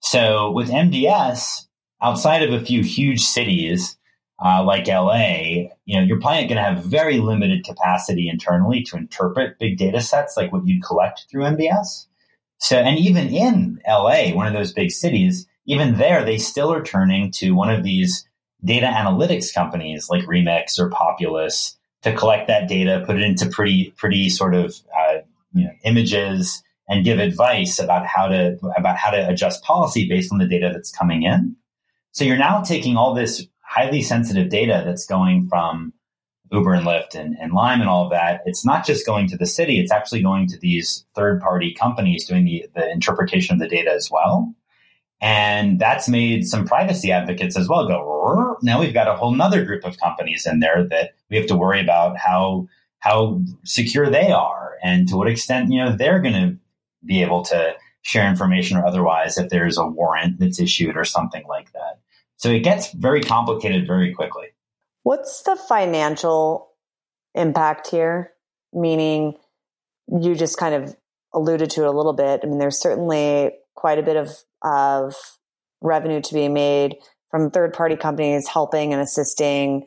So 0.00 0.50
with 0.50 0.68
MDS, 0.68 1.66
outside 2.02 2.42
of 2.42 2.52
a 2.52 2.62
few 2.62 2.82
huge 2.82 3.22
cities, 3.22 3.96
uh, 4.44 4.62
like 4.62 4.88
LA, 4.88 5.70
you 5.86 5.96
know, 5.96 6.02
you're 6.02 6.20
probably 6.20 6.42
going 6.42 6.56
to 6.56 6.62
have 6.62 6.84
very 6.84 7.18
limited 7.18 7.64
capacity 7.64 8.28
internally 8.28 8.82
to 8.82 8.96
interpret 8.96 9.58
big 9.58 9.78
data 9.78 10.02
sets 10.02 10.36
like 10.36 10.52
what 10.52 10.66
you'd 10.66 10.84
collect 10.84 11.24
through 11.30 11.44
MDS. 11.44 12.06
So, 12.58 12.76
and 12.76 12.98
even 12.98 13.28
in 13.28 13.80
LA, 13.88 14.34
one 14.34 14.46
of 14.46 14.52
those 14.52 14.72
big 14.72 14.90
cities, 14.90 15.46
even 15.64 15.96
there, 15.96 16.22
they 16.24 16.36
still 16.36 16.72
are 16.72 16.82
turning 16.82 17.30
to 17.32 17.52
one 17.52 17.70
of 17.70 17.82
these 17.82 18.28
data 18.62 18.86
analytics 18.86 19.54
companies 19.54 20.10
like 20.10 20.24
Remix 20.24 20.78
or 20.78 20.90
Populus 20.90 21.76
to 22.02 22.14
collect 22.14 22.48
that 22.48 22.68
data, 22.68 23.02
put 23.06 23.16
it 23.16 23.22
into 23.22 23.48
pretty, 23.48 23.94
pretty 23.96 24.28
sort 24.28 24.54
of 24.54 24.74
uh, 24.94 25.18
you 25.54 25.64
know, 25.64 25.72
images, 25.84 26.62
and 26.92 27.04
give 27.04 27.18
advice 27.18 27.78
about 27.78 28.06
how 28.06 28.28
to 28.28 28.58
about 28.76 28.98
how 28.98 29.10
to 29.10 29.28
adjust 29.28 29.64
policy 29.64 30.06
based 30.06 30.30
on 30.30 30.38
the 30.38 30.46
data 30.46 30.70
that's 30.72 30.92
coming 30.92 31.22
in. 31.22 31.56
So 32.12 32.24
you're 32.24 32.36
now 32.36 32.60
taking 32.60 32.96
all 32.96 33.14
this 33.14 33.46
highly 33.60 34.02
sensitive 34.02 34.50
data 34.50 34.82
that's 34.84 35.06
going 35.06 35.48
from 35.48 35.94
Uber 36.50 36.74
and 36.74 36.86
Lyft 36.86 37.14
and, 37.14 37.34
and 37.40 37.54
Lime 37.54 37.80
and 37.80 37.88
all 37.88 38.04
of 38.04 38.10
that, 38.10 38.42
it's 38.44 38.66
not 38.66 38.84
just 38.84 39.06
going 39.06 39.26
to 39.28 39.38
the 39.38 39.46
city, 39.46 39.80
it's 39.80 39.90
actually 39.90 40.20
going 40.20 40.46
to 40.48 40.58
these 40.58 41.06
third 41.14 41.40
party 41.40 41.72
companies 41.72 42.26
doing 42.26 42.44
the, 42.44 42.66
the 42.74 42.90
interpretation 42.90 43.54
of 43.54 43.60
the 43.60 43.68
data 43.68 43.90
as 43.90 44.10
well. 44.10 44.54
And 45.22 45.78
that's 45.78 46.08
made 46.08 46.46
some 46.46 46.66
privacy 46.66 47.10
advocates 47.10 47.56
as 47.56 47.68
well 47.68 47.88
go, 47.88 48.58
now 48.62 48.80
we've 48.80 48.92
got 48.92 49.08
a 49.08 49.16
whole 49.16 49.34
nother 49.34 49.64
group 49.64 49.84
of 49.84 49.98
companies 49.98 50.46
in 50.46 50.60
there 50.60 50.86
that 50.90 51.12
we 51.30 51.38
have 51.38 51.46
to 51.46 51.56
worry 51.56 51.80
about 51.80 52.18
how 52.18 52.68
how 52.98 53.40
secure 53.64 54.08
they 54.08 54.30
are 54.30 54.76
and 54.82 55.08
to 55.08 55.16
what 55.16 55.28
extent, 55.28 55.72
you 55.72 55.82
know, 55.82 55.96
they're 55.96 56.20
gonna 56.20 56.56
be 57.04 57.22
able 57.22 57.42
to 57.44 57.74
share 58.02 58.28
information 58.28 58.76
or 58.76 58.86
otherwise 58.86 59.38
if 59.38 59.48
there's 59.48 59.78
a 59.78 59.86
warrant 59.86 60.38
that's 60.38 60.60
issued 60.60 60.96
or 60.96 61.04
something 61.04 61.44
like 61.48 61.72
that. 61.72 62.00
So 62.36 62.50
it 62.50 62.60
gets 62.60 62.92
very 62.92 63.22
complicated 63.22 63.86
very 63.86 64.12
quickly. 64.12 64.48
What's 65.04 65.42
the 65.42 65.56
financial 65.56 66.68
impact 67.34 67.88
here? 67.88 68.32
Meaning, 68.72 69.34
you 70.08 70.34
just 70.34 70.58
kind 70.58 70.74
of 70.74 70.96
alluded 71.32 71.70
to 71.70 71.82
it 71.82 71.86
a 71.86 71.92
little 71.92 72.12
bit. 72.12 72.40
I 72.42 72.46
mean, 72.46 72.58
there's 72.58 72.80
certainly 72.80 73.52
quite 73.74 73.98
a 73.98 74.02
bit 74.02 74.16
of, 74.16 74.30
of 74.62 75.14
revenue 75.80 76.20
to 76.20 76.34
be 76.34 76.48
made 76.48 76.96
from 77.30 77.50
third 77.50 77.72
party 77.72 77.96
companies 77.96 78.48
helping 78.48 78.92
and 78.92 79.00
assisting, 79.00 79.86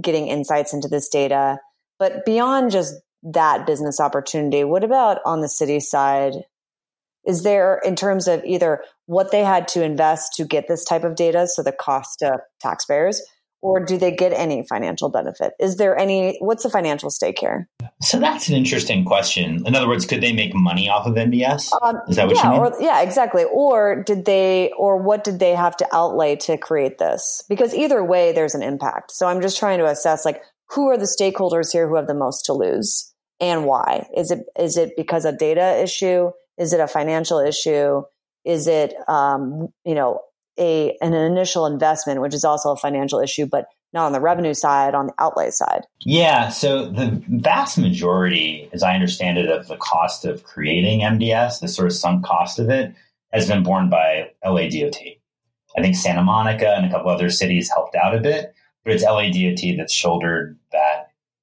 getting 0.00 0.28
insights 0.28 0.72
into 0.72 0.88
this 0.88 1.08
data. 1.08 1.58
But 1.98 2.24
beyond 2.24 2.70
just 2.70 2.94
that 3.22 3.66
business 3.66 4.00
opportunity, 4.00 4.64
what 4.64 4.84
about 4.84 5.18
on 5.24 5.40
the 5.40 5.48
city 5.48 5.80
side? 5.80 6.34
Is 7.26 7.42
there, 7.42 7.80
in 7.84 7.96
terms 7.96 8.26
of 8.28 8.44
either 8.44 8.82
what 9.06 9.32
they 9.32 9.44
had 9.44 9.68
to 9.68 9.82
invest 9.82 10.34
to 10.36 10.44
get 10.44 10.68
this 10.68 10.84
type 10.84 11.04
of 11.04 11.14
data, 11.14 11.46
so 11.46 11.62
the 11.62 11.72
cost 11.72 12.20
to 12.20 12.38
taxpayers, 12.60 13.22
or 13.60 13.84
do 13.84 13.98
they 13.98 14.12
get 14.12 14.32
any 14.32 14.64
financial 14.66 15.08
benefit? 15.08 15.52
Is 15.58 15.76
there 15.76 15.98
any, 15.98 16.38
what's 16.40 16.62
the 16.62 16.70
financial 16.70 17.10
stake 17.10 17.38
here? 17.40 17.68
So 18.00 18.20
that's 18.20 18.48
an 18.48 18.54
interesting 18.54 19.04
question. 19.04 19.66
In 19.66 19.74
other 19.74 19.88
words, 19.88 20.06
could 20.06 20.20
they 20.20 20.32
make 20.32 20.54
money 20.54 20.88
off 20.88 21.06
of 21.06 21.16
MDS? 21.16 21.72
Um, 21.82 22.00
Is 22.08 22.16
that 22.16 22.28
what 22.28 22.36
yeah, 22.36 22.44
you 22.44 22.50
mean? 22.50 22.60
Or, 22.60 22.72
yeah, 22.80 23.02
exactly. 23.02 23.44
Or 23.44 24.04
did 24.04 24.24
they, 24.24 24.70
or 24.78 24.96
what 24.96 25.24
did 25.24 25.40
they 25.40 25.56
have 25.56 25.76
to 25.78 25.88
outlay 25.92 26.36
to 26.36 26.56
create 26.56 26.98
this? 26.98 27.42
Because 27.48 27.74
either 27.74 28.04
way, 28.04 28.32
there's 28.32 28.54
an 28.54 28.62
impact. 28.62 29.10
So 29.10 29.26
I'm 29.26 29.40
just 29.40 29.58
trying 29.58 29.80
to 29.80 29.86
assess 29.86 30.24
like, 30.24 30.40
who 30.70 30.88
are 30.88 30.98
the 30.98 31.12
stakeholders 31.20 31.72
here 31.72 31.88
who 31.88 31.96
have 31.96 32.06
the 32.06 32.14
most 32.14 32.44
to 32.44 32.52
lose 32.52 33.07
and 33.40 33.64
why? 33.64 34.08
Is 34.16 34.30
it, 34.30 34.40
is 34.58 34.76
it 34.76 34.92
because 34.96 35.24
of 35.24 35.38
data 35.38 35.82
issue? 35.82 36.30
Is 36.58 36.72
it 36.72 36.80
a 36.80 36.88
financial 36.88 37.38
issue? 37.38 38.02
Is 38.44 38.66
it, 38.66 38.94
um, 39.08 39.68
you 39.84 39.94
know, 39.94 40.20
a 40.58 40.96
an 41.00 41.14
initial 41.14 41.66
investment, 41.66 42.20
which 42.20 42.34
is 42.34 42.44
also 42.44 42.72
a 42.72 42.76
financial 42.76 43.20
issue, 43.20 43.46
but 43.46 43.66
not 43.92 44.06
on 44.06 44.12
the 44.12 44.20
revenue 44.20 44.54
side, 44.54 44.94
on 44.94 45.06
the 45.06 45.14
outlay 45.18 45.50
side? 45.50 45.82
Yeah. 46.00 46.48
So 46.48 46.88
the 46.88 47.22
vast 47.28 47.78
majority, 47.78 48.68
as 48.72 48.82
I 48.82 48.94
understand 48.94 49.38
it, 49.38 49.48
of 49.48 49.68
the 49.68 49.76
cost 49.76 50.24
of 50.24 50.44
creating 50.44 51.00
MDS, 51.00 51.60
the 51.60 51.68
sort 51.68 51.86
of 51.86 51.94
sunk 51.94 52.24
cost 52.24 52.58
of 52.58 52.68
it, 52.68 52.92
has 53.32 53.48
been 53.48 53.62
borne 53.62 53.88
by 53.88 54.30
LA 54.44 54.68
DOT. 54.68 54.98
I 55.76 55.80
think 55.80 55.94
Santa 55.94 56.22
Monica 56.22 56.74
and 56.74 56.86
a 56.86 56.90
couple 56.90 57.10
other 57.10 57.30
cities 57.30 57.70
helped 57.70 57.94
out 57.94 58.14
a 58.14 58.20
bit, 58.20 58.52
but 58.84 58.94
it's 58.94 59.04
LA 59.04 59.30
DOT 59.30 59.76
that's 59.76 59.92
shouldered 59.92 60.58
that 60.72 60.97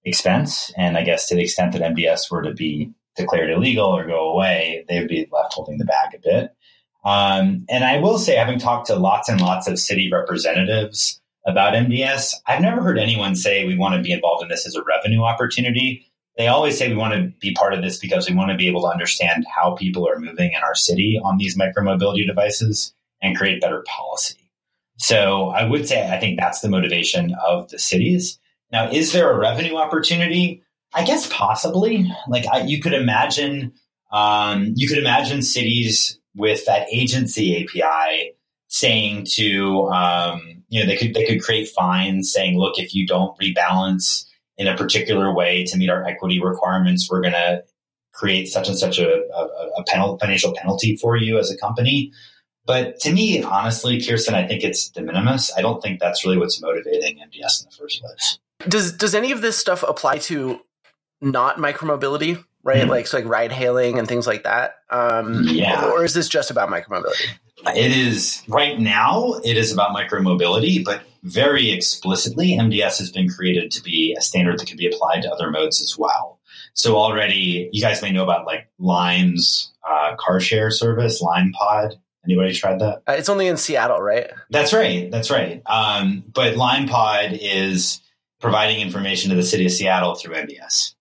expense. 0.06 0.72
And 0.78 0.97
I 0.97 1.03
guess 1.03 1.28
to 1.28 1.36
the 1.36 1.43
extent 1.43 1.74
that 1.74 1.82
MDS 1.82 2.32
were 2.32 2.43
to 2.43 2.53
be 2.53 2.91
declared 3.16 3.49
illegal 3.49 3.88
or 3.88 4.06
go 4.06 4.32
away, 4.32 4.86
they 4.88 4.99
would 4.99 5.08
be 5.08 5.28
left 5.32 5.53
holding 5.53 5.78
the 5.78 5.86
bag 5.86 6.14
a 6.14 6.20
bit. 6.20 6.56
Um, 7.03 7.66
and 7.70 7.84
I 7.84 7.99
will 7.99 8.18
say, 8.18 8.36
having 8.36 8.60
talked 8.60 8.88
to 8.88 8.95
lots 8.95 9.30
and 9.30 9.39
lots 9.39 9.68
of 9.68 9.80
city 9.80 10.10
representatives 10.12 11.22
about 11.45 11.76
MDS, 11.76 12.34
I've 12.47 12.62
never 12.62 12.82
heard 12.82 12.97
anyone 12.97 13.36
say 13.36 13.66
we 13.66 13.78
want 13.78 13.95
to 13.95 14.01
be 14.01 14.12
involved 14.12 14.41
in 14.41 14.49
this 14.49 14.66
as 14.66 14.76
a 14.76 14.84
revenue 14.84 15.22
opportunity. 15.22 16.12
They 16.38 16.47
always 16.47 16.78
say 16.78 16.89
we 16.89 16.95
want 16.95 17.14
to 17.14 17.32
be 17.39 17.53
part 17.53 17.74
of 17.74 17.82
this 17.82 17.99
because 17.99 18.28
we 18.28 18.36
want 18.36 18.49
to 18.51 18.58
be 18.58 18.68
able 18.68 18.82
to 18.82 18.88
understand 18.88 19.45
how 19.56 19.76
people 19.76 20.10
are 20.10 20.20
moving 20.20 20.51
in 20.51 20.64
our 20.64 20.76
city 20.76 21.20
on 21.24 21.38
these 21.38 21.58
micromobility 21.58 22.26
devices 22.26 22.93
and 23.22 23.38
create 23.38 23.62
better 23.62 23.84
policy. 23.88 24.51
So 24.97 25.49
I 25.49 25.64
would 25.64 25.88
say 25.88 26.10
I 26.10 26.20
think 26.20 26.39
that's 26.39 26.62
the 26.62 26.70
motivation 26.70 27.36
of 27.45 27.70
the 27.70 27.80
cities. 27.80 28.39
Now, 28.72 28.89
is 28.89 29.11
there 29.11 29.32
a 29.32 29.38
revenue 29.38 29.76
opportunity? 29.76 30.63
I 30.93 31.03
guess 31.03 31.32
possibly. 31.32 32.11
Like 32.28 32.45
I, 32.47 32.61
you 32.61 32.82
could 32.82 32.93
imagine, 32.93 33.74
um, 34.11 34.74
you 34.76 34.88
could 34.88 34.97
imagine 34.97 35.41
cities 35.41 36.20
with 36.36 36.66
that 36.66 36.88
agency 36.91 37.63
API 37.63 38.34
saying 38.68 39.26
to, 39.36 39.88
um, 39.88 40.63
you 40.70 40.80
know, 40.80 40.86
they 40.86 40.97
could 40.97 41.13
they 41.13 41.26
could 41.26 41.41
create 41.41 41.70
fines 41.70 42.32
saying, 42.32 42.57
look, 42.57 42.80
if 42.80 42.93
you 42.93 43.05
don't 43.05 43.38
rebalance 43.39 44.26
in 44.57 44.68
a 44.68 44.76
particular 44.76 45.34
way 45.34 45.66
to 45.66 45.78
meet 45.78 45.89
our 45.89 46.05
equity 46.05 46.41
requirements, 46.41 47.09
we're 47.09 47.22
going 47.22 47.34
to 47.34 47.63
create 48.13 48.47
such 48.47 48.70
and 48.70 48.78
such 48.78 48.97
a, 48.97 49.24
a, 49.34 49.82
a 49.82 50.18
financial 50.18 50.53
penalty 50.53 50.95
for 50.95 51.18
you 51.18 51.38
as 51.38 51.51
a 51.51 51.57
company. 51.57 52.11
But 52.66 52.99
to 53.01 53.13
me, 53.13 53.43
honestly, 53.43 54.01
Kirsten, 54.01 54.34
I 54.34 54.47
think 54.47 54.63
it's 54.63 54.89
de 54.89 55.01
minimis. 55.01 55.51
I 55.55 55.61
don't 55.61 55.82
think 55.84 55.99
that's 55.99 56.26
really 56.26 56.38
what's 56.38 56.61
motivating 56.61 57.18
MDS 57.18 57.63
in 57.63 57.70
the 57.70 57.76
first 57.78 58.01
place. 58.01 58.39
Does 58.68 58.93
does 58.93 59.16
any 59.16 59.32
of 59.32 59.41
this 59.41 59.58
stuff 59.58 59.84
apply 59.84 60.20
to 60.20 60.62
not 61.22 61.58
micromobility, 61.58 62.43
right? 62.64 62.82
Mm-hmm. 62.82 62.89
Like 62.89 63.08
so 63.08 63.18
like 63.18 63.28
ride 63.28 63.51
hailing 63.51 63.99
and 63.99 64.08
things 64.08 64.28
like 64.28 64.43
that. 64.43 64.76
Um, 64.89 65.43
yeah. 65.47 65.89
Or 65.89 66.03
is 66.03 66.14
this 66.14 66.28
just 66.28 66.51
about 66.51 66.70
micromobility? 66.70 67.28
It 67.76 67.91
is 67.91 68.43
right 68.47 68.80
now. 68.80 69.39
It 69.43 69.58
is 69.58 69.72
about 69.72 69.95
micromobility, 69.95 70.84
but 70.84 71.01
very 71.24 71.72
explicitly, 71.72 72.51
MDS 72.51 72.99
has 72.99 73.12
been 73.12 73.30
created 73.30 73.72
to 73.72 73.82
be 73.82 74.16
a 74.18 74.22
standard 74.22 74.60
that 74.60 74.68
can 74.68 74.78
be 74.78 74.86
applied 74.88 75.22
to 75.24 75.32
other 75.32 75.49
modes 75.49 75.82
as 75.82 75.97
well. 75.97 76.39
So 76.74 76.97
already, 76.97 77.70
you 77.72 77.82
guys 77.82 78.01
may 78.01 78.12
know 78.12 78.24
about 78.24 78.45
like 78.45 78.68
Lime's 78.78 79.74
uh, 79.89 80.16
car 80.18 80.39
share 80.39 80.70
service, 80.70 81.22
Lime 81.22 81.51
Pod. 81.53 81.95
Anybody 82.26 82.53
tried 82.53 82.80
that? 82.80 83.03
Uh, 83.08 83.14
it's 83.14 83.30
only 83.30 83.47
in 83.47 83.58
Seattle, 83.58 84.01
right? 84.01 84.30
That's 84.49 84.74
right. 84.74 85.10
That's 85.10 85.32
right. 85.32 85.62
Um, 85.66 86.24
but 86.32 86.58
Lime 86.58 86.88
Pod 86.88 87.32
is 87.34 88.01
providing 88.46 88.80
information 88.80 89.32
to 89.32 89.36
the 89.36 89.43
city 89.43 89.66
of 89.66 89.72
Seattle 89.72 90.16
through 90.16 90.36
MDS. 90.36 90.93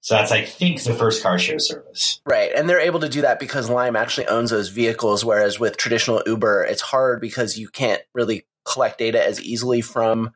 So 0.00 0.14
that's, 0.14 0.32
I 0.32 0.44
think, 0.44 0.82
the 0.82 0.94
first 0.94 1.22
car 1.22 1.38
share 1.38 1.58
service. 1.58 2.20
Right. 2.24 2.50
And 2.54 2.68
they're 2.68 2.80
able 2.80 3.00
to 3.00 3.08
do 3.08 3.22
that 3.22 3.38
because 3.38 3.68
Lime 3.68 3.96
actually 3.96 4.28
owns 4.28 4.50
those 4.50 4.68
vehicles, 4.68 5.24
whereas 5.24 5.60
with 5.60 5.76
traditional 5.76 6.22
Uber, 6.24 6.64
it's 6.64 6.80
hard 6.80 7.20
because 7.20 7.58
you 7.58 7.68
can't 7.68 8.00
really 8.14 8.46
collect 8.64 8.98
data 8.98 9.22
as 9.22 9.42
easily 9.42 9.80
from 9.80 10.32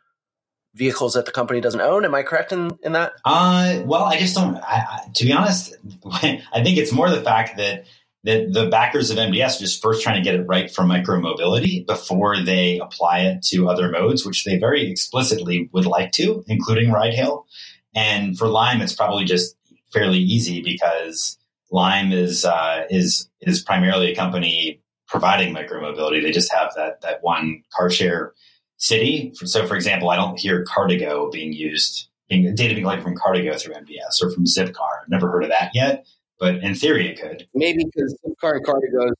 vehicles 0.74 1.14
that 1.14 1.26
the 1.26 1.32
company 1.32 1.60
doesn't 1.60 1.80
own. 1.80 2.04
Am 2.04 2.14
I 2.14 2.22
correct 2.22 2.52
in, 2.52 2.76
in 2.82 2.92
that? 2.92 3.12
Uh, 3.24 3.80
well, 3.84 4.04
I 4.04 4.18
just 4.18 4.34
don't, 4.34 4.56
I, 4.56 4.84
I, 4.90 5.08
to 5.14 5.24
be 5.24 5.32
honest, 5.32 5.74
I 6.12 6.62
think 6.62 6.76
it's 6.76 6.92
more 6.92 7.08
the 7.08 7.22
fact 7.22 7.56
that 7.58 7.86
that 8.24 8.52
the 8.52 8.68
backers 8.68 9.10
of 9.10 9.18
MDS 9.18 9.56
are 9.56 9.60
just 9.60 9.82
first 9.82 10.02
trying 10.02 10.22
to 10.22 10.24
get 10.24 10.38
it 10.38 10.46
right 10.46 10.70
for 10.70 10.84
micromobility 10.84 11.84
before 11.86 12.40
they 12.40 12.78
apply 12.78 13.20
it 13.20 13.42
to 13.42 13.68
other 13.68 13.90
modes, 13.90 14.24
which 14.24 14.44
they 14.44 14.58
very 14.58 14.88
explicitly 14.88 15.68
would 15.72 15.86
like 15.86 16.12
to, 16.12 16.44
including 16.46 16.92
ride 16.92 17.14
hail. 17.14 17.46
And 17.94 18.38
for 18.38 18.46
Lime, 18.46 18.80
it's 18.80 18.92
probably 18.92 19.24
just 19.24 19.56
fairly 19.92 20.18
easy 20.18 20.62
because 20.62 21.36
Lime 21.70 22.12
is 22.12 22.44
uh, 22.44 22.84
is 22.90 23.28
is 23.40 23.60
primarily 23.60 24.12
a 24.12 24.16
company 24.16 24.80
providing 25.08 25.54
micromobility. 25.54 26.22
They 26.22 26.30
just 26.30 26.52
have 26.52 26.72
that 26.76 27.00
that 27.00 27.22
one 27.22 27.62
car 27.74 27.90
share 27.90 28.34
city. 28.76 29.32
So, 29.34 29.66
for 29.66 29.74
example, 29.74 30.10
I 30.10 30.16
don't 30.16 30.38
hear 30.38 30.64
Car2Go 30.64 31.30
being 31.30 31.52
used, 31.52 32.08
being, 32.28 32.52
data 32.54 32.74
being 32.74 32.84
collected 32.84 33.04
from 33.04 33.16
Car2Go 33.16 33.60
through 33.60 33.74
MDS 33.74 34.22
or 34.22 34.30
from 34.30 34.44
Zipcar. 34.44 35.02
I've 35.02 35.08
never 35.08 35.30
heard 35.30 35.44
of 35.44 35.50
that 35.50 35.70
yet 35.72 36.04
but 36.42 36.56
in 36.56 36.74
theory 36.74 37.08
it 37.08 37.20
could. 37.20 37.46
Maybe 37.54 37.84
because 37.84 38.18
Zipcar 38.26 38.56
and 38.56 38.66
Car2Go's 38.66 39.14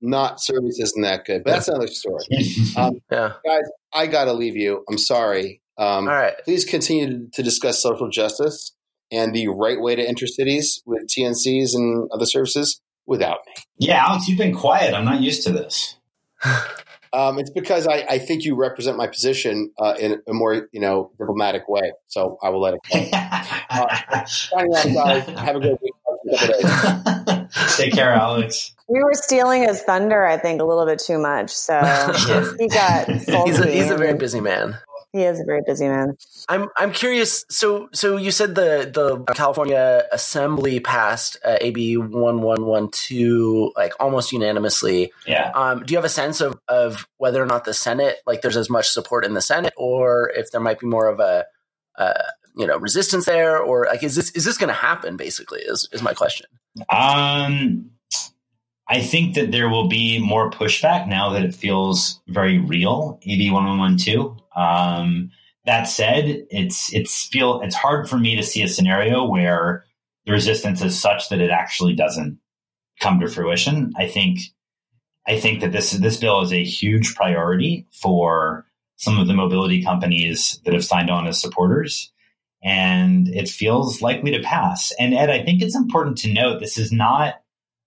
not 0.00 0.40
service 0.40 0.78
isn't 0.78 1.02
that 1.02 1.24
good, 1.24 1.42
but 1.42 1.50
that's 1.50 1.66
another 1.66 1.88
story. 1.88 2.24
Um, 2.76 3.00
yeah. 3.10 3.32
Guys, 3.44 3.64
I 3.92 4.06
got 4.06 4.26
to 4.26 4.32
leave 4.32 4.56
you. 4.56 4.84
I'm 4.88 4.98
sorry. 4.98 5.60
Um, 5.76 6.06
All 6.06 6.14
right. 6.14 6.34
Please 6.44 6.64
continue 6.64 7.28
to 7.32 7.42
discuss 7.42 7.82
social 7.82 8.08
justice 8.08 8.72
and 9.10 9.34
the 9.34 9.48
right 9.48 9.80
way 9.80 9.96
to 9.96 10.02
enter 10.06 10.28
cities 10.28 10.80
with 10.86 11.08
TNCs 11.08 11.74
and 11.74 12.08
other 12.12 12.26
services 12.26 12.80
without 13.06 13.38
me. 13.46 13.54
Yeah, 13.78 14.06
Alex, 14.06 14.28
you've 14.28 14.38
been 14.38 14.54
quiet. 14.54 14.94
I'm 14.94 15.04
not 15.04 15.20
used 15.20 15.42
to 15.44 15.52
this. 15.52 15.96
Um, 17.10 17.38
it's 17.38 17.50
because 17.50 17.86
I, 17.86 18.04
I, 18.06 18.18
think 18.18 18.44
you 18.44 18.54
represent 18.54 18.98
my 18.98 19.06
position 19.06 19.72
uh, 19.78 19.94
in 19.98 20.20
a 20.28 20.34
more 20.34 20.68
you 20.72 20.80
know 20.80 21.10
diplomatic 21.18 21.66
way. 21.66 21.92
So 22.06 22.36
I 22.42 22.50
will 22.50 22.60
let 22.60 22.74
it 22.74 22.80
go. 22.92 23.08
uh, 23.70 24.24
signing 24.26 24.94
guys. 24.94 25.26
Have 25.26 25.56
a 25.56 25.60
good 25.60 25.78
week. 25.82 25.94
Take 27.76 27.92
care, 27.92 28.12
Alex. 28.12 28.74
We 28.88 29.02
were 29.02 29.14
stealing 29.14 29.62
his 29.62 29.82
thunder, 29.82 30.26
I 30.26 30.38
think, 30.38 30.60
a 30.60 30.64
little 30.64 30.86
bit 30.86 30.98
too 30.98 31.18
much. 31.18 31.50
So 31.50 31.78
he 32.58 32.68
got. 32.68 33.08
He's 33.08 33.58
a, 33.58 33.70
he's 33.70 33.90
a 33.90 33.96
very 33.96 34.14
busy 34.14 34.40
man. 34.40 34.78
He 35.12 35.22
is 35.22 35.40
a 35.40 35.44
very 35.44 35.62
busy 35.66 35.88
man. 35.88 36.16
I'm 36.48 36.68
I'm 36.76 36.92
curious. 36.92 37.46
So 37.48 37.88
so 37.92 38.16
you 38.16 38.30
said 38.30 38.54
the 38.54 38.90
the 38.92 39.32
California 39.34 40.04
Assembly 40.12 40.80
passed 40.80 41.38
uh, 41.44 41.56
AB 41.60 41.96
one 41.96 42.42
one 42.42 42.66
one 42.66 42.90
two 42.90 43.72
like 43.74 43.94
almost 43.98 44.32
unanimously. 44.32 45.12
Yeah. 45.26 45.50
Um, 45.54 45.82
do 45.84 45.92
you 45.92 45.98
have 45.98 46.04
a 46.04 46.10
sense 46.10 46.42
of 46.42 46.60
of 46.68 47.08
whether 47.16 47.42
or 47.42 47.46
not 47.46 47.64
the 47.64 47.72
Senate 47.72 48.16
like 48.26 48.42
there's 48.42 48.56
as 48.56 48.68
much 48.68 48.90
support 48.90 49.24
in 49.24 49.32
the 49.32 49.40
Senate, 49.40 49.72
or 49.76 50.30
if 50.30 50.50
there 50.50 50.60
might 50.60 50.78
be 50.78 50.86
more 50.86 51.08
of 51.08 51.20
a 51.20 51.46
uh, 51.96 52.22
you 52.58 52.66
know 52.66 52.76
resistance 52.76 53.24
there, 53.24 53.58
or 53.58 53.86
like 53.86 54.02
is 54.02 54.14
this 54.14 54.30
is 54.32 54.44
this 54.44 54.58
going 54.58 54.68
to 54.68 54.74
happen? 54.74 55.16
Basically, 55.16 55.60
is 55.60 55.88
is 55.92 56.02
my 56.02 56.12
question. 56.12 56.46
Um. 56.90 57.90
I 58.90 59.02
think 59.02 59.34
that 59.34 59.52
there 59.52 59.68
will 59.68 59.86
be 59.86 60.18
more 60.18 60.50
pushback 60.50 61.06
now 61.06 61.28
that 61.34 61.44
it 61.44 61.54
feels 61.54 62.22
very 62.26 62.58
real. 62.58 63.20
AB 63.22 63.50
one 63.50 63.66
one 63.66 63.78
one 63.78 63.96
two. 63.98 64.34
Um, 64.56 65.30
that 65.66 65.84
said, 65.84 66.46
it's 66.50 66.90
it's 66.94 67.28
feel 67.28 67.60
it's 67.60 67.74
hard 67.74 68.08
for 68.08 68.16
me 68.16 68.34
to 68.36 68.42
see 68.42 68.62
a 68.62 68.68
scenario 68.68 69.26
where 69.26 69.84
the 70.24 70.32
resistance 70.32 70.80
is 70.80 70.98
such 70.98 71.28
that 71.28 71.40
it 71.40 71.50
actually 71.50 71.94
doesn't 71.94 72.38
come 73.00 73.20
to 73.20 73.28
fruition. 73.28 73.92
I 73.98 74.06
think 74.08 74.40
I 75.26 75.38
think 75.38 75.60
that 75.60 75.72
this 75.72 75.90
this 75.90 76.16
bill 76.16 76.40
is 76.40 76.52
a 76.52 76.64
huge 76.64 77.14
priority 77.14 77.86
for 77.92 78.64
some 78.96 79.18
of 79.18 79.26
the 79.26 79.34
mobility 79.34 79.82
companies 79.82 80.58
that 80.64 80.72
have 80.72 80.84
signed 80.84 81.10
on 81.10 81.26
as 81.26 81.38
supporters, 81.38 82.10
and 82.62 83.28
it 83.28 83.48
feels 83.48 84.02
likely 84.02 84.30
to 84.32 84.42
pass. 84.42 84.92
And 84.98 85.14
Ed, 85.14 85.30
I 85.30 85.44
think 85.44 85.62
it's 85.62 85.76
important 85.76 86.18
to 86.18 86.32
note 86.32 86.60
this 86.60 86.78
is 86.78 86.92
not 86.92 87.40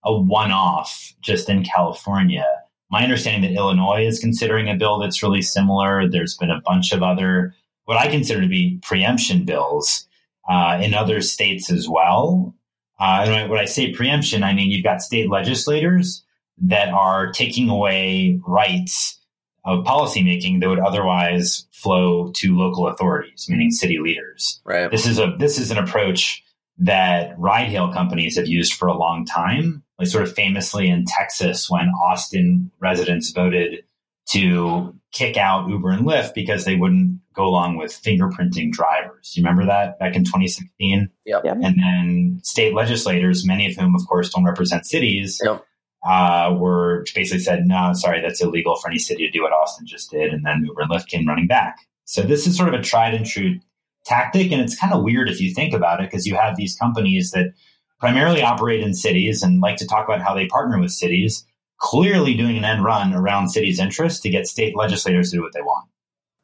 a 0.03 0.13
one-off 0.13 1.13
just 1.21 1.49
in 1.49 1.63
California. 1.63 2.45
My 2.89 3.03
understanding 3.03 3.49
that 3.49 3.57
Illinois 3.57 4.05
is 4.05 4.19
considering 4.19 4.69
a 4.69 4.75
bill 4.75 4.99
that's 4.99 5.23
really 5.23 5.41
similar. 5.41 6.07
There's 6.09 6.37
been 6.37 6.51
a 6.51 6.61
bunch 6.65 6.91
of 6.91 7.03
other 7.03 7.53
what 7.85 7.97
I 7.97 8.09
consider 8.09 8.41
to 8.41 8.47
be 8.47 8.79
preemption 8.83 9.43
bills 9.43 10.07
uh, 10.49 10.79
in 10.81 10.93
other 10.93 11.21
states 11.21 11.71
as 11.71 11.89
well. 11.89 12.55
Uh, 12.99 13.25
and 13.25 13.49
when 13.49 13.59
I 13.59 13.65
say 13.65 13.91
preemption, 13.91 14.43
I 14.43 14.53
mean 14.53 14.69
you've 14.69 14.83
got 14.83 15.01
state 15.01 15.29
legislators 15.29 16.23
that 16.59 16.89
are 16.89 17.31
taking 17.31 17.69
away 17.69 18.39
rights 18.47 19.19
of 19.63 19.83
policymaking 19.83 20.59
that 20.59 20.69
would 20.69 20.79
otherwise 20.79 21.67
flow 21.71 22.31
to 22.35 22.57
local 22.57 22.87
authorities, 22.87 23.45
meaning 23.47 23.67
mm-hmm. 23.67 23.73
city 23.73 23.99
leaders. 23.99 24.61
Right. 24.65 24.89
This 24.89 25.05
is 25.05 25.19
a 25.19 25.35
this 25.37 25.59
is 25.59 25.71
an 25.71 25.77
approach 25.77 26.43
that 26.79 27.37
ride 27.37 27.67
hail 27.67 27.93
companies 27.93 28.37
have 28.37 28.47
used 28.47 28.73
for 28.73 28.87
a 28.87 28.97
long 28.97 29.25
time. 29.25 29.83
Like 29.99 30.07
sort 30.07 30.23
of 30.23 30.33
famously 30.33 30.89
in 30.89 31.05
Texas 31.05 31.69
when 31.69 31.89
Austin 31.89 32.71
residents 32.79 33.29
voted 33.31 33.83
to 34.29 34.95
kick 35.11 35.37
out 35.37 35.69
Uber 35.69 35.91
and 35.91 36.05
Lyft 36.05 36.33
because 36.33 36.65
they 36.65 36.75
wouldn't 36.75 37.19
go 37.33 37.45
along 37.45 37.77
with 37.77 37.91
fingerprinting 37.91 38.71
drivers. 38.71 39.33
You 39.35 39.43
remember 39.43 39.65
that 39.65 39.99
back 39.99 40.15
in 40.15 40.23
2016? 40.23 41.09
Yep. 41.25 41.41
yep. 41.43 41.57
And 41.61 41.77
then 41.77 42.39
state 42.43 42.73
legislators, 42.73 43.45
many 43.45 43.69
of 43.69 43.75
whom, 43.75 43.95
of 43.95 44.01
course, 44.07 44.29
don't 44.29 44.45
represent 44.45 44.85
cities, 44.85 45.39
yep. 45.43 45.63
Uh, 46.03 46.55
were 46.57 47.05
basically 47.13 47.39
said, 47.39 47.65
no, 47.65 47.93
sorry, 47.93 48.21
that's 48.21 48.41
illegal 48.41 48.75
for 48.75 48.89
any 48.89 48.99
city 48.99 49.25
to 49.25 49.31
do 49.31 49.43
what 49.43 49.53
Austin 49.53 49.85
just 49.85 50.11
did. 50.11 50.33
And 50.33 50.45
then 50.45 50.65
Uber 50.65 50.81
and 50.81 50.91
Lyft 50.91 51.07
came 51.07 51.27
running 51.27 51.47
back. 51.47 51.87
So 52.05 52.21
this 52.21 52.47
is 52.47 52.57
sort 52.57 52.73
of 52.73 52.79
a 52.79 52.83
tried 52.83 53.13
and 53.13 53.25
true 53.25 53.59
tactic. 54.05 54.51
And 54.51 54.61
it's 54.61 54.77
kind 54.77 54.93
of 54.93 55.03
weird 55.03 55.29
if 55.29 55.39
you 55.39 55.53
think 55.53 55.73
about 55.73 56.01
it, 56.01 56.09
because 56.09 56.25
you 56.25 56.35
have 56.35 56.57
these 56.57 56.75
companies 56.75 57.31
that 57.31 57.53
primarily 57.99 58.41
operate 58.41 58.81
in 58.81 58.93
cities 58.93 59.43
and 59.43 59.61
like 59.61 59.77
to 59.77 59.87
talk 59.87 60.07
about 60.07 60.21
how 60.21 60.33
they 60.33 60.47
partner 60.47 60.79
with 60.79 60.91
cities 60.91 61.45
clearly 61.77 62.35
doing 62.35 62.57
an 62.57 62.65
end 62.65 62.83
run 62.83 63.13
around 63.13 63.49
cities' 63.49 63.79
interests 63.79 64.19
to 64.21 64.29
get 64.29 64.47
state 64.47 64.75
legislators 64.75 65.31
to 65.31 65.37
do 65.37 65.41
what 65.41 65.53
they 65.53 65.61
want. 65.61 65.87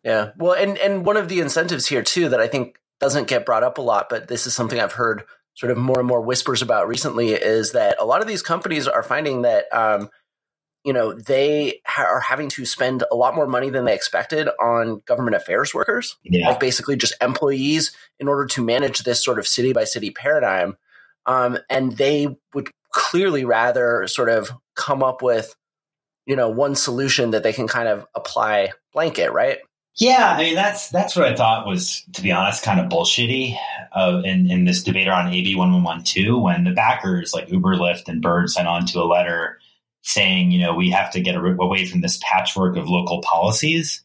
Yeah. 0.03 0.31
Well, 0.37 0.53
and, 0.53 0.77
and 0.77 1.05
one 1.05 1.17
of 1.17 1.29
the 1.29 1.39
incentives 1.39 1.87
here, 1.87 2.01
too, 2.01 2.29
that 2.29 2.39
I 2.39 2.47
think 2.47 2.79
doesn't 2.99 3.27
get 3.27 3.45
brought 3.45 3.63
up 3.63 3.77
a 3.77 3.81
lot, 3.81 4.07
but 4.09 4.27
this 4.27 4.47
is 4.47 4.55
something 4.55 4.79
I've 4.79 4.93
heard 4.93 5.23
sort 5.57 5.71
of 5.71 5.77
more 5.77 5.97
and 5.97 6.07
more 6.07 6.21
whispers 6.21 6.61
about 6.61 6.87
recently 6.87 7.29
is 7.29 7.71
that 7.71 7.97
a 7.99 8.05
lot 8.05 8.21
of 8.21 8.27
these 8.27 8.43
companies 8.43 8.87
are 8.87 9.01
finding 9.01 9.41
that, 9.41 9.65
um, 9.73 10.07
you 10.85 10.93
know, 10.93 11.11
they 11.13 11.81
ha- 11.83 12.03
are 12.03 12.19
having 12.19 12.47
to 12.47 12.63
spend 12.63 13.03
a 13.11 13.15
lot 13.15 13.33
more 13.33 13.47
money 13.47 13.71
than 13.71 13.83
they 13.83 13.95
expected 13.95 14.47
on 14.61 15.01
government 15.07 15.35
affairs 15.35 15.73
workers, 15.73 16.15
Yeah. 16.23 16.49
like 16.49 16.59
basically 16.59 16.95
just 16.95 17.15
employees, 17.21 17.91
in 18.19 18.27
order 18.27 18.45
to 18.45 18.63
manage 18.63 18.99
this 18.99 19.23
sort 19.23 19.39
of 19.39 19.47
city 19.47 19.73
by 19.73 19.83
city 19.83 20.11
paradigm. 20.11 20.77
Um, 21.25 21.57
and 21.71 21.97
they 21.97 22.37
would 22.53 22.69
clearly 22.91 23.43
rather 23.43 24.05
sort 24.07 24.29
of 24.29 24.51
come 24.75 25.01
up 25.01 25.23
with, 25.23 25.55
you 26.27 26.35
know, 26.35 26.49
one 26.49 26.75
solution 26.75 27.31
that 27.31 27.41
they 27.41 27.51
can 27.51 27.67
kind 27.67 27.87
of 27.87 28.05
apply 28.13 28.73
blanket, 28.93 29.31
right? 29.31 29.57
Yeah, 29.97 30.35
I 30.37 30.37
mean 30.43 30.55
that's 30.55 30.89
that's 30.89 31.15
what 31.15 31.25
I 31.25 31.35
thought 31.35 31.65
was, 31.65 32.03
to 32.13 32.21
be 32.21 32.31
honest, 32.31 32.63
kind 32.63 32.79
of 32.79 32.87
bullshitty 32.87 33.57
uh, 33.93 34.21
in 34.23 34.49
in 34.49 34.65
this 34.65 34.83
debate 34.83 35.07
around 35.07 35.33
AB 35.33 35.55
one 35.55 35.73
one 35.73 35.83
one 35.83 36.03
two 36.03 36.37
when 36.37 36.63
the 36.65 36.71
backers 36.71 37.33
like 37.33 37.49
Uber, 37.49 37.75
Lyft, 37.75 38.07
and 38.07 38.21
Bird 38.21 38.49
sent 38.49 38.67
on 38.67 38.85
to 38.87 38.99
a 39.01 39.05
letter 39.05 39.59
saying, 40.03 40.51
you 40.51 40.59
know, 40.59 40.73
we 40.73 40.91
have 40.91 41.11
to 41.11 41.19
get 41.19 41.35
away 41.35 41.85
from 41.85 42.01
this 42.01 42.19
patchwork 42.23 42.77
of 42.77 42.87
local 42.87 43.21
policies. 43.21 44.03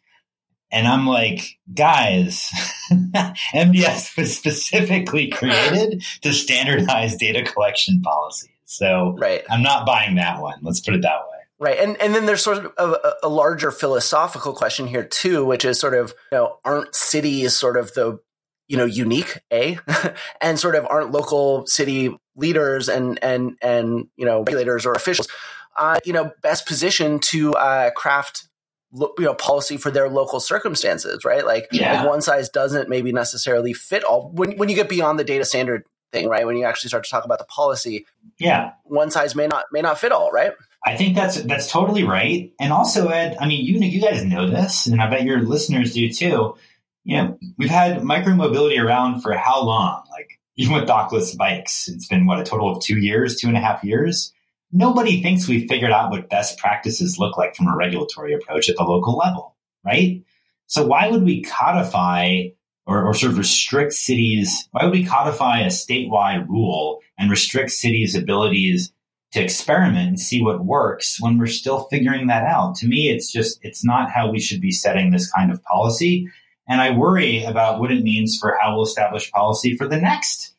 And 0.72 0.88
I'm 0.88 1.06
like, 1.06 1.58
guys, 1.74 2.50
MDS 2.90 4.16
was 4.16 4.34
specifically 4.36 5.28
created 5.28 6.02
to 6.22 6.32
standardize 6.32 7.14
data 7.16 7.42
collection 7.44 8.00
policies. 8.00 8.48
So 8.64 9.14
Right. 9.18 9.42
I'm 9.50 9.62
not 9.62 9.84
buying 9.86 10.14
that 10.16 10.40
one. 10.40 10.58
Let's 10.62 10.80
put 10.80 10.94
it 10.94 11.02
that 11.02 11.20
way. 11.20 11.38
Right. 11.62 11.78
And 11.78 11.96
and 12.02 12.12
then 12.12 12.26
there's 12.26 12.42
sort 12.42 12.58
of 12.58 12.72
a, 12.76 13.14
a 13.22 13.28
larger 13.28 13.70
philosophical 13.70 14.52
question 14.52 14.88
here 14.88 15.04
too, 15.04 15.44
which 15.44 15.64
is 15.64 15.78
sort 15.78 15.94
of, 15.94 16.12
you 16.32 16.38
know, 16.38 16.58
aren't 16.64 16.92
cities 16.92 17.54
sort 17.54 17.76
of 17.76 17.94
the, 17.94 18.18
you 18.66 18.76
know, 18.76 18.84
unique, 18.84 19.38
A? 19.52 19.78
and 20.40 20.58
sort 20.58 20.74
of 20.74 20.86
aren't 20.90 21.12
local 21.12 21.64
city 21.66 22.18
leaders 22.34 22.88
and 22.88 23.22
and 23.22 23.56
and 23.62 24.08
you 24.16 24.26
know, 24.26 24.40
regulators 24.40 24.84
or 24.86 24.92
officials 24.92 25.28
uh, 25.76 25.98
you 26.04 26.12
know, 26.12 26.32
best 26.42 26.66
positioned 26.66 27.22
to 27.22 27.52
uh, 27.54 27.90
craft 27.92 28.48
you 28.92 29.08
know 29.20 29.34
policy 29.34 29.76
for 29.78 29.90
their 29.90 30.08
local 30.08 30.38
circumstances, 30.40 31.24
right? 31.24 31.46
Like, 31.46 31.68
Yeah. 31.72 31.94
like 32.02 32.06
one 32.08 32.20
size 32.20 32.48
doesn't 32.50 32.88
maybe 32.90 33.12
necessarily 33.12 33.72
fit 33.72 34.04
all 34.04 34.30
when 34.34 34.58
when 34.58 34.68
you 34.68 34.74
get 34.74 34.88
beyond 34.88 35.18
the 35.18 35.24
data 35.24 35.44
standard 35.44 35.84
thing, 36.12 36.28
right? 36.28 36.44
When 36.44 36.56
you 36.56 36.64
actually 36.66 36.88
start 36.88 37.04
to 37.04 37.10
talk 37.10 37.24
about 37.24 37.38
the 37.38 37.46
policy, 37.46 38.04
Yeah. 38.38 38.72
one 38.84 39.10
size 39.10 39.34
may 39.34 39.46
not 39.46 39.66
may 39.72 39.80
not 39.80 39.98
fit 39.98 40.12
all, 40.12 40.30
right? 40.30 40.52
I 40.84 40.96
think 40.96 41.14
that's 41.14 41.40
that's 41.42 41.70
totally 41.70 42.04
right. 42.04 42.52
And 42.58 42.72
also, 42.72 43.08
Ed, 43.08 43.36
I 43.40 43.46
mean, 43.46 43.64
you 43.64 43.78
you 43.78 44.00
guys 44.00 44.24
know 44.24 44.48
this, 44.48 44.86
and 44.86 45.00
I 45.00 45.08
bet 45.08 45.24
your 45.24 45.40
listeners 45.40 45.94
do 45.94 46.10
too. 46.12 46.56
You 47.04 47.16
know, 47.16 47.38
we've 47.56 47.70
had 47.70 48.02
micromobility 48.02 48.82
around 48.82 49.20
for 49.20 49.32
how 49.32 49.62
long? 49.62 50.02
Like 50.10 50.40
even 50.56 50.74
with 50.74 50.88
dockless 50.88 51.36
bikes, 51.36 51.88
it's 51.88 52.08
been 52.08 52.26
what 52.26 52.40
a 52.40 52.44
total 52.44 52.70
of 52.70 52.82
two 52.82 52.98
years, 52.98 53.36
two 53.36 53.48
and 53.48 53.56
a 53.56 53.60
half 53.60 53.84
years. 53.84 54.32
Nobody 54.72 55.22
thinks 55.22 55.46
we've 55.46 55.68
figured 55.68 55.92
out 55.92 56.10
what 56.10 56.30
best 56.30 56.58
practices 56.58 57.18
look 57.18 57.36
like 57.36 57.54
from 57.54 57.68
a 57.68 57.76
regulatory 57.76 58.32
approach 58.32 58.68
at 58.68 58.76
the 58.76 58.84
local 58.84 59.16
level, 59.16 59.54
right? 59.84 60.22
So 60.66 60.86
why 60.86 61.08
would 61.08 61.24
we 61.24 61.42
codify 61.42 62.44
or, 62.86 63.04
or 63.04 63.14
sort 63.14 63.32
of 63.32 63.38
restrict 63.38 63.92
cities? 63.92 64.68
Why 64.72 64.84
would 64.84 64.92
we 64.92 65.04
codify 65.04 65.60
a 65.60 65.66
statewide 65.66 66.48
rule 66.48 67.00
and 67.18 67.30
restrict 67.30 67.72
cities' 67.72 68.16
abilities 68.16 68.92
to 69.32 69.42
experiment 69.42 70.08
and 70.08 70.20
see 70.20 70.42
what 70.42 70.64
works 70.64 71.18
when 71.20 71.38
we're 71.38 71.46
still 71.46 71.84
figuring 71.90 72.26
that 72.26 72.44
out. 72.44 72.74
To 72.76 72.86
me, 72.86 73.10
it's 73.10 73.32
just, 73.32 73.58
it's 73.62 73.84
not 73.84 74.10
how 74.10 74.30
we 74.30 74.40
should 74.40 74.60
be 74.60 74.70
setting 74.70 75.10
this 75.10 75.30
kind 75.30 75.50
of 75.50 75.62
policy. 75.64 76.28
And 76.68 76.80
I 76.80 76.90
worry 76.90 77.44
about 77.44 77.80
what 77.80 77.90
it 77.90 78.02
means 78.02 78.38
for 78.38 78.56
how 78.60 78.74
we'll 78.74 78.84
establish 78.84 79.30
policy 79.30 79.76
for 79.76 79.88
the 79.88 79.96
next 79.96 80.54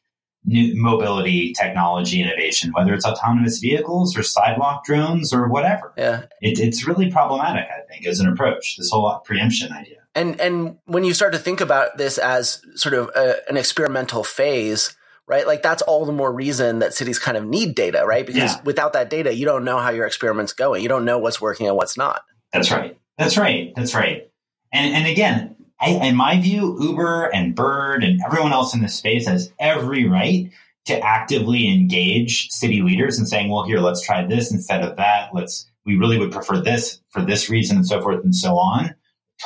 new 0.46 0.74
mobility 0.76 1.54
technology 1.54 2.22
innovation, 2.22 2.72
whether 2.74 2.94
it's 2.94 3.06
autonomous 3.06 3.60
vehicles 3.60 4.18
or 4.18 4.24
sidewalk 4.24 4.84
drones 4.84 5.34
or 5.34 5.48
whatever. 5.48 5.94
Yeah. 5.98 6.24
It, 6.42 6.60
it's 6.60 6.86
really 6.86 7.10
problematic, 7.10 7.66
I 7.70 7.88
think, 7.92 8.06
as 8.06 8.20
an 8.20 8.28
approach, 8.28 8.76
this 8.78 8.90
whole 8.90 9.20
preemption 9.24 9.72
idea. 9.72 9.98
And 10.16 10.40
and 10.40 10.78
when 10.86 11.04
you 11.04 11.14
start 11.14 11.34
to 11.34 11.40
think 11.40 11.62
about 11.62 11.98
this 11.98 12.18
as 12.18 12.62
sort 12.76 12.94
of 12.94 13.10
a, 13.16 13.38
an 13.50 13.58
experimental 13.58 14.24
phase, 14.24 14.96
right? 15.28 15.48
Like 15.48 15.62
that's 15.62 15.82
all 15.82 16.06
the 16.06 16.12
more 16.12 16.32
reason 16.32 16.80
that 16.80 16.94
cities 16.94 17.20
kind 17.20 17.38
of 17.38 17.46
need 17.46 17.76
data, 17.76 18.04
right? 18.06 18.26
Because 18.26 18.54
Yeah. 18.56 18.62
without 18.64 18.94
that 18.94 19.10
data, 19.10 19.34
you 19.34 19.46
don't 19.46 19.64
know 19.64 19.78
how 19.80 19.90
your 19.90 20.06
experiment's 20.06 20.54
going. 20.54 20.84
You 20.84 20.90
don't 20.90 21.06
know 21.06 21.18
what's 21.18 21.40
working 21.42 21.68
and 21.68 21.76
what's 21.76 21.98
not. 21.98 22.22
That's 22.52 22.72
right. 22.72 22.98
That's 23.18 23.38
right. 23.38 23.74
That's 23.76 23.94
right. 23.96 24.30
And 24.72 24.96
and 24.96 25.08
again, 25.08 25.56
I, 25.80 25.90
in 25.90 26.16
my 26.16 26.40
view, 26.40 26.78
Uber 26.80 27.26
and 27.34 27.56
Bird 27.56 28.04
and 28.04 28.22
everyone 28.26 28.54
else 28.54 28.74
in 28.74 28.82
this 28.82 28.96
space 28.96 29.28
has 29.28 29.52
every 29.60 30.08
right 30.08 30.50
to 30.86 31.00
actively 31.00 31.68
engage 31.74 32.50
city 32.50 32.82
leaders 32.82 33.18
and 33.18 33.28
saying, 33.28 33.50
"Well, 33.50 33.64
here, 33.66 33.80
let's 33.80 34.02
try 34.02 34.26
this 34.26 34.52
instead 34.52 34.82
of 34.84 34.98
that. 34.98 35.30
Let's 35.34 35.70
we 35.86 35.96
really 35.98 36.18
would 36.18 36.32
prefer 36.32 36.60
this 36.62 37.02
for 37.10 37.24
this 37.24 37.50
reason, 37.50 37.78
and 37.78 37.88
so 37.88 38.02
forth 38.02 38.24
and 38.24 38.36
so 38.36 38.58
on." 38.58 38.96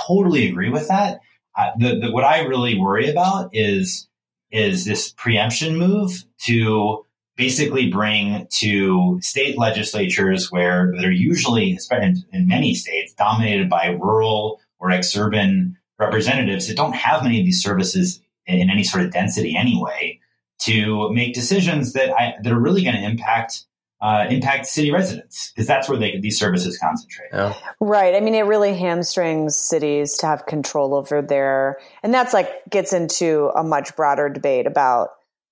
Totally 0.08 0.48
agree 0.50 0.70
with 0.70 0.88
that. 0.90 1.20
Uh, 1.58 1.72
the, 1.80 2.00
the, 2.00 2.12
what 2.12 2.24
I 2.24 2.42
really 2.42 2.78
worry 2.78 3.10
about 3.10 3.50
is 3.52 4.08
is 4.52 4.86
this 4.86 5.12
preemption 5.12 5.78
move 5.78 6.24
to 6.46 7.06
basically 7.36 7.90
bring 7.90 8.48
to 8.50 9.20
state 9.22 9.58
legislatures 9.58 10.52
where 10.52 10.92
they're 10.98 11.12
usually, 11.12 11.78
in 11.92 12.48
many 12.48 12.74
states, 12.74 13.14
dominated 13.14 13.70
by 13.70 13.88
rural 13.88 14.60
or 14.80 14.90
exurban 14.90 15.76
representatives 16.00 16.68
that 16.68 16.78
don't 16.78 16.96
have 16.96 17.24
many 17.24 17.40
of 17.40 17.46
these 17.46 17.62
services 17.62 18.20
in 18.46 18.70
any 18.70 18.84
sort 18.84 19.04
of 19.04 19.12
density 19.12 19.56
anyway, 19.56 20.20
to 20.60 21.12
make 21.14 21.34
decisions 21.34 21.94
that 21.94 22.10
I, 22.18 22.34
that 22.42 22.52
are 22.52 22.60
really 22.60 22.84
going 22.84 22.96
to 22.96 23.04
impact 23.04 23.66
uh, 24.00 24.28
impact 24.30 24.68
city 24.68 24.92
residents 24.92 25.52
because 25.52 25.68
that's 25.68 25.90
where 25.90 25.98
they, 25.98 26.20
these 26.20 26.38
services 26.38 26.78
concentrate. 26.78 27.30
Yeah. 27.34 27.54
Right. 27.80 28.14
I 28.14 28.20
mean, 28.20 28.36
it 28.36 28.42
really 28.42 28.76
hamstrings 28.76 29.56
cities 29.56 30.18
to 30.18 30.28
have 30.28 30.46
control 30.46 30.94
over 30.94 31.22
their, 31.22 31.80
and 32.04 32.14
that's 32.14 32.34
like 32.34 32.50
gets 32.70 32.94
into 32.94 33.50
a 33.56 33.64
much 33.64 33.96
broader 33.96 34.30
debate 34.30 34.68
about, 34.68 35.10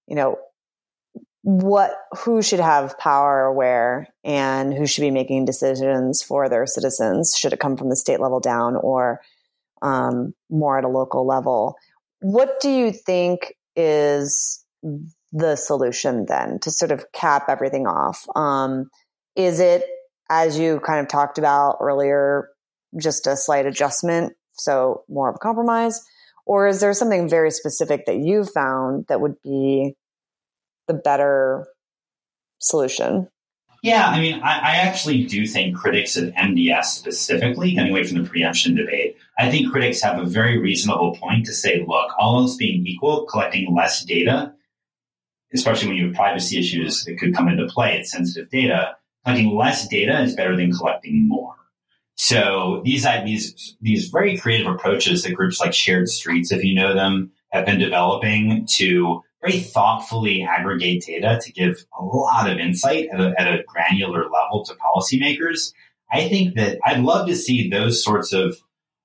you 0.08 0.16
know, 0.16 0.38
what, 1.42 1.92
who 2.18 2.42
should 2.42 2.60
have 2.60 2.98
power 2.98 3.52
where 3.52 4.08
and 4.24 4.74
who 4.74 4.88
should 4.88 5.02
be 5.02 5.12
making 5.12 5.46
decisions 5.46 6.24
for 6.24 6.50
their 6.50 6.66
citizens. 6.66 7.36
Should 7.38 7.54
it 7.54 7.60
come 7.60 7.78
from 7.78 7.90
the 7.90 7.96
state 7.96 8.20
level 8.20 8.40
down 8.40 8.76
or 8.76 9.22
um, 9.82 10.34
more 10.50 10.78
at 10.78 10.84
a 10.84 10.88
local 10.90 11.26
level? 11.26 11.76
What 12.22 12.60
do 12.62 12.70
you 12.70 12.92
think 12.92 13.54
is 13.76 14.64
the 15.32 15.56
solution 15.56 16.26
then 16.28 16.60
to 16.60 16.72
sort 16.72 16.92
of 16.92 17.12
cap 17.12 17.46
everything 17.50 17.88
off? 17.88 18.26
Um, 18.36 18.90
is 19.36 19.60
it, 19.60 19.86
as 20.30 20.58
you 20.58 20.80
kind 20.80 21.00
of 21.00 21.08
talked 21.08 21.38
about 21.38 21.78
earlier, 21.82 22.50
just 23.00 23.28
a 23.28 23.36
slight 23.36 23.66
adjustment, 23.66 24.34
so 24.54 25.04
more 25.10 25.30
of 25.30 25.36
a 25.36 25.40
compromise? 25.40 26.02
Or 26.46 26.68
is 26.68 26.80
there 26.80 26.94
something 26.94 27.28
very 27.28 27.52
specific 27.52 28.06
that 28.06 28.18
you 28.18 28.44
found 28.46 29.06
that 29.08 29.20
would 29.20 29.42
be 29.44 29.96
the 30.88 30.94
better 30.94 31.68
solution? 32.60 33.28
Yeah, 33.86 34.08
I 34.08 34.20
mean, 34.20 34.42
I, 34.42 34.58
I 34.58 34.76
actually 34.78 35.26
do 35.26 35.46
think 35.46 35.78
critics 35.78 36.18
of 36.18 36.34
MDS 36.34 36.86
specifically, 36.86 37.74
getting 37.74 37.92
away 37.92 38.04
from 38.04 38.24
the 38.24 38.28
preemption 38.28 38.76
debate, 38.76 39.16
I 39.38 39.52
think 39.52 39.72
critics 39.72 40.02
have 40.02 40.20
a 40.20 40.26
very 40.26 40.58
reasonable 40.58 41.16
point 41.18 41.46
to 41.46 41.54
say, 41.54 41.86
look, 41.88 42.12
all 42.18 42.40
else 42.40 42.56
being 42.56 42.88
equal, 42.88 43.26
collecting 43.26 43.76
less 43.76 44.04
data, 44.04 44.55
especially 45.56 45.88
when 45.88 45.98
you 45.98 46.08
have 46.08 46.16
privacy 46.16 46.60
issues 46.60 47.04
that 47.06 47.18
could 47.18 47.36
come 47.36 47.48
into 47.48 47.66
play, 47.68 47.98
it's 47.98 48.12
sensitive 48.12 48.50
data, 48.50 48.96
collecting 49.24 49.56
less 49.56 49.88
data 49.88 50.22
is 50.22 50.36
better 50.36 50.56
than 50.56 50.72
collecting 50.72 51.28
more. 51.28 51.56
So 52.16 52.82
these 52.86 53.06
these 53.26 53.76
these 53.82 54.10
very 54.10 54.38
creative 54.38 54.68
approaches 54.68 55.24
that 55.24 55.34
groups 55.34 55.60
like 55.60 55.74
Shared 55.74 56.08
Streets, 56.08 56.52
if 56.52 56.64
you 56.64 56.74
know 56.74 56.94
them, 56.94 57.32
have 57.50 57.66
been 57.66 57.80
developing 57.80 58.68
to 58.76 59.22
very 59.42 59.60
thoughtfully 59.60 60.44
aggregate 60.44 61.04
data 61.06 61.40
to 61.42 61.52
give 61.52 61.86
a 62.00 62.04
lot 62.04 62.50
of 62.50 62.58
insight 62.58 63.08
at 63.12 63.20
a, 63.20 63.34
at 63.38 63.48
a 63.48 63.64
granular 63.64 64.30
level 64.30 64.64
to 64.66 64.76
policymakers. 64.76 65.74
I 66.12 66.30
think 66.30 66.56
that 66.56 66.80
I'd 66.86 67.02
love 67.02 67.28
to 67.28 67.36
see 67.36 67.70
those 67.70 68.04
sorts 68.04 68.32
of 68.32 68.58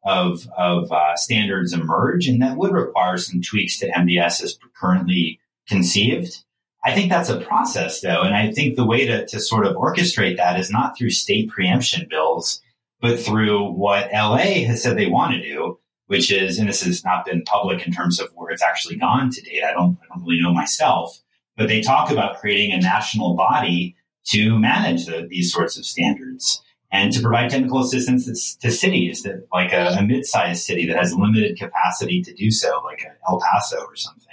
of, 0.03 0.48
of 0.57 0.90
uh, 0.90 1.14
standards 1.16 1.74
emerge, 1.74 2.26
and 2.26 2.40
that 2.40 2.57
would 2.57 2.72
require 2.72 3.18
some 3.18 3.42
tweaks 3.42 3.78
to 3.80 3.90
MDS 3.90 4.42
as 4.42 4.59
currently 4.80 5.39
conceived. 5.71 6.45
I 6.85 6.95
think 6.95 7.11
that's 7.11 7.29
a 7.29 7.41
process, 7.41 8.01
though, 8.01 8.23
and 8.23 8.35
I 8.35 8.51
think 8.53 8.77
the 8.77 8.87
way 8.87 9.07
to, 9.07 9.27
to 9.27 9.41
sort 9.41 9.66
of 9.66 9.77
orchestrate 9.77 10.37
that 10.37 10.59
is 10.59 10.71
not 10.71 10.97
through 10.97 11.11
state 11.11 11.51
preemption 11.51 12.07
bills, 12.11 12.61
but 13.01 13.18
through 13.18 13.73
what 13.73 14.11
LA 14.12 14.64
has 14.66 14.83
said 14.83 14.97
they 14.97 15.07
want 15.07 15.33
to 15.33 15.43
do, 15.43 15.79
which 16.07 16.33
is, 16.33 16.59
and 16.59 16.68
this 16.68 16.83
has 16.83 17.05
not 17.05 17.25
been 17.25 17.43
public 17.43 17.87
in 17.87 17.93
terms 17.93 18.18
of 18.18 18.29
where 18.35 18.51
it's 18.51 18.62
actually 18.62 18.97
gone 18.97 19.31
to 19.31 19.43
date. 19.43 19.62
I 19.62 19.73
don't, 19.73 19.99
I 20.03 20.14
don't 20.14 20.27
really 20.27 20.43
know 20.43 20.53
myself, 20.53 21.21
but 21.57 21.68
they 21.68 21.81
talk 21.81 22.11
about 22.11 22.41
creating 22.41 22.73
a 22.73 22.81
national 22.81 23.35
body 23.35 23.95
to 24.29 24.59
manage 24.59 25.07
the, 25.07 25.27
these 25.29 25.53
sorts 25.53 25.79
of 25.79 25.85
standards 25.85 26.62
and 26.93 27.12
to 27.12 27.21
provide 27.21 27.51
technical 27.51 27.81
assistance 27.81 28.57
to, 28.57 28.71
cities 28.71 29.23
that 29.23 29.47
like 29.53 29.73
a, 29.73 29.97
a 29.99 30.03
mid-sized 30.03 30.64
city 30.64 30.87
that 30.87 30.97
has 30.97 31.14
limited 31.14 31.59
capacity 31.59 32.23
to 32.23 32.35
do 32.35 32.51
so, 32.51 32.81
like 32.85 33.05
El 33.29 33.41
Paso 33.41 33.79
or 33.79 33.97
something, 33.97 34.30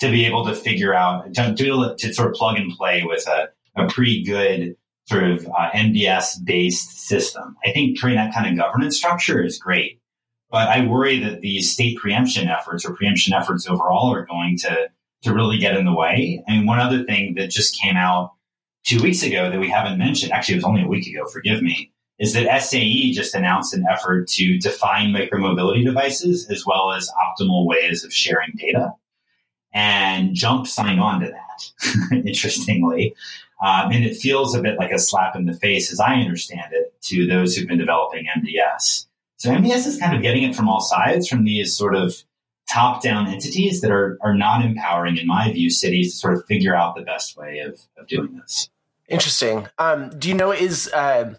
to 0.00 0.10
be 0.10 0.24
able 0.24 0.44
to 0.46 0.54
figure 0.54 0.94
out 0.94 1.32
to, 1.34 1.54
to, 1.54 1.94
to 1.98 2.14
sort 2.14 2.28
of 2.28 2.34
plug 2.34 2.56
and 2.56 2.72
play 2.76 3.02
with 3.04 3.26
a, 3.26 3.48
a 3.76 3.86
pretty 3.88 4.22
good 4.22 4.76
sort 5.06 5.24
of 5.24 5.46
uh, 5.46 5.70
MDS 5.72 6.44
based 6.44 7.06
system. 7.06 7.56
I 7.64 7.72
think 7.72 7.98
creating 7.98 8.24
that 8.24 8.34
kind 8.34 8.50
of 8.50 8.58
governance 8.58 8.96
structure 8.96 9.42
is 9.42 9.58
great. 9.58 10.00
But 10.50 10.68
I 10.68 10.86
worry 10.86 11.18
that 11.20 11.40
these 11.40 11.72
state 11.72 11.98
preemption 11.98 12.48
efforts 12.48 12.84
or 12.84 12.94
preemption 12.94 13.32
efforts 13.32 13.66
overall 13.68 14.12
are 14.12 14.26
going 14.26 14.58
to, 14.58 14.88
to 15.22 15.34
really 15.34 15.58
get 15.58 15.76
in 15.76 15.84
the 15.84 15.94
way. 15.94 16.42
And 16.46 16.66
one 16.66 16.78
other 16.78 17.04
thing 17.04 17.34
that 17.34 17.50
just 17.50 17.80
came 17.80 17.96
out 17.96 18.32
two 18.84 19.02
weeks 19.02 19.22
ago 19.22 19.50
that 19.50 19.60
we 19.60 19.68
haven't 19.68 19.98
mentioned, 19.98 20.32
actually, 20.32 20.54
it 20.54 20.58
was 20.58 20.64
only 20.64 20.82
a 20.82 20.88
week 20.88 21.06
ago, 21.06 21.26
forgive 21.26 21.62
me, 21.62 21.92
is 22.18 22.32
that 22.32 22.62
SAE 22.62 23.12
just 23.12 23.34
announced 23.34 23.74
an 23.74 23.84
effort 23.90 24.28
to 24.28 24.58
define 24.58 25.12
micromobility 25.12 25.84
devices 25.84 26.48
as 26.48 26.64
well 26.64 26.92
as 26.92 27.10
optimal 27.10 27.66
ways 27.66 28.04
of 28.04 28.12
sharing 28.12 28.52
data. 28.56 28.92
And 29.72 30.34
Jump 30.34 30.66
signed 30.66 31.00
on 31.00 31.20
to 31.20 31.26
that, 31.30 32.10
interestingly. 32.26 33.14
Um, 33.64 33.90
and 33.90 34.04
it 34.04 34.16
feels 34.16 34.54
a 34.54 34.62
bit 34.62 34.78
like 34.78 34.90
a 34.90 34.98
slap 34.98 35.34
in 35.36 35.46
the 35.46 35.54
face, 35.54 35.92
as 35.92 36.00
I 36.00 36.14
understand 36.14 36.72
it, 36.72 36.94
to 37.02 37.26
those 37.26 37.54
who've 37.54 37.68
been 37.68 37.78
developing 37.78 38.26
MDS. 38.26 39.06
So 39.38 39.50
MDS 39.50 39.86
is 39.86 39.98
kind 39.98 40.16
of 40.16 40.22
getting 40.22 40.42
it 40.42 40.54
from 40.54 40.68
all 40.68 40.80
sides, 40.80 41.28
from 41.28 41.44
these 41.44 41.76
sort 41.76 41.94
of 41.94 42.14
top-down 42.70 43.28
entities 43.28 43.80
that 43.80 43.90
are 43.90 44.18
are 44.22 44.34
not 44.34 44.64
empowering, 44.64 45.16
in 45.16 45.26
my 45.26 45.52
view, 45.52 45.70
cities 45.70 46.12
to 46.12 46.18
sort 46.18 46.34
of 46.34 46.44
figure 46.46 46.74
out 46.74 46.96
the 46.96 47.02
best 47.02 47.36
way 47.36 47.60
of, 47.60 47.80
of 47.96 48.06
doing 48.08 48.36
this. 48.36 48.68
Interesting. 49.08 49.68
Um, 49.78 50.10
do 50.18 50.28
you 50.28 50.34
know 50.34 50.52
is 50.52 50.88
uh, 50.92 51.34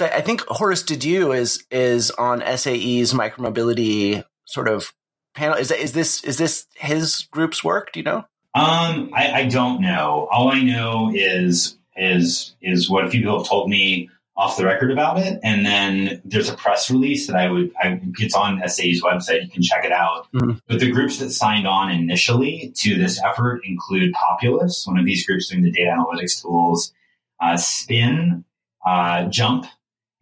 I 0.00 0.20
think 0.22 0.42
Horace 0.48 0.82
Dediu 0.82 1.36
is 1.36 1.64
is 1.70 2.10
on 2.12 2.40
SAE's 2.40 3.12
micromobility 3.12 4.24
sort 4.44 4.68
of 4.68 4.92
panel. 5.34 5.56
Is 5.56 5.68
that, 5.68 5.78
is 5.80 5.92
this 5.92 6.22
is 6.24 6.38
this 6.38 6.66
his 6.74 7.26
group's 7.30 7.62
work? 7.62 7.92
Do 7.92 8.00
you 8.00 8.04
know? 8.04 8.24
Um, 8.54 9.10
I, 9.14 9.32
I 9.34 9.46
don't 9.46 9.80
know. 9.80 10.28
All 10.30 10.50
I 10.50 10.62
know 10.62 11.10
is 11.14 11.78
is 11.96 12.54
is 12.60 12.90
what 12.90 13.04
a 13.04 13.10
few 13.10 13.20
people 13.20 13.38
have 13.38 13.48
told 13.48 13.68
me 13.68 14.10
off 14.36 14.56
the 14.56 14.64
record 14.64 14.90
about 14.90 15.18
it. 15.18 15.38
And 15.42 15.64
then 15.64 16.20
there's 16.24 16.48
a 16.48 16.54
press 16.54 16.90
release 16.90 17.26
that 17.26 17.36
I 17.36 17.50
would, 17.50 17.70
I, 17.78 18.00
it's 18.18 18.34
on 18.34 18.66
SAE's 18.66 19.02
website. 19.02 19.44
You 19.44 19.50
can 19.50 19.62
check 19.62 19.84
it 19.84 19.92
out. 19.92 20.26
Mm-hmm. 20.32 20.58
But 20.66 20.80
the 20.80 20.90
groups 20.90 21.18
that 21.18 21.30
signed 21.30 21.66
on 21.66 21.90
initially 21.90 22.72
to 22.76 22.98
this 22.98 23.22
effort 23.22 23.60
include 23.64 24.12
Populus, 24.12 24.86
one 24.86 24.98
of 24.98 25.04
these 25.04 25.26
groups 25.26 25.48
doing 25.48 25.62
the 25.62 25.70
data 25.70 25.90
analytics 25.90 26.40
tools, 26.40 26.92
uh, 27.40 27.56
Spin, 27.56 28.44
uh, 28.86 29.26
Jump, 29.26 29.66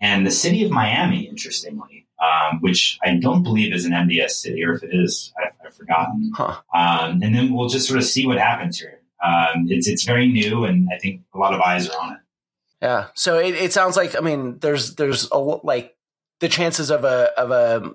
and 0.01 0.27
the 0.27 0.31
city 0.31 0.65
of 0.65 0.71
Miami, 0.71 1.29
interestingly, 1.29 2.07
um, 2.21 2.61
which 2.61 2.99
I 3.03 3.17
don't 3.17 3.43
believe 3.43 3.73
is 3.75 3.85
an 3.85 3.93
MDS 3.93 4.31
city, 4.31 4.65
or 4.65 4.75
if 4.75 4.83
it 4.83 4.91
is, 4.93 5.33
I've, 5.39 5.53
I've 5.67 5.75
forgotten. 5.75 6.33
Huh. 6.35 6.61
Um, 6.75 7.23
and 7.23 7.35
then 7.35 7.53
we'll 7.53 7.69
just 7.69 7.89
sort 7.89 7.99
of 7.99 8.05
see 8.05 8.27
what 8.27 8.39
happens 8.39 8.79
here. 8.79 9.01
Um, 9.25 9.67
it's 9.69 9.89
it's 9.89 10.05
very 10.05 10.29
new, 10.29 10.65
and 10.65 10.89
I 10.95 10.99
think 10.99 11.23
a 11.35 11.39
lot 11.39 11.55
of 11.55 11.61
eyes 11.61 11.89
are 11.89 12.01
on 12.01 12.13
it. 12.13 12.19
Yeah. 12.83 13.09
So 13.15 13.39
it, 13.39 13.55
it 13.55 13.73
sounds 13.73 13.97
like 13.97 14.17
I 14.17 14.21
mean 14.21 14.59
there's 14.59 14.95
there's 14.95 15.29
a 15.31 15.39
like 15.39 15.97
the 16.41 16.49
chances 16.49 16.91
of 16.91 17.05
a 17.05 17.31
of 17.39 17.51
a 17.51 17.95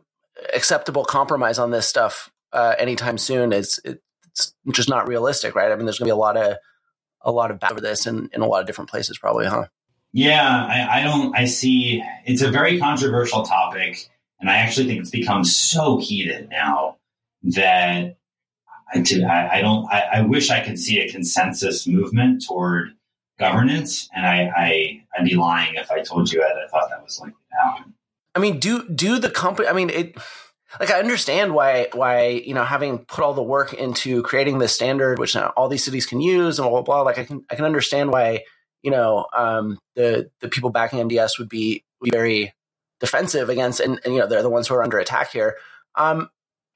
acceptable 0.53 1.05
compromise 1.05 1.57
on 1.59 1.71
this 1.71 1.87
stuff 1.87 2.31
uh, 2.53 2.75
anytime 2.77 3.17
soon 3.17 3.51
is 3.53 3.79
it's 3.83 4.53
just 4.71 4.89
not 4.89 5.07
realistic, 5.07 5.55
right? 5.55 5.71
I 5.71 5.75
mean, 5.75 5.85
there's 5.85 5.99
going 5.99 6.07
to 6.07 6.13
be 6.13 6.17
a 6.17 6.17
lot 6.17 6.37
of 6.37 6.57
a 7.21 7.31
lot 7.31 7.51
of 7.51 7.59
battle 7.59 7.77
for 7.77 7.81
this 7.81 8.05
in, 8.05 8.29
in 8.33 8.41
a 8.41 8.47
lot 8.47 8.61
of 8.61 8.67
different 8.67 8.89
places, 8.89 9.17
probably, 9.17 9.47
huh? 9.47 9.65
Yeah, 10.13 10.47
I, 10.47 10.99
I 10.99 11.03
don't. 11.03 11.35
I 11.35 11.45
see. 11.45 12.03
It's 12.25 12.41
a 12.41 12.49
very 12.49 12.79
controversial 12.79 13.43
topic, 13.43 14.09
and 14.45 14.51
I 14.51 14.57
actually 14.57 14.85
think 14.85 14.99
it's 14.99 15.09
become 15.09 15.43
so 15.43 15.97
heated 15.97 16.49
now 16.51 16.97
that 17.41 18.15
I, 18.93 19.49
I 19.53 19.61
don't. 19.61 19.91
I, 19.91 20.01
I 20.13 20.21
wish 20.21 20.51
I 20.51 20.63
could 20.63 20.77
see 20.77 20.99
a 20.99 21.09
consensus 21.09 21.87
movement 21.87 22.45
toward 22.45 22.91
governance, 23.39 24.07
and 24.13 24.23
I, 24.23 24.51
I 24.55 25.03
I'd 25.17 25.25
be 25.25 25.33
lying 25.33 25.73
if 25.73 25.89
I 25.89 26.01
told 26.01 26.31
you 26.31 26.41
that 26.41 26.57
I 26.63 26.67
thought 26.69 26.91
that 26.91 27.03
was 27.03 27.19
likely 27.19 27.33
to 27.33 27.67
happen. 27.67 27.93
I 28.35 28.39
mean, 28.39 28.59
do 28.59 28.87
do 28.87 29.17
the 29.17 29.31
company? 29.31 29.67
I 29.67 29.73
mean, 29.73 29.89
it. 29.89 30.15
Like 30.79 30.91
I 30.91 30.99
understand 30.99 31.55
why 31.55 31.87
why 31.93 32.27
you 32.27 32.53
know 32.53 32.65
having 32.65 32.99
put 32.99 33.23
all 33.23 33.33
the 33.33 33.41
work 33.41 33.73
into 33.73 34.21
creating 34.21 34.59
this 34.59 34.75
standard, 34.75 35.17
which 35.17 35.33
now 35.33 35.53
all 35.57 35.69
these 35.69 35.83
cities 35.83 36.05
can 36.05 36.21
use, 36.21 36.59
and 36.59 36.69
blah 36.69 36.83
blah 36.83 36.83
blah. 36.83 37.01
Like 37.01 37.17
I 37.17 37.23
can 37.23 37.43
I 37.49 37.55
can 37.55 37.65
understand 37.65 38.11
why 38.11 38.43
you 38.83 38.91
know 38.91 39.25
um, 39.35 39.79
the 39.95 40.29
the 40.41 40.49
people 40.49 40.69
backing 40.69 40.99
MDS 40.99 41.39
would 41.39 41.49
be, 41.49 41.83
would 41.99 42.11
be 42.11 42.15
very 42.15 42.53
defensive 42.99 43.49
against, 43.49 43.79
and, 43.79 43.99
and, 44.05 44.13
you 44.13 44.19
know 44.19 44.27
they're 44.27 44.41
the 44.41 44.49
ones 44.49 44.67
who 44.67 44.75
are 44.75 44.83
under 44.83 44.99
attack 44.99 45.31
here. 45.31 45.57
Um, 45.95 46.29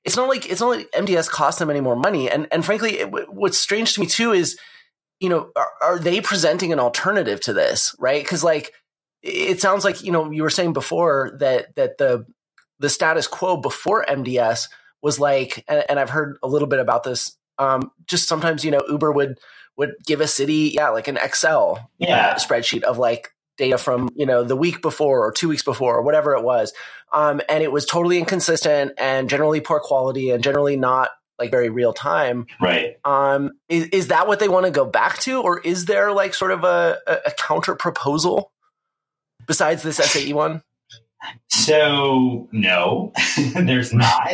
it's 0.03 0.15
not 0.15 0.29
like 0.29 0.49
it's 0.49 0.61
not 0.61 0.69
like 0.69 0.91
MDS 0.91 1.29
costs 1.29 1.59
them 1.59 1.69
any 1.69 1.81
more 1.81 1.95
money, 1.95 2.29
and 2.29 2.47
and 2.51 2.65
frankly, 2.65 2.99
it, 2.99 3.33
what's 3.33 3.57
strange 3.57 3.93
to 3.93 4.01
me 4.01 4.05
too 4.07 4.31
is 4.31 4.57
you 5.19 5.29
know, 5.29 5.51
are, 5.55 5.71
are 5.81 5.99
they 5.99 6.21
presenting 6.21 6.71
an 6.71 6.79
alternative 6.79 7.41
to 7.41 7.53
this, 7.53 7.95
right? 7.99 8.23
Because 8.23 8.43
like 8.43 8.73
it 9.21 9.59
sounds 9.59 9.83
like 9.83 10.03
you 10.03 10.11
know 10.11 10.31
you 10.31 10.43
were 10.43 10.49
saying 10.49 10.73
before 10.73 11.35
that 11.39 11.75
that 11.75 11.97
the 11.97 12.25
the 12.79 12.89
status 12.89 13.27
quo 13.27 13.57
before 13.57 14.05
MDS 14.05 14.69
was 15.01 15.19
like, 15.19 15.63
and, 15.67 15.83
and 15.89 15.99
I've 15.99 16.09
heard 16.09 16.37
a 16.41 16.47
little 16.47 16.67
bit 16.67 16.79
about 16.79 17.03
this. 17.03 17.35
Um, 17.57 17.91
just 18.07 18.27
sometimes 18.27 18.63
you 18.63 18.71
know 18.71 18.81
Uber 18.87 19.11
would 19.11 19.39
would 19.77 19.95
give 20.05 20.21
a 20.21 20.27
city, 20.27 20.71
yeah, 20.73 20.89
like 20.89 21.07
an 21.07 21.17
Excel 21.17 21.77
uh, 21.79 21.85
yeah. 21.97 22.27
uh, 22.27 22.35
spreadsheet 22.35 22.83
of 22.83 22.97
like 22.97 23.33
data 23.59 23.77
from 23.77 24.09
you 24.15 24.25
know 24.25 24.43
the 24.43 24.55
week 24.55 24.81
before 24.81 25.23
or 25.23 25.31
two 25.31 25.47
weeks 25.47 25.61
before 25.61 25.95
or 25.95 26.01
whatever 26.01 26.33
it 26.33 26.43
was, 26.43 26.73
um, 27.13 27.41
and 27.47 27.63
it 27.63 27.71
was 27.71 27.85
totally 27.85 28.17
inconsistent 28.17 28.93
and 28.97 29.29
generally 29.29 29.61
poor 29.61 29.79
quality 29.79 30.31
and 30.31 30.43
generally 30.43 30.75
not 30.75 31.11
like 31.37 31.51
very 31.51 31.69
real 31.69 31.93
time. 31.93 32.47
Right. 32.59 32.97
Um, 33.05 33.51
is, 33.69 33.87
is 33.89 34.07
that 34.07 34.27
what 34.27 34.39
they 34.39 34.49
want 34.49 34.65
to 34.65 34.71
go 34.71 34.85
back 34.85 35.19
to, 35.19 35.41
or 35.41 35.59
is 35.59 35.85
there 35.85 36.11
like 36.11 36.33
sort 36.33 36.51
of 36.51 36.63
a, 36.63 36.97
a 37.07 37.31
counter 37.37 37.75
proposal 37.75 38.51
besides 39.45 39.83
this 39.83 39.97
SAE 39.97 40.33
one? 40.33 40.63
So 41.47 42.47
no, 42.51 43.11
there's 43.55 43.93
not. 43.93 44.33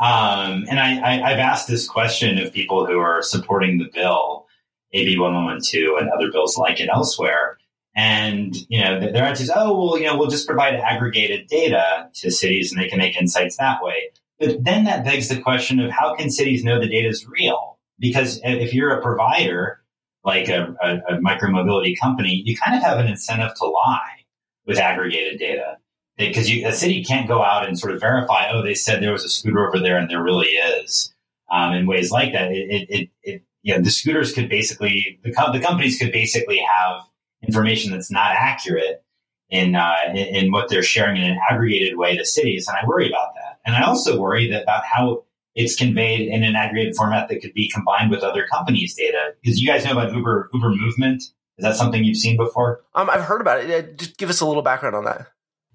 Um, 0.00 0.64
and 0.68 0.80
I, 0.80 1.22
I, 1.22 1.30
have 1.30 1.38
asked 1.38 1.68
this 1.68 1.86
question 1.88 2.38
of 2.38 2.52
people 2.52 2.86
who 2.86 2.98
are 2.98 3.22
supporting 3.22 3.78
the 3.78 3.88
bill, 3.92 4.46
AB 4.92 5.16
1112 5.16 5.98
and 6.00 6.10
other 6.10 6.32
bills 6.32 6.58
like 6.58 6.80
it 6.80 6.88
elsewhere. 6.92 7.58
And, 7.96 8.56
you 8.68 8.80
know, 8.80 8.98
their 8.98 9.24
answer 9.24 9.44
is, 9.44 9.52
oh, 9.54 9.76
well, 9.76 9.98
you 9.98 10.06
know, 10.06 10.16
we'll 10.16 10.30
just 10.30 10.46
provide 10.46 10.74
aggregated 10.74 11.46
data 11.46 12.08
to 12.14 12.30
cities 12.30 12.72
and 12.72 12.80
they 12.80 12.88
can 12.88 12.98
make 12.98 13.16
insights 13.16 13.56
that 13.58 13.82
way. 13.82 14.10
But 14.40 14.64
then 14.64 14.84
that 14.84 15.04
begs 15.04 15.28
the 15.28 15.40
question 15.40 15.78
of 15.78 15.92
how 15.92 16.14
can 16.16 16.30
cities 16.30 16.64
know 16.64 16.80
the 16.80 16.88
data 16.88 17.08
is 17.08 17.26
real? 17.26 17.78
Because 18.00 18.40
if 18.42 18.74
you're 18.74 18.90
a 18.90 19.00
provider, 19.00 19.80
like 20.24 20.48
a, 20.48 20.74
a, 20.82 21.14
a 21.14 21.20
micromobility 21.20 21.94
company, 21.98 22.42
you 22.44 22.56
kind 22.56 22.76
of 22.76 22.82
have 22.82 22.98
an 22.98 23.06
incentive 23.06 23.54
to 23.56 23.66
lie 23.66 24.24
with 24.66 24.78
aggregated 24.78 25.38
data. 25.38 25.76
Because 26.16 26.50
a 26.50 26.72
city 26.72 27.04
can't 27.04 27.28
go 27.28 27.42
out 27.42 27.66
and 27.66 27.78
sort 27.78 27.92
of 27.92 28.00
verify, 28.00 28.50
oh, 28.50 28.62
they 28.62 28.74
said 28.74 29.02
there 29.02 29.12
was 29.12 29.24
a 29.24 29.28
scooter 29.28 29.68
over 29.68 29.78
there 29.78 29.98
and 29.98 30.10
there 30.10 30.22
really 30.22 30.48
is. 30.48 31.12
Um, 31.50 31.74
in 31.74 31.86
ways 31.86 32.10
like 32.10 32.32
that, 32.32 32.50
it, 32.50 32.88
it, 32.88 33.10
it, 33.22 33.42
you 33.62 33.74
know, 33.74 33.82
the 33.82 33.90
scooters 33.90 34.32
could 34.32 34.48
basically, 34.48 35.20
the, 35.22 35.30
the 35.30 35.60
companies 35.60 35.98
could 35.98 36.12
basically 36.12 36.58
have 36.58 37.02
information 37.46 37.92
that's 37.92 38.10
not 38.10 38.32
accurate 38.32 39.02
in, 39.50 39.74
uh, 39.74 39.94
in, 40.08 40.16
in 40.16 40.52
what 40.52 40.68
they're 40.68 40.82
sharing 40.82 41.16
in 41.16 41.30
an 41.30 41.38
aggregated 41.50 41.96
way 41.96 42.16
to 42.16 42.24
cities. 42.24 42.68
And 42.68 42.76
I 42.76 42.86
worry 42.86 43.08
about 43.08 43.34
that. 43.34 43.60
And 43.64 43.76
I 43.76 43.82
also 43.82 44.18
worry 44.18 44.50
that 44.50 44.62
about 44.62 44.84
how 44.84 45.24
it's 45.54 45.76
conveyed 45.76 46.28
in 46.28 46.42
an 46.42 46.56
aggregated 46.56 46.96
format 46.96 47.28
that 47.28 47.40
could 47.40 47.54
be 47.54 47.70
combined 47.70 48.10
with 48.10 48.22
other 48.22 48.46
companies' 48.46 48.94
data. 48.94 49.34
Because 49.42 49.60
you 49.60 49.68
guys 49.68 49.84
know 49.84 49.92
about 49.92 50.12
Uber 50.12 50.50
Uber 50.52 50.70
Movement. 50.70 51.22
Is 51.56 51.62
that 51.62 51.76
something 51.76 52.02
you've 52.02 52.16
seen 52.16 52.36
before? 52.36 52.80
Um, 52.94 53.08
I've 53.08 53.22
heard 53.22 53.40
about 53.40 53.60
it. 53.60 53.96
Just 53.96 54.16
give 54.18 54.28
us 54.28 54.40
a 54.40 54.46
little 54.46 54.62
background 54.62 54.96
on 54.96 55.04
that. 55.04 55.28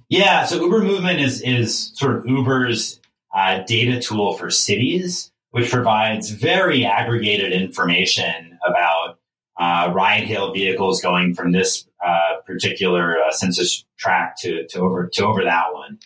Yeah, 0.09 0.43
so 0.45 0.61
Uber 0.61 0.81
Movement 0.81 1.19
is 1.19 1.41
is 1.41 1.91
sort 1.95 2.17
of 2.17 2.25
Uber's 2.25 2.99
uh, 3.33 3.59
data 3.59 4.01
tool 4.01 4.33
for 4.33 4.49
cities, 4.49 5.31
which 5.51 5.69
provides 5.69 6.31
very 6.31 6.85
aggregated 6.85 7.53
information 7.53 8.59
about 8.67 9.18
uh, 9.59 9.91
ride 9.93 10.23
hail 10.23 10.53
vehicles 10.53 11.01
going 11.01 11.35
from 11.35 11.51
this 11.51 11.85
uh, 12.03 12.39
particular 12.45 13.17
uh, 13.17 13.31
census 13.31 13.85
tract 13.97 14.39
to, 14.41 14.65
to 14.67 14.79
over 14.79 15.07
to 15.07 15.25
over 15.25 15.43
that 15.43 15.73
one. 15.73 15.99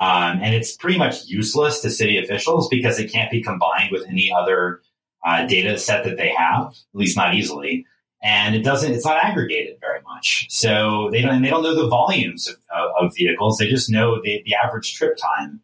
Um, 0.00 0.40
and 0.42 0.54
it's 0.54 0.76
pretty 0.76 0.98
much 0.98 1.26
useless 1.26 1.80
to 1.80 1.90
city 1.90 2.18
officials 2.18 2.68
because 2.68 3.00
it 3.00 3.10
can't 3.10 3.30
be 3.30 3.42
combined 3.42 3.90
with 3.90 4.06
any 4.06 4.30
other 4.32 4.82
uh, 5.26 5.46
data 5.46 5.78
set 5.78 6.04
that 6.04 6.16
they 6.16 6.28
have, 6.28 6.66
at 6.66 6.76
least 6.92 7.16
not 7.16 7.34
easily. 7.34 7.86
And 8.22 8.54
it 8.54 8.62
doesn't, 8.62 8.92
it's 8.92 9.04
not 9.04 9.24
aggregated 9.24 9.78
very 9.80 10.00
much. 10.02 10.46
So 10.50 11.08
they 11.10 11.22
don't, 11.22 11.42
they 11.42 11.50
don't 11.50 11.62
know 11.62 11.74
the 11.74 11.88
volumes 11.88 12.48
of, 12.48 12.56
of 13.00 13.14
vehicles. 13.16 13.58
They 13.58 13.68
just 13.68 13.90
know 13.90 14.20
the, 14.22 14.42
the 14.44 14.54
average 14.54 14.94
trip 14.94 15.16
time. 15.16 15.60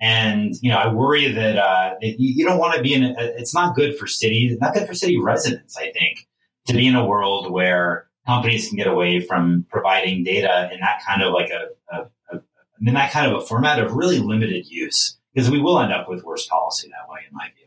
And, 0.00 0.54
you 0.60 0.70
know, 0.70 0.76
I 0.76 0.92
worry 0.92 1.32
that, 1.32 1.56
uh, 1.56 1.94
you, 2.00 2.14
you, 2.18 2.44
don't 2.44 2.58
want 2.58 2.74
to 2.74 2.82
be 2.82 2.94
in 2.94 3.04
a, 3.04 3.14
it's 3.18 3.54
not 3.54 3.74
good 3.74 3.96
for 3.96 4.06
cities, 4.06 4.58
not 4.60 4.74
good 4.74 4.86
for 4.86 4.94
city 4.94 5.18
residents, 5.18 5.76
I 5.76 5.92
think, 5.92 6.26
to 6.66 6.72
be 6.72 6.86
in 6.86 6.94
a 6.94 7.04
world 7.04 7.50
where 7.50 8.06
companies 8.26 8.68
can 8.68 8.76
get 8.76 8.86
away 8.86 9.20
from 9.20 9.66
providing 9.70 10.24
data 10.24 10.70
in 10.72 10.80
that 10.80 11.02
kind 11.06 11.22
of 11.22 11.32
like 11.32 11.50
a, 11.50 11.94
a, 11.94 12.36
a 12.36 12.40
in 12.80 12.94
that 12.94 13.12
kind 13.12 13.30
of 13.30 13.42
a 13.42 13.44
format 13.44 13.78
of 13.78 13.92
really 13.92 14.18
limited 14.18 14.66
use 14.66 15.16
because 15.32 15.50
we 15.50 15.60
will 15.60 15.78
end 15.78 15.92
up 15.92 16.08
with 16.08 16.24
worse 16.24 16.46
policy 16.46 16.88
that 16.88 17.12
way, 17.12 17.20
in 17.28 17.36
my 17.36 17.48
view. 17.56 17.66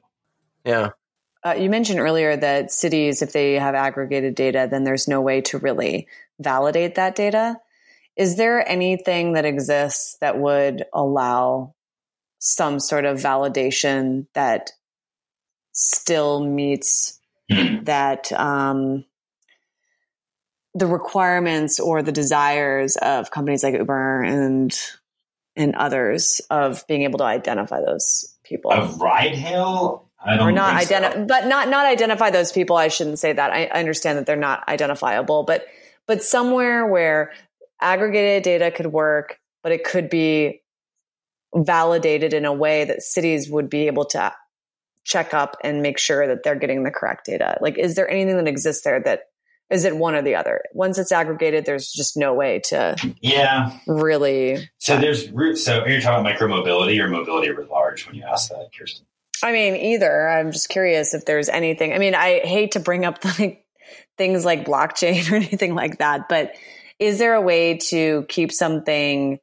Yeah. 0.64 0.90
Uh, 1.44 1.54
you 1.54 1.70
mentioned 1.70 2.00
earlier 2.00 2.36
that 2.36 2.72
cities, 2.72 3.22
if 3.22 3.32
they 3.34 3.54
have 3.54 3.76
aggregated 3.76 4.36
data, 4.36 4.68
then 4.70 4.84
there's 4.84 5.08
no 5.08 5.22
way 5.22 5.42
to 5.42 5.58
really 5.58 6.08
validate 6.40 6.96
that 6.96 7.16
data. 7.16 7.58
Is 8.16 8.36
there 8.36 8.68
anything 8.68 9.34
that 9.34 9.46
exists 9.46 10.18
that 10.22 10.40
would 10.40 10.86
allow 10.94 11.76
some 12.40 12.80
sort 12.80 13.06
of 13.06 13.18
validation 13.18 14.26
that 14.34 14.72
still 15.72 16.44
meets 16.44 17.17
Hmm. 17.52 17.84
that 17.86 18.32
um, 18.34 19.06
the 20.74 20.86
requirements 20.86 21.80
or 21.80 22.04
the 22.04 22.12
desires 22.12 22.98
of 22.98 23.32
companies 23.32 23.64
like 23.64 23.74
Uber 23.76 24.24
and 24.24 24.78
and 25.56 25.76
others 25.76 26.40
of 26.50 26.86
being 26.88 27.02
able 27.04 27.18
to 27.20 27.24
identify 27.24 27.80
those 27.82 28.36
people 28.44 28.72
Of 28.72 29.02
ride 29.02 29.34
hail, 29.34 30.08
I 30.24 30.38
don't 30.38 30.50
or 30.50 30.52
not 30.52 30.78
think 30.78 30.90
so. 30.90 30.96
identify, 30.96 31.26
but 31.26 31.48
not 31.48 31.70
not 31.70 31.86
identify 31.86 32.30
those 32.30 32.52
people. 32.52 32.76
I 32.76 32.90
shouldn't 32.90 33.18
say 33.20 33.34
that. 33.34 33.52
I, 33.52 33.66
I 33.66 33.80
understand 33.80 34.18
that 34.18 34.26
they're 34.26 34.36
not 34.36 34.68
identifiable, 34.68 35.44
but 35.44 35.66
but 36.06 36.24
somewhere 36.24 36.86
where 36.86 37.32
aggregated 37.82 38.44
data 38.44 38.72
could 38.72 38.88
work, 38.88 39.40
but 39.64 39.72
it 39.72 39.84
could 39.84 40.10
be 40.10 40.62
validated 41.56 42.34
in 42.34 42.46
a 42.46 42.54
way 42.54 42.86
that 42.86 43.02
cities 43.02 43.50
would 43.50 43.70
be 43.70 43.88
able 43.88 44.06
to 44.06 44.34
check 45.08 45.34
up 45.34 45.56
and 45.64 45.82
make 45.82 45.98
sure 45.98 46.28
that 46.28 46.44
they're 46.44 46.56
getting 46.60 46.84
the 46.84 46.92
correct 46.92 47.26
data. 47.26 47.58
Like, 47.62 47.78
is 47.78 47.96
there 47.96 48.10
anything 48.10 48.36
that 48.38 48.48
exists 48.48 48.84
there 48.84 49.02
that 49.06 49.22
is 49.70 49.84
it 49.84 49.98
one 49.98 50.16
or 50.16 50.22
the 50.22 50.36
other? 50.36 50.62
Once 50.74 50.98
it's 50.98 51.12
aggregated, 51.12 51.66
there's 51.66 51.92
just 51.92 52.16
no 52.16 52.34
way 52.34 52.62
to 52.70 52.96
Yeah. 53.22 53.72
really. 53.86 54.70
So 54.78 54.98
there's 54.98 55.30
root. 55.32 55.58
So 55.58 55.86
you're 55.86 56.00
talking 56.00 56.26
about 56.26 56.38
micromobility 56.38 57.00
or 57.00 57.10
mobility 57.10 57.50
writ 57.52 57.70
large 57.70 58.06
when 58.06 58.16
you 58.16 58.24
ask 58.24 58.50
that, 58.50 58.70
Kirsten. 58.78 59.06
I 59.44 59.52
mean, 59.52 59.76
either. 59.76 60.30
I'm 60.30 60.52
just 60.52 60.70
curious 60.70 61.14
if 61.14 61.26
there's 61.26 61.50
anything. 61.50 61.94
I 61.94 61.98
mean, 62.00 62.16
I 62.16 62.40
hate 62.40 62.72
to 62.72 62.80
bring 62.80 63.06
up 63.06 63.24
like 63.40 63.66
things 64.18 64.46
like 64.46 64.66
blockchain 64.66 65.30
or 65.32 65.36
anything 65.36 65.76
like 65.76 65.98
that, 66.00 66.30
but 66.30 66.54
is 67.00 67.20
there 67.20 67.36
a 67.36 67.42
way 67.42 67.78
to 67.90 68.26
keep 68.30 68.52
something 68.52 69.40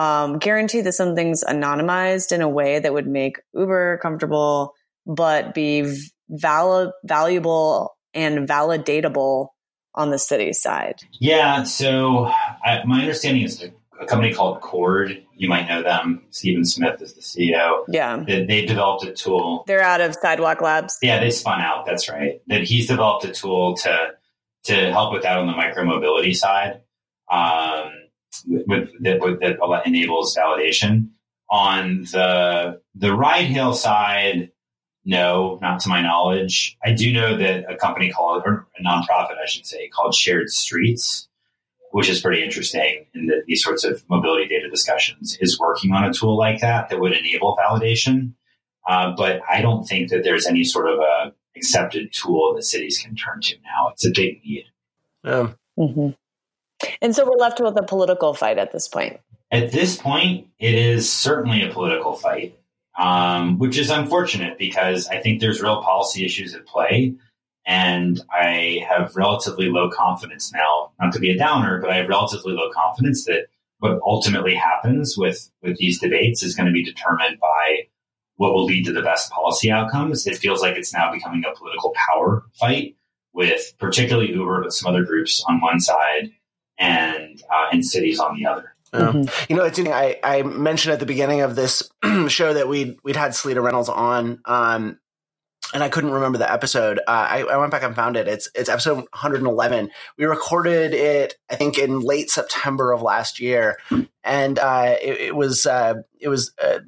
um, 0.00 0.38
guarantee 0.38 0.80
that 0.80 0.92
something's 0.92 1.44
anonymized 1.44 2.32
in 2.32 2.40
a 2.40 2.48
way 2.48 2.78
that 2.78 2.92
would 2.92 3.06
make 3.06 3.36
Uber 3.54 3.98
comfortable, 4.02 4.72
but 5.06 5.52
be 5.54 5.94
val- 6.30 6.92
valuable 7.04 7.96
and 8.14 8.48
validatable 8.48 9.48
on 9.94 10.10
the 10.10 10.18
city 10.18 10.52
side? 10.52 10.96
Yeah. 11.12 11.64
So 11.64 12.26
I, 12.64 12.82
my 12.86 13.00
understanding 13.00 13.42
is 13.42 13.62
a, 13.62 13.70
a 14.00 14.06
company 14.06 14.32
called 14.32 14.60
Coord. 14.62 15.22
You 15.36 15.48
might 15.48 15.68
know 15.68 15.82
them. 15.82 16.22
Stephen 16.30 16.64
Smith 16.64 17.02
is 17.02 17.12
the 17.14 17.20
CEO. 17.20 17.84
Yeah, 17.88 18.24
That 18.26 18.46
they 18.46 18.64
developed 18.64 19.04
a 19.04 19.12
tool. 19.12 19.64
they're 19.66 19.82
out 19.82 20.00
of 20.00 20.14
Sidewalk 20.14 20.60
Labs. 20.62 20.96
Yeah, 21.02 21.20
they 21.20 21.30
spun 21.30 21.60
out. 21.60 21.84
That's 21.86 22.08
right. 22.08 22.40
That 22.46 22.62
he's 22.62 22.86
developed 22.86 23.24
a 23.26 23.32
tool 23.32 23.76
to 23.78 24.12
to 24.64 24.74
help 24.92 25.12
with 25.12 25.22
that 25.22 25.36
on 25.38 25.46
the 25.46 25.54
micromobility 25.54 26.36
side. 26.36 26.80
Um, 27.30 27.92
with, 28.46 28.90
that, 29.00 29.20
with, 29.20 29.40
that 29.40 29.58
enables 29.86 30.36
validation 30.36 31.08
on 31.50 32.02
the 32.12 32.80
the 32.94 33.14
ride 33.14 33.46
hail 33.46 33.72
side. 33.72 34.52
No, 35.04 35.58
not 35.62 35.80
to 35.80 35.88
my 35.88 36.02
knowledge. 36.02 36.76
I 36.84 36.92
do 36.92 37.12
know 37.12 37.36
that 37.36 37.64
a 37.70 37.76
company 37.76 38.10
called, 38.10 38.42
or 38.44 38.66
a 38.78 38.82
nonprofit, 38.82 39.38
I 39.42 39.46
should 39.46 39.66
say, 39.66 39.88
called 39.88 40.14
Shared 40.14 40.50
Streets, 40.50 41.26
which 41.92 42.08
is 42.08 42.20
pretty 42.20 42.44
interesting 42.44 43.06
in 43.14 43.26
the, 43.26 43.42
these 43.46 43.64
sorts 43.64 43.82
of 43.82 44.04
mobility 44.10 44.46
data 44.46 44.68
discussions, 44.68 45.38
is 45.40 45.58
working 45.58 45.92
on 45.92 46.04
a 46.04 46.12
tool 46.12 46.36
like 46.36 46.60
that 46.60 46.90
that 46.90 47.00
would 47.00 47.12
enable 47.12 47.56
validation. 47.56 48.34
Uh, 48.86 49.12
but 49.16 49.40
I 49.50 49.62
don't 49.62 49.84
think 49.84 50.10
that 50.10 50.22
there's 50.22 50.46
any 50.46 50.64
sort 50.64 50.88
of 50.88 50.98
a 50.98 51.32
accepted 51.56 52.12
tool 52.12 52.54
that 52.54 52.62
cities 52.62 52.98
can 52.98 53.16
turn 53.16 53.40
to 53.40 53.56
now. 53.64 53.88
It's 53.92 54.06
a 54.06 54.10
big 54.14 54.40
need. 54.44 54.66
Um, 55.24 55.56
hmm 55.76 56.10
And 57.00 57.14
so 57.14 57.24
we're 57.24 57.36
left 57.36 57.60
with 57.60 57.76
a 57.76 57.82
political 57.82 58.34
fight 58.34 58.58
at 58.58 58.72
this 58.72 58.88
point. 58.88 59.20
At 59.50 59.72
this 59.72 59.96
point, 59.96 60.46
it 60.58 60.74
is 60.74 61.12
certainly 61.12 61.62
a 61.62 61.72
political 61.72 62.14
fight, 62.14 62.58
um, 62.98 63.58
which 63.58 63.78
is 63.78 63.90
unfortunate 63.90 64.58
because 64.58 65.08
I 65.08 65.18
think 65.18 65.40
there's 65.40 65.60
real 65.60 65.82
policy 65.82 66.24
issues 66.24 66.54
at 66.54 66.66
play. 66.66 67.14
And 67.66 68.20
I 68.32 68.84
have 68.88 69.16
relatively 69.16 69.68
low 69.68 69.90
confidence 69.90 70.52
now, 70.52 70.92
not 71.00 71.12
to 71.12 71.20
be 71.20 71.30
a 71.30 71.38
downer, 71.38 71.80
but 71.80 71.90
I 71.90 71.96
have 71.96 72.08
relatively 72.08 72.52
low 72.52 72.70
confidence 72.72 73.24
that 73.26 73.46
what 73.78 73.98
ultimately 74.04 74.54
happens 74.54 75.16
with, 75.16 75.50
with 75.62 75.78
these 75.78 76.00
debates 76.00 76.42
is 76.42 76.54
going 76.54 76.66
to 76.66 76.72
be 76.72 76.84
determined 76.84 77.38
by 77.40 77.86
what 78.36 78.54
will 78.54 78.64
lead 78.64 78.86
to 78.86 78.92
the 78.92 79.02
best 79.02 79.30
policy 79.30 79.70
outcomes. 79.70 80.26
It 80.26 80.38
feels 80.38 80.62
like 80.62 80.76
it's 80.76 80.94
now 80.94 81.12
becoming 81.12 81.44
a 81.44 81.56
political 81.56 81.92
power 81.94 82.44
fight 82.54 82.96
with 83.32 83.74
particularly 83.78 84.32
Uber, 84.32 84.62
but 84.62 84.72
some 84.72 84.92
other 84.92 85.04
groups 85.04 85.44
on 85.46 85.60
one 85.60 85.80
side 85.80 86.30
and, 86.80 87.40
uh, 87.54 87.68
and 87.72 87.84
cities 87.84 88.18
on 88.18 88.36
the 88.36 88.46
other. 88.46 88.74
yeah. 88.92 89.00
Mhm. 89.12 89.48
You 89.48 89.54
know, 89.56 89.64
it's 89.64 89.78
interesting. 89.78 89.92
I, 89.92 90.18
I 90.24 90.42
mentioned 90.42 90.92
at 90.92 90.98
the 91.00 91.06
beginning 91.06 91.42
of 91.42 91.54
this 91.54 91.88
show 92.28 92.52
that 92.54 92.66
we'd 92.66 92.96
we'd 93.04 93.14
had 93.16 93.32
Seleta 93.32 93.62
Reynolds 93.62 93.88
on, 93.88 94.40
um, 94.46 94.98
and 95.72 95.84
I 95.84 95.88
couldn't 95.88 96.10
remember 96.10 96.38
the 96.38 96.52
episode. 96.52 96.98
Uh, 96.98 97.02
I, 97.30 97.42
I 97.42 97.56
went 97.56 97.70
back 97.70 97.84
and 97.84 97.94
found 97.94 98.16
it. 98.16 98.26
It's 98.26 98.50
it's 98.56 98.68
episode 98.68 98.96
111. 98.96 99.90
We 100.18 100.24
recorded 100.24 100.92
it, 100.92 101.34
I 101.48 101.54
think, 101.54 101.78
in 101.78 102.00
late 102.00 102.30
September 102.30 102.90
of 102.92 103.02
last 103.02 103.38
year, 103.38 103.78
and 104.24 104.58
uh, 104.58 104.96
it, 105.00 105.20
it 105.20 105.36
was 105.36 105.66
uh, 105.66 106.02
it 106.18 106.28
was 106.28 106.50
uh, 106.60 106.80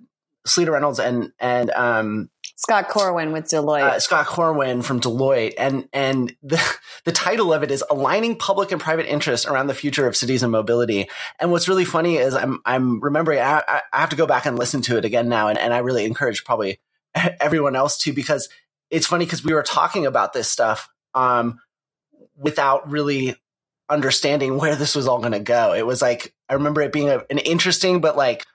Seleta 0.45 0.73
Reynolds 0.73 0.99
and 0.99 1.33
and 1.39 1.71
um, 1.71 2.31
Scott 2.63 2.89
Corwin 2.89 3.33
with 3.33 3.47
Deloitte. 3.47 3.83
uh, 3.83 3.99
Scott 3.99 4.27
Corwin 4.27 4.83
from 4.83 5.01
Deloitte, 5.01 5.55
and 5.59 5.89
and 5.93 6.35
the 6.43 6.63
the 7.05 7.13
title 7.13 7.53
of 7.53 7.65
it 7.65 7.73
is 7.73 7.83
aligning 7.91 8.37
public 8.37 8.71
and 8.71 8.81
private 8.81 9.11
interests 9.11 9.47
around 9.47 9.67
the 9.67 9.75
future 9.75 10.07
of 10.07 10.17
cities 10.17 10.45
and 10.45 10.53
mobility. 10.53 11.09
And 11.41 11.51
what's 11.51 11.69
really 11.69 11.85
funny 11.85 12.17
is 12.17 12.35
I'm 12.35 12.61
I'm 12.65 13.01
remembering 13.01 13.41
I, 13.41 13.63
I 13.93 14.01
have 14.01 14.11
to 14.11 14.17
go 14.17 14.27
back 14.27 14.47
and 14.47 14.57
listen 14.59 14.81
to 14.83 14.97
it 14.97 15.05
again 15.05 15.29
now, 15.29 15.49
and, 15.49 15.59
and 15.59 15.75
I 15.75 15.79
really 15.79 16.05
encourage 16.05 16.45
probably 16.45 16.79
everyone 17.41 17.75
else 17.75 17.99
to 17.99 18.13
because 18.13 18.49
it's 18.91 19.07
funny 19.07 19.25
because 19.25 19.45
we 19.45 19.55
were 19.55 19.65
talking 19.65 20.07
about 20.07 20.33
this 20.33 20.49
stuff 20.49 20.89
um, 21.15 21.59
without 22.37 22.89
really 22.89 23.35
understanding 23.89 24.57
where 24.57 24.77
this 24.77 24.95
was 24.95 25.09
all 25.09 25.19
going 25.19 25.33
to 25.33 25.41
go. 25.41 25.75
It 25.75 25.85
was 25.85 26.01
like 26.01 26.33
I 26.49 26.55
remember 26.55 26.81
it 26.83 26.93
being 26.93 27.09
a, 27.09 27.25
an 27.29 27.39
interesting 27.39 28.01
but 28.01 28.17
like 28.17 28.47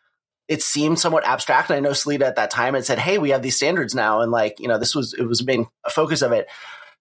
it 0.47 0.63
seemed 0.63 0.99
somewhat 0.99 1.25
abstract. 1.25 1.69
And 1.69 1.77
I 1.77 1.79
know 1.79 1.91
Seleta 1.91 2.25
at 2.25 2.37
that 2.37 2.51
time 2.51 2.73
had 2.73 2.85
said, 2.85 2.99
"Hey, 2.99 3.17
we 3.17 3.31
have 3.31 3.41
these 3.41 3.57
standards 3.57 3.93
now," 3.93 4.21
and 4.21 4.31
like 4.31 4.59
you 4.59 4.67
know, 4.67 4.77
this 4.77 4.95
was 4.95 5.13
it 5.13 5.23
was 5.23 5.41
a 5.41 5.45
main 5.45 5.67
focus 5.89 6.21
of 6.21 6.31
it. 6.31 6.47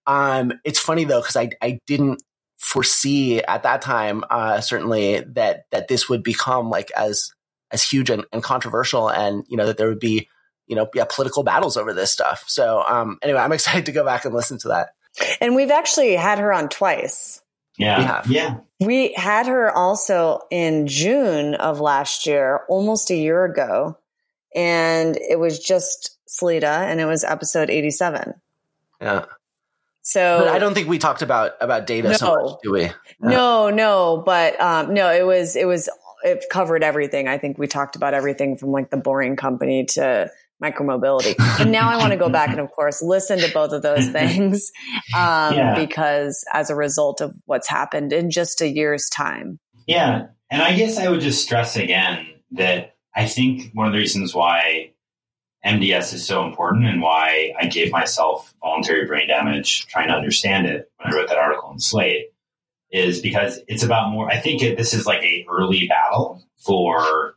Um, 0.05 0.53
it's 0.63 0.79
funny 0.79 1.03
though 1.03 1.21
because 1.21 1.35
I 1.35 1.49
I 1.61 1.79
didn't 1.87 2.21
foresee 2.57 3.41
at 3.41 3.63
that 3.63 3.81
time 3.81 4.23
uh, 4.29 4.61
certainly 4.61 5.21
that 5.33 5.65
that 5.71 5.87
this 5.87 6.09
would 6.09 6.23
become 6.23 6.69
like 6.69 6.91
as 6.91 7.31
as 7.71 7.83
huge 7.83 8.09
and, 8.09 8.25
and 8.31 8.43
controversial, 8.43 9.09
and 9.09 9.45
you 9.47 9.57
know 9.57 9.65
that 9.65 9.77
there 9.77 9.89
would 9.89 9.99
be 9.99 10.29
you 10.67 10.75
know 10.75 10.87
yeah 10.93 11.05
political 11.09 11.43
battles 11.43 11.77
over 11.77 11.93
this 11.93 12.11
stuff. 12.11 12.43
So 12.47 12.83
um, 12.87 13.17
anyway, 13.21 13.39
I'm 13.39 13.51
excited 13.53 13.85
to 13.85 13.91
go 13.91 14.03
back 14.03 14.25
and 14.25 14.33
listen 14.33 14.57
to 14.59 14.69
that. 14.69 14.89
and 15.41 15.55
we've 15.55 15.71
actually 15.71 16.15
had 16.15 16.39
her 16.39 16.53
on 16.53 16.69
twice. 16.69 17.41
Yeah. 17.77 17.97
We 17.99 18.03
have. 18.05 18.27
Yeah. 18.27 18.57
We 18.79 19.13
had 19.13 19.47
her 19.47 19.71
also 19.71 20.41
in 20.51 20.87
June 20.87 21.55
of 21.55 21.79
last 21.79 22.25
year, 22.27 22.61
almost 22.69 23.09
a 23.11 23.15
year 23.15 23.45
ago. 23.45 23.97
And 24.55 25.17
it 25.17 25.39
was 25.39 25.59
just 25.59 26.17
Seleta 26.27 26.65
and 26.89 26.99
it 26.99 27.05
was 27.05 27.23
episode 27.23 27.69
87. 27.69 28.33
Yeah, 29.01 29.25
So 30.01 30.39
but 30.39 30.47
I 30.49 30.57
don't 30.59 30.73
think 30.73 30.87
we 30.87 30.97
talked 30.97 31.21
about 31.21 31.51
about 31.61 31.85
data 31.85 32.15
so 32.15 32.25
No. 32.35 32.43
much, 32.45 32.59
do 32.63 32.71
we? 32.71 32.89
No, 33.19 33.69
no, 33.69 34.23
but 34.25 34.59
um, 34.59 34.93
no, 34.93 35.11
it 35.11 35.25
was 35.25 35.55
it 35.55 35.65
was 35.65 35.87
it 36.23 36.45
covered 36.49 36.83
everything. 36.83 37.27
I 37.27 37.37
think 37.37 37.59
we 37.59 37.67
talked 37.67 37.95
about 37.95 38.15
everything 38.15 38.57
from 38.57 38.71
like 38.71 38.89
the 38.89 38.97
boring 38.97 39.35
company 39.35 39.85
to 39.85 40.31
micromobility. 40.63 41.35
And 41.59 41.71
now 41.71 41.89
I 41.89 41.97
want 41.97 42.11
to 42.13 42.17
go 42.17 42.29
back 42.29 42.49
and 42.49 42.59
of 42.59 42.71
course 42.71 43.01
listen 43.01 43.39
to 43.39 43.51
both 43.53 43.71
of 43.71 43.81
those 43.81 44.09
things 44.11 44.71
um, 45.15 45.53
Yeah. 45.55 45.75
because 45.75 46.43
as 46.53 46.69
a 46.69 46.75
result 46.75 47.21
of 47.21 47.33
what's 47.45 47.67
happened 47.67 48.13
in 48.13 48.31
just 48.31 48.61
a 48.61 48.67
year's 48.67 49.09
time. 49.09 49.59
Yeah. 49.85 50.27
And 50.49 50.61
I 50.61 50.75
guess 50.75 50.97
I 50.97 51.09
would 51.09 51.21
just 51.21 51.43
stress 51.43 51.75
again 51.75 52.25
that 52.51 52.95
I 53.15 53.25
think 53.27 53.71
one 53.73 53.87
of 53.87 53.93
the 53.93 53.99
reasons 53.99 54.33
why 54.33 54.91
MDS 55.65 56.13
is 56.13 56.25
so 56.25 56.45
important 56.45 56.85
and 56.85 57.01
why 57.01 57.53
I 57.59 57.65
gave 57.65 57.91
myself 57.91 58.53
voluntary 58.61 59.05
brain 59.05 59.27
damage 59.27 59.85
trying 59.87 60.07
to 60.07 60.13
understand 60.13 60.67
it 60.67 60.89
when 60.97 61.11
I 61.13 61.15
wrote 61.15 61.27
that 61.29 61.37
article 61.37 61.71
in 61.71 61.79
Slate 61.79 62.27
is 62.91 63.19
because 63.21 63.59
it's 63.67 63.83
about 63.83 64.11
more. 64.11 64.29
I 64.31 64.37
think 64.37 64.61
it, 64.61 64.77
this 64.77 64.93
is 64.93 65.05
like 65.05 65.21
a 65.23 65.45
early 65.51 65.87
battle 65.87 66.41
for 66.57 67.35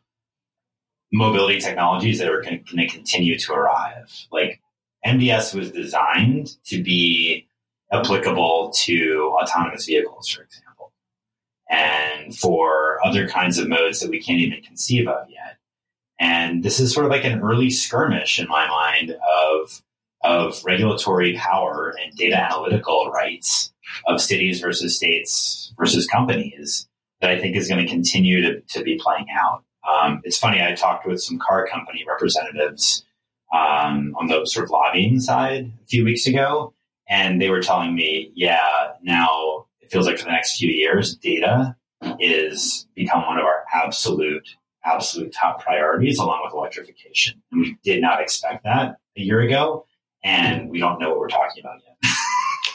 mobility 1.13 1.61
technologies 1.61 2.19
that 2.19 2.29
are 2.29 2.43
going 2.43 2.65
to 2.65 2.87
continue 2.89 3.39
to 3.39 3.53
arrive. 3.53 4.13
Like 4.31 4.61
MDS 5.05 5.55
was 5.55 5.71
designed 5.71 6.57
to 6.67 6.83
be 6.83 7.47
applicable 7.93 8.73
to 8.77 9.37
autonomous 9.41 9.87
vehicles, 9.87 10.29
for 10.29 10.43
example, 10.43 10.93
and 11.69 12.37
for 12.37 13.05
other 13.05 13.29
kinds 13.29 13.59
of 13.59 13.69
modes 13.69 14.01
that 14.01 14.11
we 14.11 14.21
can't 14.21 14.41
even 14.41 14.63
conceive 14.63 15.09
of 15.09 15.29
yet. 15.29 15.57
And 16.21 16.63
this 16.63 16.79
is 16.79 16.93
sort 16.93 17.07
of 17.07 17.13
like 17.13 17.25
an 17.25 17.41
early 17.41 17.71
skirmish 17.71 18.39
in 18.39 18.49
my 18.49 18.69
mind 18.69 19.13
of 19.13 19.83
of 20.23 20.63
regulatory 20.65 21.35
power 21.35 21.95
and 22.03 22.15
data 22.15 22.37
analytical 22.37 23.11
rights 23.11 23.73
of 24.07 24.21
cities 24.21 24.61
versus 24.61 24.95
states 24.95 25.73
versus 25.79 26.07
companies 26.07 26.87
that 27.21 27.31
I 27.31 27.41
think 27.41 27.57
is 27.57 27.69
going 27.69 27.85
to 27.85 27.91
continue 27.91 28.43
to, 28.43 28.61
to 28.61 28.83
be 28.83 28.99
playing 29.03 29.27
out. 29.35 29.65
Um, 29.89 30.21
it's 30.25 30.39
funny, 30.39 30.63
I 30.63 30.75
talked 30.75 31.07
with 31.07 31.23
some 31.23 31.39
car 31.39 31.67
company 31.67 32.05
representatives 32.07 33.05
um, 33.53 34.15
on 34.19 34.27
the 34.27 34.45
sort 34.45 34.65
of 34.65 34.71
lobbying 34.71 35.21
side 35.21 35.73
a 35.83 35.87
few 35.87 36.05
weeks 36.05 36.27
ago, 36.27 36.75
and 37.09 37.41
they 37.41 37.51
were 37.51 37.63
telling 37.63 37.95
me, 37.95 38.31
yeah, 38.35 38.93
now 39.03 39.67
it 39.81 39.91
feels 39.91 40.07
like 40.07 40.19
for 40.19 40.25
the 40.25 40.33
next 40.33 40.59
few 40.59 40.71
years, 40.71 41.17
data 41.17 41.77
is 42.19 42.87
become 42.95 43.27
one 43.27 43.39
of 43.39 43.45
our 43.45 43.65
absolute, 43.75 44.49
absolute 44.85 45.33
top 45.33 45.63
priorities 45.63 46.19
along 46.19 46.43
with 46.45 46.55
electrification. 46.55 47.43
And 47.51 47.61
we 47.61 47.77
did 47.83 48.01
not 48.01 48.21
expect 48.21 48.65
that 48.65 48.97
a 49.17 49.21
year 49.21 49.41
ago, 49.41 49.87
and 50.23 50.71
we 50.71 50.79
don't 50.79 51.01
know 51.01 51.11
what 51.11 51.19
we're 51.19 51.29
talking 51.29 51.63
about 51.63 51.81
yet. 51.83 51.97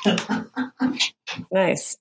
nice. 1.51 1.97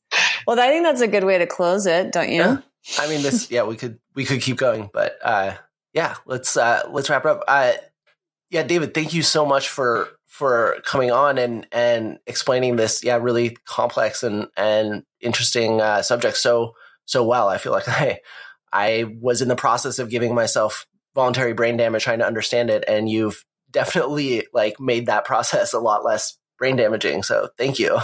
Well, 0.46 0.58
I 0.58 0.68
think 0.68 0.84
that's 0.84 1.00
a 1.00 1.08
good 1.08 1.24
way 1.24 1.38
to 1.38 1.46
close 1.46 1.86
it, 1.86 2.12
don't 2.12 2.30
you? 2.30 2.40
Yeah. 2.40 2.58
I 2.98 3.08
mean, 3.08 3.22
this. 3.22 3.50
Yeah, 3.50 3.64
we 3.64 3.76
could 3.76 3.98
we 4.14 4.24
could 4.24 4.42
keep 4.42 4.56
going, 4.56 4.90
but 4.92 5.16
uh, 5.22 5.54
yeah, 5.92 6.16
let's 6.26 6.56
uh, 6.56 6.82
let's 6.90 7.08
wrap 7.08 7.24
it 7.24 7.30
up. 7.30 7.44
Uh, 7.48 7.72
yeah, 8.50 8.62
David, 8.62 8.94
thank 8.94 9.14
you 9.14 9.22
so 9.22 9.46
much 9.46 9.68
for 9.68 10.08
for 10.26 10.76
coming 10.84 11.10
on 11.10 11.38
and 11.38 11.66
and 11.72 12.18
explaining 12.26 12.76
this. 12.76 13.02
Yeah, 13.02 13.16
really 13.16 13.56
complex 13.66 14.22
and 14.22 14.48
and 14.56 15.04
interesting 15.20 15.80
uh, 15.80 16.02
subject 16.02 16.36
so 16.36 16.74
so 17.04 17.24
well. 17.24 17.48
I 17.48 17.58
feel 17.58 17.72
like 17.72 17.88
I 17.88 18.20
I 18.72 19.16
was 19.20 19.40
in 19.40 19.48
the 19.48 19.56
process 19.56 19.98
of 19.98 20.10
giving 20.10 20.34
myself 20.34 20.86
voluntary 21.14 21.52
brain 21.52 21.76
damage 21.76 22.04
trying 22.04 22.18
to 22.18 22.26
understand 22.26 22.70
it, 22.70 22.84
and 22.86 23.08
you've 23.08 23.44
definitely 23.70 24.46
like 24.52 24.78
made 24.78 25.06
that 25.06 25.24
process 25.24 25.72
a 25.72 25.80
lot 25.80 26.04
less 26.04 26.36
brain 26.64 26.76
damaging. 26.76 27.22
So 27.22 27.50
thank 27.58 27.78
you. 27.78 27.98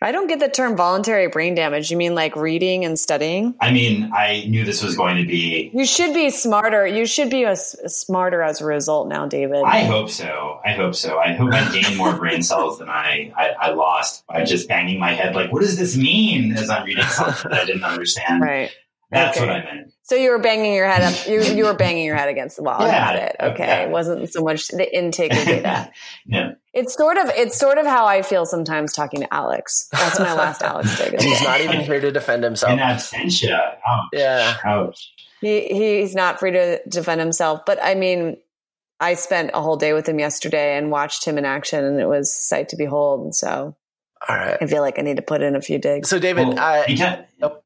I 0.00 0.12
don't 0.12 0.28
get 0.28 0.38
the 0.38 0.48
term 0.48 0.76
voluntary 0.76 1.26
brain 1.26 1.56
damage. 1.56 1.90
You 1.90 1.96
mean 1.96 2.14
like 2.14 2.36
reading 2.36 2.84
and 2.84 2.96
studying? 2.96 3.56
I 3.60 3.72
mean, 3.72 4.12
I 4.14 4.44
knew 4.46 4.64
this 4.64 4.84
was 4.84 4.96
going 4.96 5.16
to 5.16 5.26
be. 5.26 5.72
You 5.74 5.84
should 5.84 6.14
be 6.14 6.30
smarter. 6.30 6.86
You 6.86 7.06
should 7.06 7.28
be 7.28 7.42
a, 7.42 7.54
a 7.54 7.56
smarter 7.56 8.40
as 8.40 8.60
a 8.60 8.66
result 8.66 9.08
now, 9.08 9.26
David. 9.26 9.64
I 9.66 9.82
hope 9.82 10.10
so. 10.10 10.60
I 10.64 10.74
hope 10.74 10.94
so. 10.94 11.18
I 11.18 11.32
hope 11.32 11.52
I 11.52 11.68
gained 11.72 11.96
more 11.96 12.16
brain 12.16 12.44
cells 12.44 12.78
than 12.78 12.88
I, 12.88 13.32
I, 13.36 13.48
I 13.58 13.70
lost 13.72 14.24
by 14.28 14.44
just 14.44 14.68
banging 14.68 15.00
my 15.00 15.10
head 15.10 15.34
like, 15.34 15.52
what 15.52 15.62
does 15.62 15.76
this 15.76 15.96
mean? 15.96 16.56
As 16.56 16.70
I'm 16.70 16.84
reading 16.84 17.02
something 17.06 17.50
that 17.50 17.62
I 17.62 17.64
didn't 17.64 17.82
understand. 17.82 18.42
Right. 18.42 18.70
That's 19.10 19.38
okay. 19.38 19.46
what 19.46 19.56
I 19.56 19.64
meant. 19.64 19.92
So 20.02 20.14
you 20.14 20.30
were 20.30 20.38
banging 20.38 20.74
your 20.74 20.86
head 20.86 21.02
up. 21.02 21.26
You 21.26 21.42
you 21.42 21.64
were 21.64 21.74
banging 21.74 22.04
your 22.04 22.16
head 22.16 22.28
against 22.28 22.56
the 22.56 22.62
wall. 22.62 22.80
Yeah, 22.80 23.12
it. 23.12 23.36
Okay, 23.40 23.66
yeah. 23.66 23.82
it 23.82 23.90
wasn't 23.90 24.30
so 24.32 24.42
much 24.42 24.68
the 24.68 24.96
intake 24.96 25.32
of 25.32 25.44
data. 25.44 25.90
yeah. 26.26 26.52
It's 26.78 26.94
sort 26.94 27.16
of 27.16 27.28
it's 27.30 27.58
sort 27.58 27.78
of 27.78 27.86
how 27.86 28.06
I 28.06 28.22
feel 28.22 28.46
sometimes 28.46 28.92
talking 28.92 29.20
to 29.20 29.34
Alex. 29.34 29.88
That's 29.92 30.18
my 30.18 30.32
last 30.32 30.62
Alex 30.62 30.96
dig. 31.10 31.20
He's 31.20 31.42
not 31.42 31.60
even 31.60 31.80
here 31.80 32.00
to 32.00 32.10
defend 32.12 32.44
himself. 32.44 32.72
In 32.72 32.78
absentia. 32.78 33.76
Ouch. 33.86 34.08
Yeah. 34.12 34.56
Ouch. 34.64 35.12
He 35.40 35.66
he's 35.68 36.14
not 36.14 36.38
free 36.38 36.52
to 36.52 36.80
defend 36.88 37.20
himself. 37.20 37.62
But 37.66 37.82
I 37.82 37.94
mean, 37.94 38.36
I 39.00 39.14
spent 39.14 39.50
a 39.54 39.60
whole 39.60 39.76
day 39.76 39.92
with 39.92 40.08
him 40.08 40.18
yesterday 40.18 40.76
and 40.76 40.90
watched 40.90 41.24
him 41.24 41.38
in 41.38 41.44
action, 41.44 41.84
and 41.84 42.00
it 42.00 42.06
was 42.06 42.32
sight 42.32 42.68
to 42.70 42.76
behold. 42.76 43.24
And 43.24 43.34
so, 43.34 43.76
all 44.28 44.36
right, 44.36 44.56
I 44.60 44.66
feel 44.66 44.82
like 44.82 44.98
I 44.98 45.02
need 45.02 45.16
to 45.16 45.22
put 45.22 45.42
in 45.42 45.56
a 45.56 45.60
few 45.60 45.78
digs. 45.78 46.08
So, 46.08 46.18
David, 46.18 46.48
well, 46.48 46.58
uh, 46.58 46.84
yeah. 46.88 47.22
oh, 47.42 47.60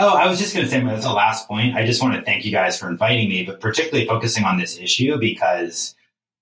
Oh, 0.00 0.16
I 0.16 0.28
was 0.28 0.38
just 0.38 0.54
going 0.54 0.64
to 0.64 0.70
say, 0.70 0.80
that's 0.80 1.04
the 1.04 1.12
last 1.12 1.48
point. 1.48 1.74
I 1.74 1.84
just 1.84 2.00
want 2.00 2.14
to 2.14 2.22
thank 2.22 2.44
you 2.44 2.52
guys 2.52 2.78
for 2.78 2.88
inviting 2.88 3.28
me, 3.28 3.42
but 3.42 3.58
particularly 3.60 4.06
focusing 4.06 4.44
on 4.44 4.56
this 4.56 4.78
issue 4.78 5.18
because 5.18 5.96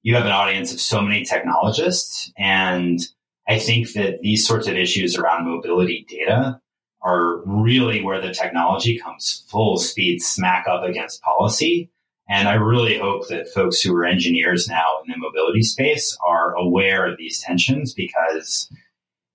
you 0.07 0.15
have 0.15 0.25
an 0.25 0.31
audience 0.31 0.73
of 0.73 0.81
so 0.81 1.03
many 1.03 1.25
technologists. 1.25 2.33
And 2.39 3.01
I 3.49 3.59
think 3.59 3.95
that 3.95 4.21
these 4.21 4.47
sorts 4.47 4.69
of 4.69 4.77
issues 4.77 5.17
around 5.17 5.47
mobility 5.49 6.07
data 6.09 6.61
are 7.03 7.39
really 7.45 8.05
where 8.05 8.21
the 8.21 8.33
technology 8.33 9.01
comes 9.01 9.45
full 9.49 9.79
speed 9.79 10.23
smack 10.23 10.69
up 10.69 10.85
against 10.85 11.23
policy. 11.23 11.91
And 12.29 12.49
I 12.49 12.55
really 12.55 12.97
hope 12.97 13.27
that 13.31 13.49
folks 13.49 13.81
who 13.81 13.93
are 13.97 14.05
engineers 14.05 14.69
now 14.69 15.01
in 15.05 15.11
the 15.11 15.19
mobility 15.19 15.63
space 15.63 16.17
are 16.25 16.55
aware 16.55 17.11
of 17.11 17.19
these 17.19 17.41
tensions 17.41 17.93
because 17.93 18.71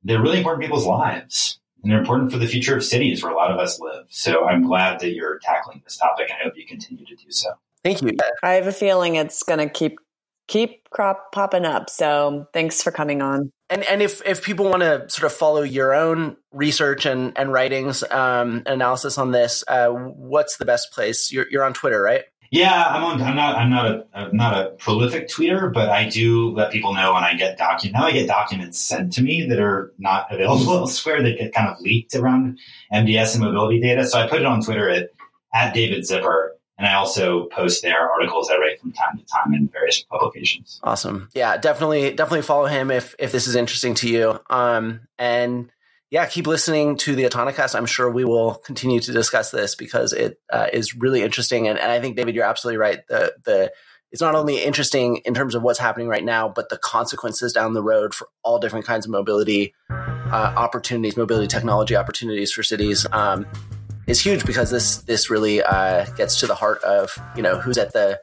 they're 0.04 0.22
really 0.22 0.38
important 0.38 0.64
people's 0.64 0.88
lives 0.88 1.60
and 1.84 1.92
they're 1.92 2.00
important 2.00 2.32
for 2.32 2.38
the 2.38 2.48
future 2.48 2.78
of 2.78 2.84
cities 2.86 3.22
where 3.22 3.34
a 3.34 3.36
lot 3.36 3.52
of 3.52 3.60
us 3.60 3.78
live. 3.82 4.06
So 4.08 4.46
I'm 4.46 4.66
glad 4.66 5.02
that 5.02 5.12
you're 5.12 5.38
tackling 5.40 5.82
this 5.84 5.98
topic, 5.98 6.30
and 6.30 6.38
I 6.40 6.46
hope 6.46 6.54
you 6.56 6.66
continue 6.66 7.06
to 7.06 7.16
do 7.16 7.30
so. 7.30 7.50
Thank 7.84 8.02
you. 8.02 8.12
I 8.42 8.54
have 8.54 8.68
a 8.68 8.72
feeling 8.72 9.16
it's 9.16 9.44
going 9.44 9.60
to 9.60 9.68
keep 9.68 9.98
keep 10.52 10.90
crop 10.90 11.32
popping 11.32 11.66
up. 11.66 11.90
So 11.90 12.48
thanks 12.54 12.84
for 12.84 12.92
coming 12.92 13.22
on. 13.22 13.52
And 13.70 13.84
and 13.86 14.02
if 14.02 14.22
if 14.26 14.44
people 14.44 14.70
want 14.70 14.82
to 14.82 15.10
sort 15.10 15.32
of 15.32 15.38
follow 15.38 15.62
your 15.62 15.94
own 15.94 16.36
research 16.52 17.06
and 17.06 17.38
and 17.38 17.54
writings 17.54 18.04
um, 18.12 18.64
analysis 18.66 19.18
on 19.18 19.32
this, 19.32 19.64
uh, 19.68 19.88
what's 19.88 20.58
the 20.58 20.66
best 20.66 20.92
place? 20.92 21.32
You're 21.32 21.46
you're 21.50 21.64
on 21.64 21.74
Twitter, 21.74 22.02
right? 22.02 22.26
Yeah, 22.52 22.84
I'm 22.84 23.02
on. 23.06 23.22
I'm 23.22 23.36
not. 23.38 23.56
I'm 23.56 23.70
not 23.70 23.86
a. 23.86 24.06
I'm 24.14 24.36
not 24.36 24.60
a 24.60 24.72
prolific 24.72 25.30
tweeter, 25.30 25.74
but 25.74 25.90
I 25.90 26.10
do 26.10 26.52
let 26.52 26.70
people 26.70 26.94
know 26.94 27.14
when 27.14 27.24
I 27.24 27.34
get 27.34 27.58
document. 27.58 27.98
Now 27.98 28.08
I 28.08 28.12
get 28.12 28.28
documents 28.28 28.78
sent 28.78 29.14
to 29.14 29.22
me 29.22 29.46
that 29.48 29.58
are 29.58 29.94
not 29.98 30.28
available 30.30 30.74
elsewhere 30.80 31.24
that 31.24 31.38
get 31.38 31.54
kind 31.54 31.70
of 31.70 31.80
leaked 31.80 32.14
around 32.14 32.60
MDS 32.94 33.36
and 33.36 33.46
mobility 33.46 33.80
data. 33.80 34.06
So 34.06 34.20
I 34.20 34.28
put 34.28 34.42
it 34.42 34.46
on 34.46 34.62
Twitter 34.62 34.90
at 34.90 35.12
at 35.54 35.74
David 35.74 36.06
Zipper, 36.06 36.58
and 36.82 36.90
I 36.90 36.96
also 36.96 37.46
post 37.46 37.84
there 37.84 38.10
articles 38.12 38.50
I 38.50 38.58
write 38.58 38.82
from 38.82 38.92
time 38.92 39.16
to 39.16 39.24
time 39.24 39.54
in 39.54 39.68
various 39.68 40.02
publications. 40.02 40.80
Awesome. 40.82 41.30
Yeah, 41.32 41.58
definitely, 41.58 42.12
definitely 42.16 42.42
follow 42.42 42.66
him 42.66 42.90
if 42.90 43.14
if 43.20 43.32
this 43.32 43.46
is 43.46 43.56
interesting 43.56 43.94
to 43.96 44.10
you. 44.10 44.40
Um, 44.50 45.02
and 45.20 45.72
yeah, 46.10 46.26
keep 46.26 46.48
listening 46.48 46.98
to 46.98 47.16
the 47.16 47.26
Autonocast. 47.26 47.76
I'm 47.76 47.86
sure 47.86 48.10
we 48.10 48.26
will 48.26 48.56
continue 48.56 49.00
to 49.00 49.12
discuss 49.12 49.52
this 49.52 49.76
because 49.76 50.12
it 50.12 50.40
uh, 50.52 50.70
is 50.74 50.96
really 50.96 51.22
interesting. 51.22 51.68
And, 51.68 51.78
and, 51.78 51.92
I 51.92 52.02
think, 52.02 52.18
David, 52.18 52.34
you're 52.34 52.46
absolutely 52.46 52.78
right. 52.80 53.06
The 53.08 53.36
the 53.46 53.72
it's 54.12 54.22
not 54.22 54.34
only 54.34 54.60
interesting 54.60 55.18
in 55.18 55.36
terms 55.36 55.54
of 55.54 55.62
what's 55.62 55.78
happening 55.78 56.08
right 56.08 56.26
now, 56.26 56.50
but 56.50 56.70
the 56.70 56.80
consequences 56.80 57.54
down 57.54 57.74
the 57.74 57.84
road 57.84 58.16
for 58.16 58.28
all 58.44 58.58
different 58.58 58.88
kinds 58.88 59.06
of 59.06 59.12
mobility 59.12 59.76
uh, 59.92 60.54
opportunities, 60.58 61.16
mobility 61.16 61.48
technology 61.48 61.96
opportunities 61.96 62.52
for 62.52 62.64
cities. 62.64 63.06
Um, 63.12 63.46
is 64.12 64.20
huge 64.20 64.46
because 64.46 64.70
this 64.70 64.98
this 65.04 65.30
really 65.30 65.64
uh, 65.64 66.06
gets 66.18 66.40
to 66.42 66.48
the 66.48 66.54
heart 66.54 66.84
of 66.84 67.18
you 67.36 67.42
know 67.42 67.60
who's 67.60 67.78
at 67.78 67.94
the 67.94 68.20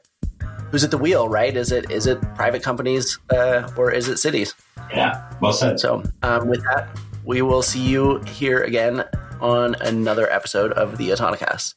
who's 0.71 0.83
at 0.83 0.91
the 0.91 0.97
wheel, 0.97 1.27
right? 1.27 1.55
Is 1.57 1.71
it 1.71 1.91
is 1.91 2.05
it 2.07 2.21
private 2.35 2.63
companies 2.63 3.17
uh, 3.31 3.69
or 3.75 3.91
is 3.91 4.07
it 4.07 4.17
cities? 4.17 4.53
Yeah, 4.93 5.21
well 5.41 5.51
said. 5.51 5.79
So 5.79 6.03
um, 6.23 6.47
with 6.47 6.63
that, 6.63 6.87
we 7.25 7.41
will 7.41 7.63
see 7.63 7.81
you 7.81 8.19
here 8.19 8.61
again 8.61 9.03
on 9.41 9.75
another 9.81 10.31
episode 10.31 10.71
of 10.73 10.97
the 10.97 11.09
Autonocast. 11.09 11.73